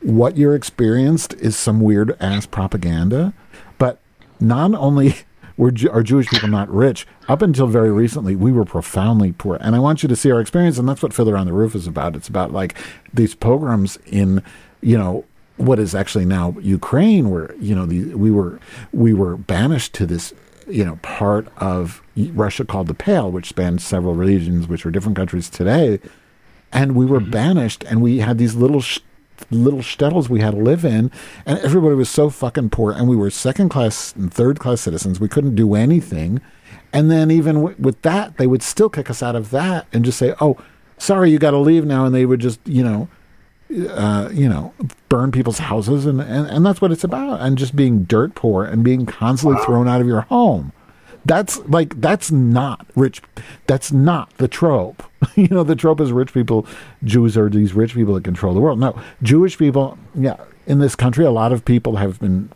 [0.00, 3.34] what you're experienced is some weird ass propaganda,
[3.76, 4.00] but
[4.40, 5.16] not only
[5.56, 9.56] were are Jewish people not rich, up until very recently, we were profoundly poor.
[9.60, 11.74] And I want you to see our experience, and that's what Fiddler on the Roof
[11.74, 12.16] is about.
[12.16, 12.76] It's about like
[13.12, 14.42] these pogroms in,
[14.80, 15.24] you know,
[15.56, 18.60] what is actually now Ukraine, where you know the, we were
[18.92, 20.34] we were banished to this
[20.68, 25.16] you know part of Russia called the Pale, which spans several regions, which are different
[25.16, 25.98] countries today,
[26.72, 27.30] and we were mm-hmm.
[27.30, 28.80] banished, and we had these little.
[28.80, 29.00] Sh-
[29.50, 31.10] little shtetls we had to live in
[31.44, 35.20] and everybody was so fucking poor and we were second class and third class citizens
[35.20, 36.40] we couldn't do anything
[36.92, 40.04] and then even w- with that they would still kick us out of that and
[40.04, 40.56] just say oh
[40.98, 43.08] sorry you got to leave now and they would just you know
[43.88, 44.72] uh, you know,
[45.08, 47.40] burn people's houses, and, and, and that's what it's about.
[47.40, 50.72] And just being dirt poor and being constantly thrown out of your home.
[51.26, 53.20] That's like that's not rich.
[53.66, 55.02] That's not the trope.
[55.34, 56.66] you know, the trope is rich people,
[57.02, 58.78] Jews are these rich people that control the world.
[58.78, 59.98] No, Jewish people.
[60.14, 60.36] Yeah,
[60.66, 62.50] in this country, a lot of people have been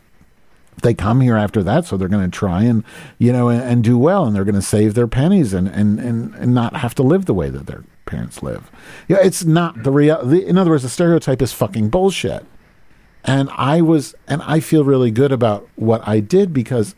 [0.83, 2.83] they come here after that, so they're going to try and
[3.17, 5.99] you know and, and do well, and they're going to save their pennies and, and
[5.99, 8.71] and and not have to live the way that their parents live.
[9.07, 10.31] Yeah, it's not the real.
[10.31, 12.45] In other words, the stereotype is fucking bullshit.
[13.23, 16.95] And I was, and I feel really good about what I did because,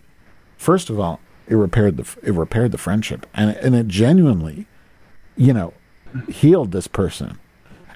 [0.56, 4.68] first of all, it repaired the it repaired the friendship, and and it genuinely,
[5.36, 5.74] you know,
[6.30, 7.40] healed this person,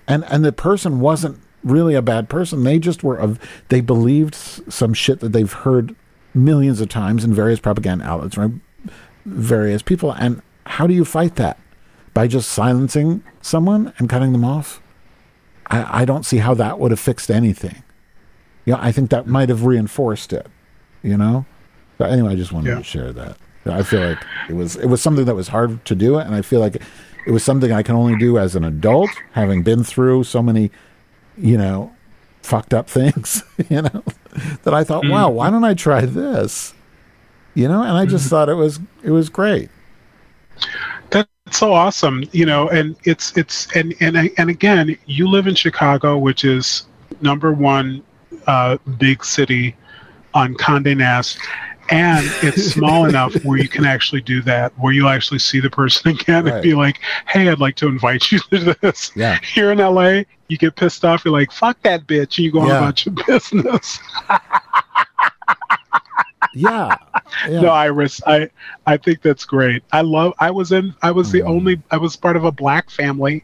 [0.08, 2.64] and and the person wasn't really a bad person.
[2.64, 5.96] They just were of they believed some shit that they've heard
[6.34, 8.52] millions of times in various propaganda outlets, right?
[9.26, 11.60] Various people, and how do you fight that?
[12.14, 14.82] By just silencing someone and cutting them off?
[15.68, 17.84] I, I don't see how that would have fixed anything.
[18.66, 20.48] Yeah, I think that might have reinforced it.
[21.04, 21.46] You know.
[21.98, 22.76] But anyway, I just wanted Yeah.
[22.78, 23.38] to share that.
[23.66, 24.20] I feel like
[24.50, 26.82] it was it was something that was hard to do, and I feel like
[27.26, 30.72] it was something I can only do as an adult, having been through so many,
[31.38, 31.92] you know,
[32.42, 33.44] fucked up things.
[33.70, 34.04] You know,
[34.64, 36.74] that I thought, wow, why don't I try this?
[37.56, 39.70] You know, and I just thought it was it was great.
[41.10, 45.56] That's so awesome, you know, and it's it's and and and again, you live in
[45.56, 46.86] Chicago, which is
[47.22, 48.04] number one
[48.48, 49.76] uh, big city
[50.34, 51.40] on Condé Nast,
[51.90, 55.70] and it's small enough where you can actually do that, where you actually see the
[55.70, 56.54] person again Right.
[56.56, 59.40] and be like, "Hey, I'd like to invite you to this." Yeah.
[59.42, 61.24] Here in LA, you get pissed off.
[61.26, 62.78] You're like, "Fuck that bitch," and you go on Yeah.
[62.80, 64.00] about your business.
[66.54, 66.96] Yeah.
[67.48, 67.62] yeah.
[67.62, 68.50] No, Iris, I
[68.88, 69.84] I think that's great.
[69.92, 70.34] I love.
[70.40, 70.94] I was in.
[71.04, 71.80] I was the only.
[71.92, 73.44] I was part of a black family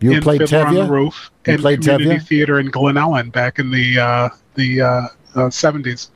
[0.00, 0.02] Mm.
[0.04, 2.26] you in played Fiddler on the Roof You and played community Tevye?
[2.28, 5.08] theater in Glen Ellyn back in the uh, the uh, uh,
[5.50, 6.10] 70s.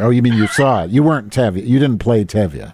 [0.00, 0.90] Oh, you mean you saw it?
[0.90, 1.66] You weren't Tevye.
[1.66, 2.72] You didn't play Tevye.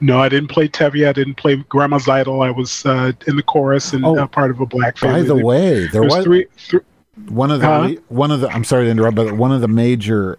[0.00, 1.08] No, I didn't play Tevye.
[1.08, 2.44] I didn't play Grandma Tzeitel.
[2.46, 5.22] I was uh, in the chorus and Oh, uh, part of a black family.
[5.22, 6.46] By the way, there was three.
[6.68, 6.82] Th-
[7.28, 7.94] one of the Huh?
[8.08, 10.38] one of the I'm sorry to interrupt, but one of the major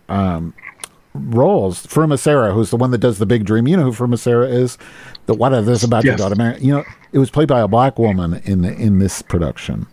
[1.14, 3.68] roles, Fruma Sarah, who's the one that does the Big Dream.
[3.68, 4.78] You know who Fruma Sarah is?
[5.26, 6.20] The what are this about Yes.
[6.20, 6.64] go to America?
[6.64, 9.88] You know, it was played by a black woman in the, in this production.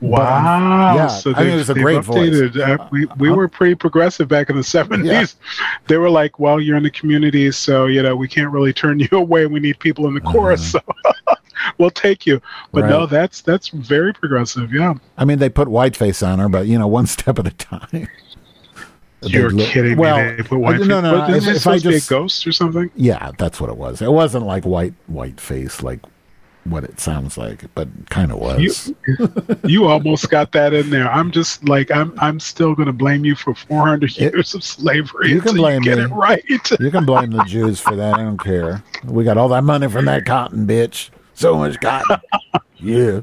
[0.00, 0.94] Wow.
[0.94, 2.30] yeah, so I mean, it they've- was a they've great voice.
[2.30, 2.80] updated.
[2.80, 3.36] Uh, we we Uh-huh.
[3.36, 5.04] were pretty progressive back in the 70s.
[5.04, 5.26] Yeah.
[5.86, 8.98] They were like, well, you're in the community, so you know we can't really turn
[9.00, 9.46] you away.
[9.46, 10.80] We need people in the chorus, so
[11.78, 12.40] we'll take you.
[12.72, 13.06] But no, Uh-huh.
[13.06, 14.72] That's that's very progressive.
[14.72, 14.94] Yeah.
[15.16, 18.08] I mean, they put whiteface on her, but you know, one step at a time.
[19.22, 20.36] You're They look- kidding well, me.
[20.36, 21.18] They put white no, no, no.
[21.18, 22.88] What, is If, it if I supposed to be just a ghost or something?
[22.94, 24.00] Yeah, that's what it was.
[24.00, 25.98] It wasn't like white white face like
[26.64, 28.92] what it sounds like, but kind of was.
[29.64, 31.10] You almost got that in there.
[31.10, 32.12] I'm just like I'm.
[32.18, 35.30] I'm still going to blame you for 400 It- years of slavery.
[35.30, 36.02] you can blame you me.
[36.02, 36.44] it right.
[36.80, 38.14] you can blame the Jews for that.
[38.14, 38.82] I don't care.
[39.04, 41.10] We got all that money from that cotton, bitch.
[41.34, 42.18] So much cotton.
[42.80, 43.20] Yeah,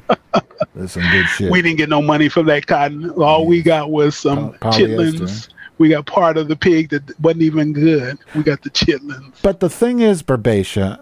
[0.74, 1.50] that's some good shit.
[1.50, 3.10] we didn't get no money from that cotton.
[3.10, 4.72] All we got was some polyester.
[5.18, 5.48] chitlins.
[5.78, 8.18] We got part of the pig that wasn't even good.
[8.34, 9.40] We got the chitlins.
[9.42, 11.00] But the thing is, Barbatia,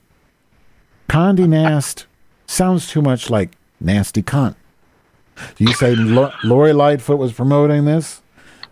[1.09, 2.07] Condé Nast
[2.47, 4.55] sounds too much like nasty cunt.
[5.59, 8.23] You say Lo- Lori Lightfoot was promoting this?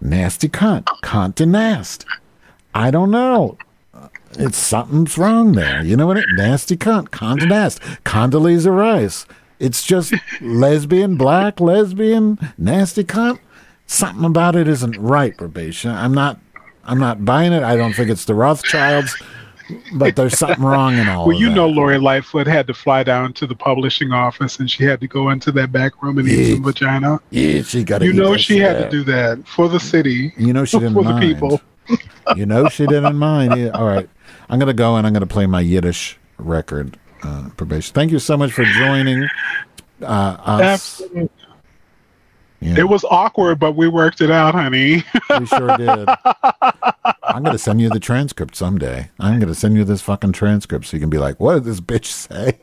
[0.00, 0.84] Nasty cunt.
[1.02, 2.04] Condé Nast.
[2.74, 3.58] I don't know.
[3.92, 4.08] Uh,
[4.38, 5.82] it's something's wrong there.
[5.84, 6.16] You know what?
[6.18, 7.08] It, nasty cunt.
[7.10, 7.80] Condé Nast.
[8.04, 9.26] Condoleezza Rice.
[9.58, 13.38] It's just lesbian, black, lesbian, nasty cunt.
[13.86, 15.92] Something about it isn't right, Barbatia.
[15.92, 16.38] I'm not.
[16.84, 17.62] I'm not buying it.
[17.62, 19.14] I don't think it's the Rothschilds
[19.94, 21.54] but there's something wrong in all Well, you that.
[21.54, 25.06] know, Lori Lightfoot had to fly down to the publishing office, and she had to
[25.08, 27.20] go into that back room and eat some vagina.
[27.30, 30.32] yeah, she got to You know, she had to do that for the city.
[30.36, 31.60] You know, she didn't for the people.
[32.36, 33.56] you know she didn't mind.
[33.58, 34.08] Yeah, All right,
[34.48, 36.98] I'm gonna go and I'm gonna play my Yiddish record.
[37.22, 37.94] Uh, probation.
[37.94, 39.28] Thank you so much for joining
[40.02, 41.00] uh, us.
[41.00, 41.30] Absolutely.
[42.62, 45.02] Yeah, It was awkward, but we worked it out, honey.
[45.38, 46.08] we sure did.
[47.24, 49.10] I'm gonna send you the transcript someday.
[49.18, 51.80] I'm gonna send you this fucking transcript so you can be like, "What did this
[51.80, 52.58] bitch say?"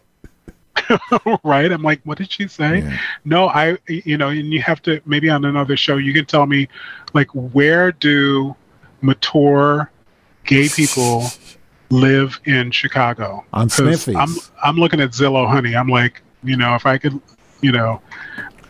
[1.43, 1.71] right?
[1.71, 2.80] I'm like, what did she say?
[2.80, 2.97] Yeah.
[3.26, 6.45] No, I, you know, and you have to maybe on another show you can tell
[6.45, 6.67] me,
[7.13, 8.55] like, where do
[9.01, 9.91] mature
[10.45, 11.26] gay people
[11.89, 13.45] live in Chicago?
[13.53, 14.15] On Sniffies.
[14.15, 15.76] I'm I'm looking at Zillow, honey.
[15.76, 17.19] I'm like, you know, if I could,
[17.61, 18.01] you know,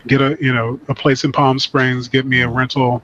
[0.06, 3.02] get a you know a place in Palm Springs, get me a rental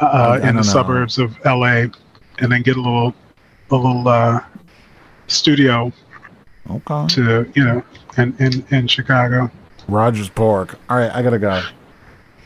[0.00, 0.62] uh, in don't know.
[0.62, 1.86] the suburbs of LA,
[2.38, 3.14] and then get a little
[3.70, 4.40] a little uh,
[5.26, 5.92] studio
[6.70, 7.06] Okay.
[7.14, 7.82] to you know
[8.16, 9.50] in in, in Chicago.
[9.88, 10.78] Rogers Park.
[10.90, 11.62] All right, I gotta go.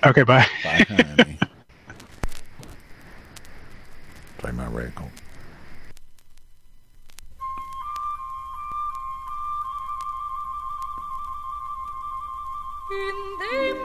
[0.04, 0.46] Okay, bye.
[0.64, 1.38] Bye, honey.
[4.38, 5.10] Play my record.
[13.42, 13.82] Mm-hmm.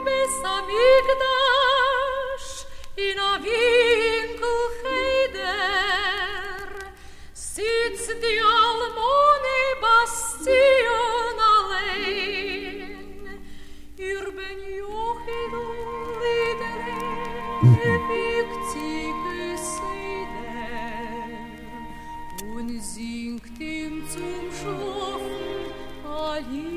[22.80, 25.72] singt ihm zum Schlafen
[26.06, 26.77] Aline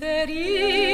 [0.00, 0.87] Unter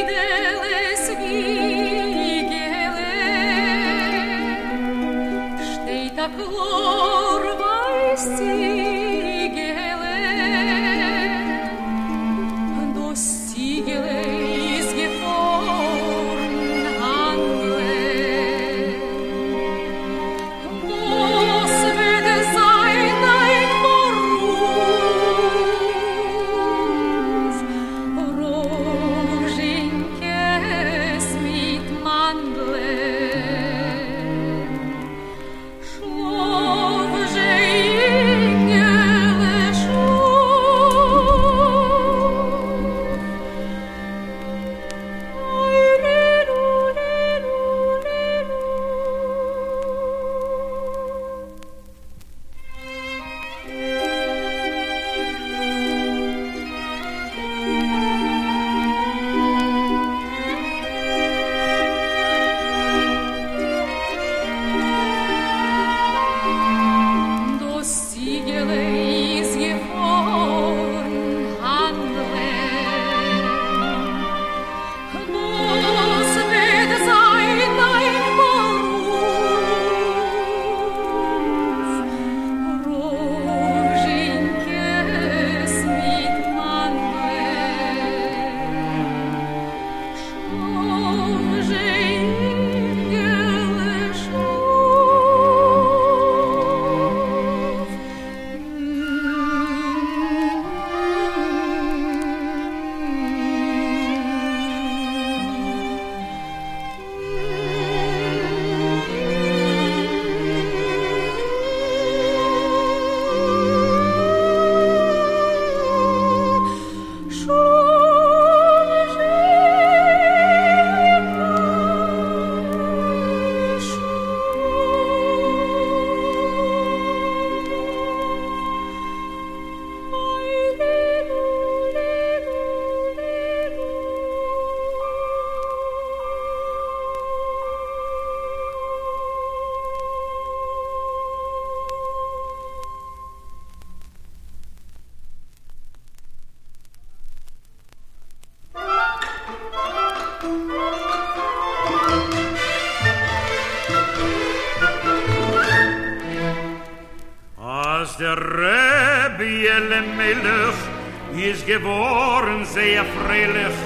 [161.66, 163.76] geboren sehr freilich,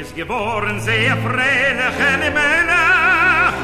[0.00, 3.54] ist geboren sehr freilich Jelle Melech,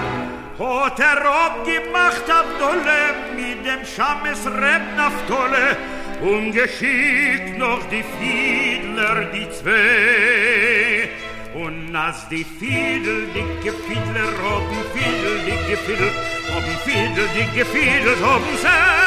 [0.58, 3.02] hat er abgemacht Abdolle
[3.36, 5.76] mit dem Schames Reb Naftole
[6.20, 11.08] und geschickt noch die Fiedler, die zwei.
[11.54, 16.10] Und als die Fiedel, dicke Fiedler, haben Fiedel, dicke Fiedel,
[16.52, 19.05] haben Fiedel, dicke Fiedel, haben sei.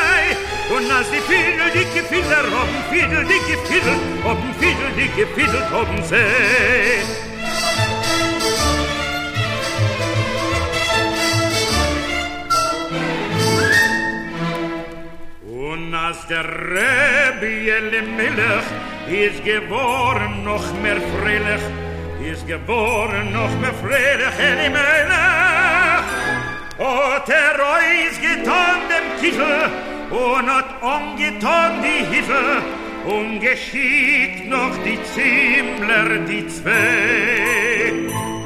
[0.69, 6.03] Und als die Fiedel, dicke Fiedler, haben Fiedel, dicke Fiedel, haben Fiedel, dicke Fiedel, haben
[6.03, 7.01] sei.
[15.43, 18.69] Und als der Rebbe Elimelech
[19.07, 21.63] ist geboren noch mehr freilich,
[22.31, 25.09] ist geboren noch mehr freilich Elimelech.
[26.77, 29.78] Hat er euch getan dem Kittel
[30.11, 32.61] hat angetan die Hiffel
[33.05, 37.91] und geschickt noch die Zimmler, die zwei.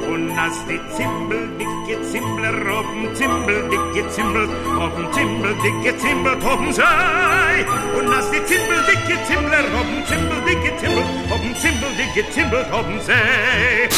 [0.06, 6.72] Und als die Zimbel, dicke Zimbler, oben Zimbel, dicke Zimbel, oben Zimbel, dicke Zimbel, oben
[6.72, 7.64] sei.
[7.98, 13.00] Und als die Zimbel, dicke Zimbler, oben Zimbel, dicke Zimbel, oben Zimbel, dicke Zimbel, oben
[13.00, 13.88] sei.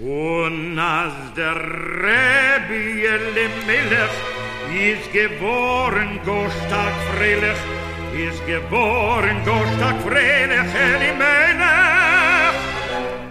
[0.00, 4.29] Und als der Rebbe Elimelech
[4.72, 7.60] ist geboren, Gostak freilich,
[8.28, 11.50] ist geboren, Gostak freilich, Elimelech.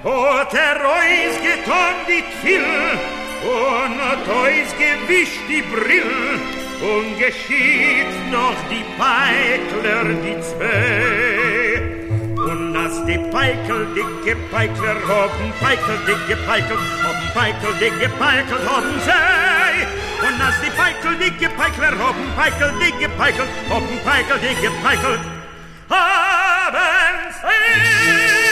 [0.04, 2.64] hat er euch getan die Tfill
[3.44, 6.40] und hat euch gewischt die Brill
[6.82, 11.82] und geschieht noch die Peikler, die zwei.
[12.52, 19.00] Und als die Peikel, dicke Peikler, haben Peikel, dicke Peikel, haben Peikel, dicke Peikel, haben
[19.06, 19.49] sei.
[20.30, 25.20] Und als die Peikel, dicke Peikler, haben Peikel, dicke Peikel, haben Peikel, dicke Peikel,
[25.90, 28.49] haben sei.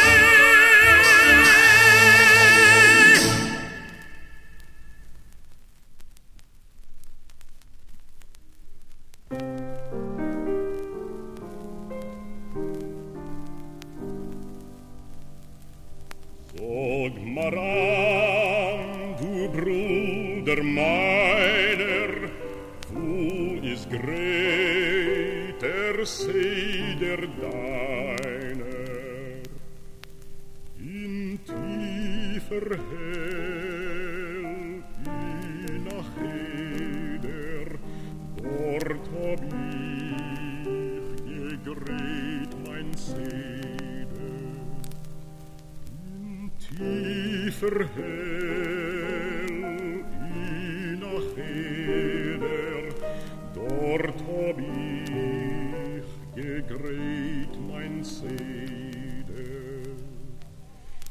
[56.62, 58.28] Gegreit mein Seder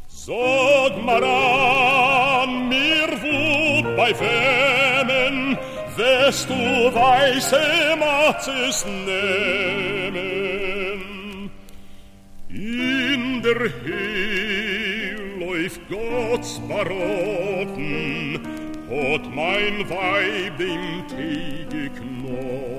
[0.08, 5.56] Sag mar an mir wut bei Femen
[5.96, 7.64] wirst du weiße
[7.98, 10.36] Matzes nehmen
[12.48, 18.40] in der Hill läuft Gottes Baroten,
[18.90, 22.75] hat mein Weib dem Tee geknoten.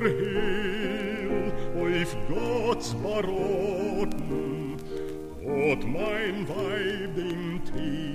[0.00, 4.76] Der Hill läuft Gottes Baroten,
[5.44, 8.14] hat mein Weib dem Tee.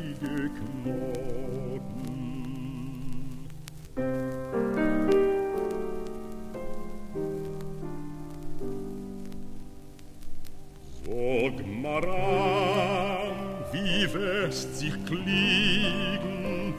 [11.10, 13.34] Sag mar an,
[13.72, 16.73] wie wirst sich kliegen,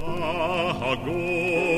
[0.00, 1.71] a gode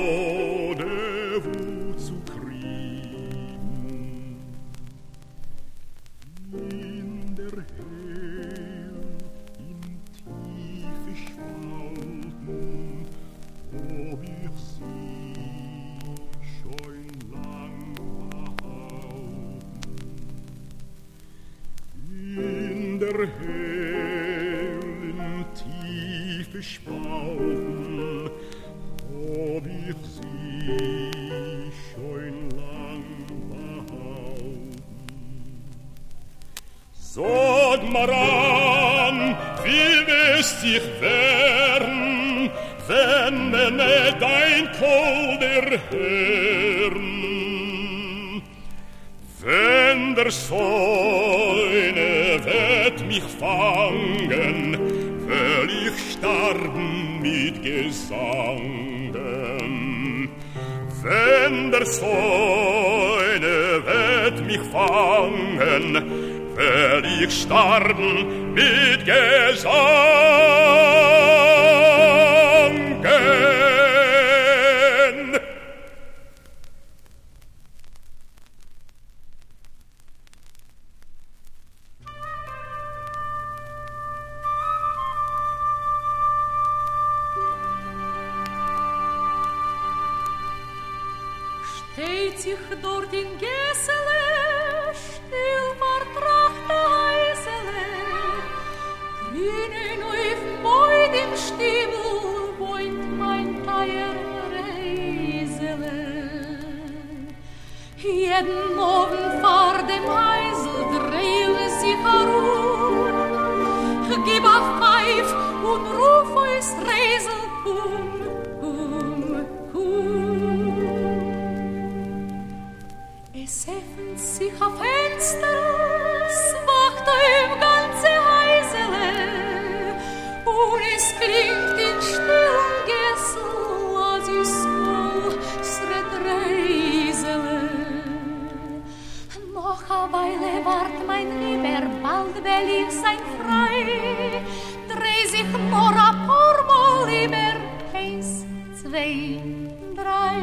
[148.94, 150.40] vendrai.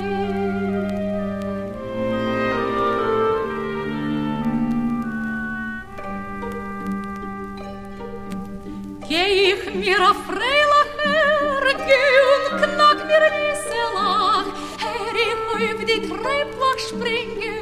[9.07, 9.55] Geh
[9.85, 10.13] her,
[16.07, 17.55] Treplach springe,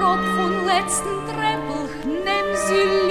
[0.00, 3.01] Rock von letzten Treppelch, nimm sie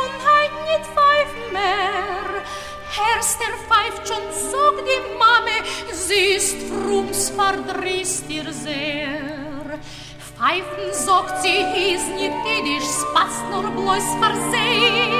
[0.00, 2.42] Gesundheit nicht pfeifen mehr.
[2.90, 5.56] Herrst, der pfeift schon, sog die Mame,
[5.92, 9.78] sie ist frums verdrießt ihr sehr.
[10.18, 15.10] Pfeifen, sagt sie, ist nicht jüdisch, passt nur bloß verseh.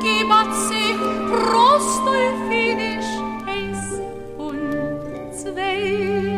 [0.00, 0.96] Gebat sich
[1.28, 3.10] prost und finisch,
[3.46, 4.00] eins
[4.38, 6.30] und zwei.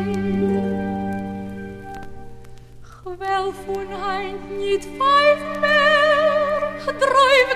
[3.03, 5.52] Chwell von Heint nicht pfeifen,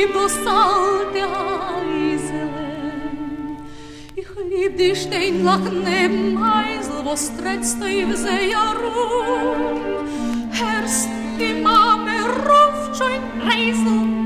[0.00, 1.24] lieb das alte
[1.76, 2.50] Eisel.
[4.16, 9.80] Ich lieb die Steinlach neben Eisel, wo stretzt die Wiese ja rum.
[10.50, 11.08] Hörst
[11.38, 14.19] die Mame ruft schon Eisel,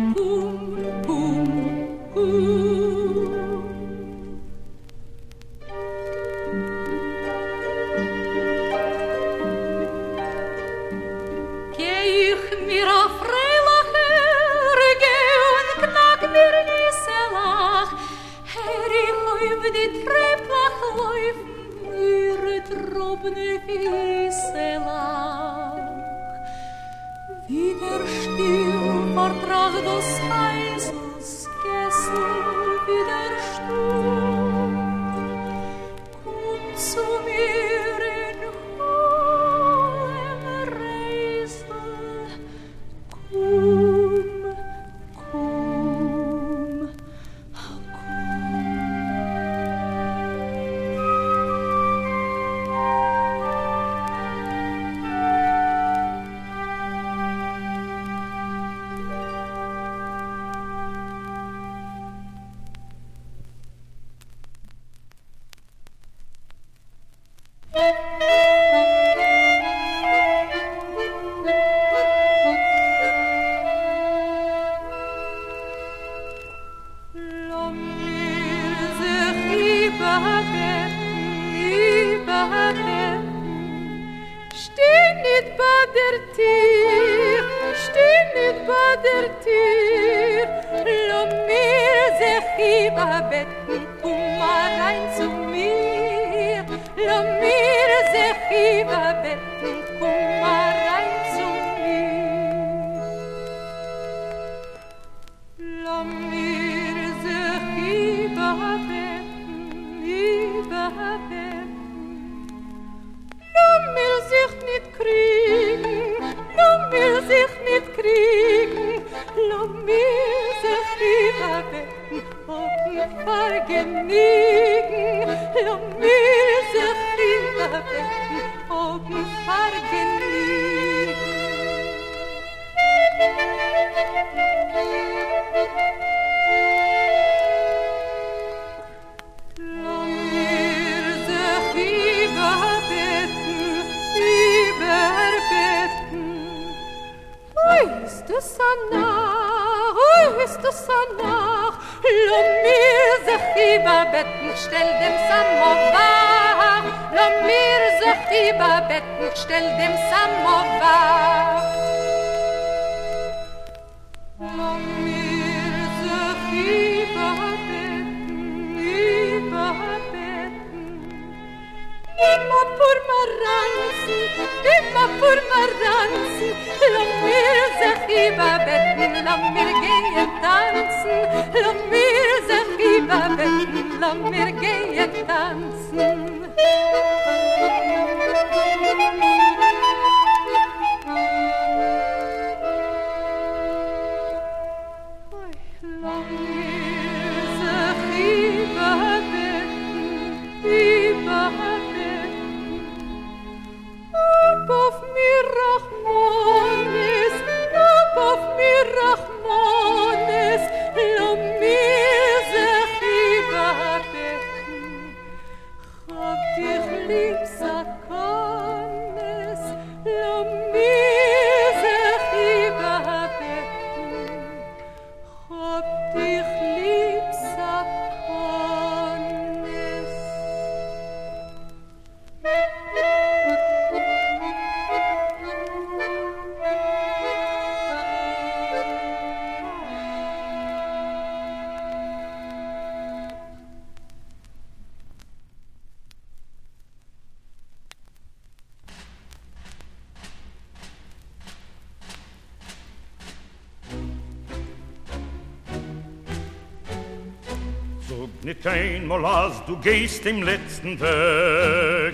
[258.44, 262.12] Nicht einmal als du gehst im letzten Tag.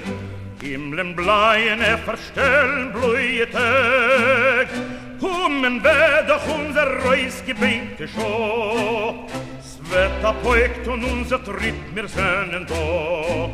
[0.62, 4.69] Len bleien, er verstellen bluie Tag.
[5.19, 9.27] Kommen wir doch unser Reus gebänkte Schau
[9.61, 13.51] Svet apoekt und unser Tritt mir sönen do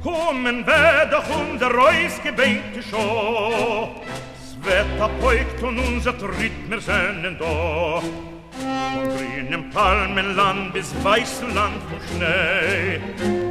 [0.00, 4.00] Kommen wir doch unser Reus gebänkte Schau
[4.40, 8.35] Svet apoekt und unser Tritt mir sönen do
[9.36, 13.00] Von grünem Palmenland bis weißem Land von Schnee.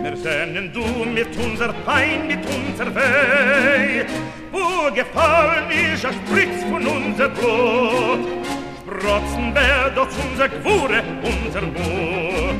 [0.02, 4.04] Wir sehnen du mit unser Pein, mit unser Weh.
[4.52, 8.26] Wo gefallen ist ein Spritz von unser Blut.
[8.88, 12.56] Sprotzen wer dort unser Gwure, unser Mut.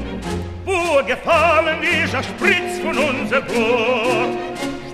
[0.66, 4.38] Wo gefallen ist ein Spritz von unser Blut.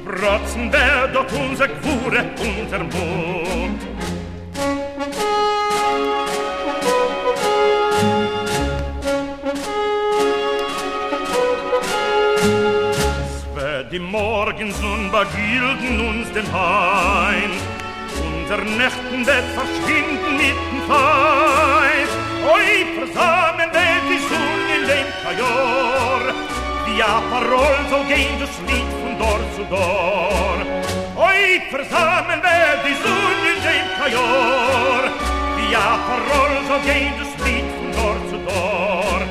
[0.05, 3.90] Sprotzen wer dort unser Gwure, unser Mut.
[13.91, 17.51] Die Morgens nun begilden uns den Hain,
[18.39, 22.11] unser Nächten wird verschwinden mit dem Feind.
[22.55, 26.21] Oi, versamen wird die Sonne in dem Kajor,
[26.87, 30.57] die Aparol soll gehen das Lied von Dor zu Dor.
[31.17, 35.03] Oi, versamen wird die Sonne in dem Kajor,
[35.57, 39.21] die Aparol soll gehen das Lied von Dor zu Dor.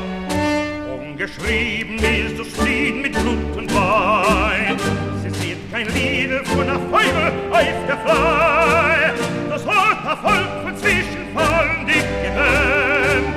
[0.98, 4.76] Ungeschrieben ist das Lied mit Blut und Wein.
[5.22, 9.12] Sie sieht kein Lied von einer Feubel auf der Flei.
[9.48, 13.34] Das rote Volk von Zwischenfallen dick gewöhnt.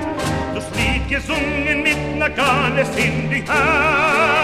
[0.55, 4.42] Das Lied gesungen mit einer Ganes in die Hand.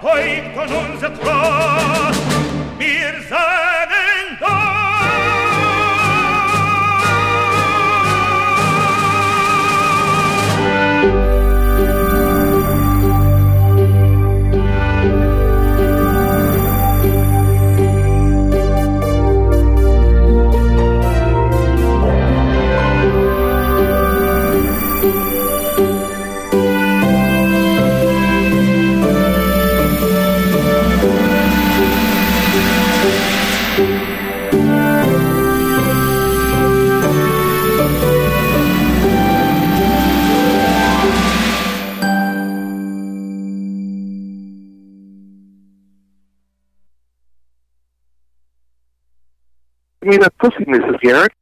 [0.00, 1.95] poi con un zetron
[50.06, 51.00] Give me that pussy, Mrs.
[51.00, 51.32] Garrett.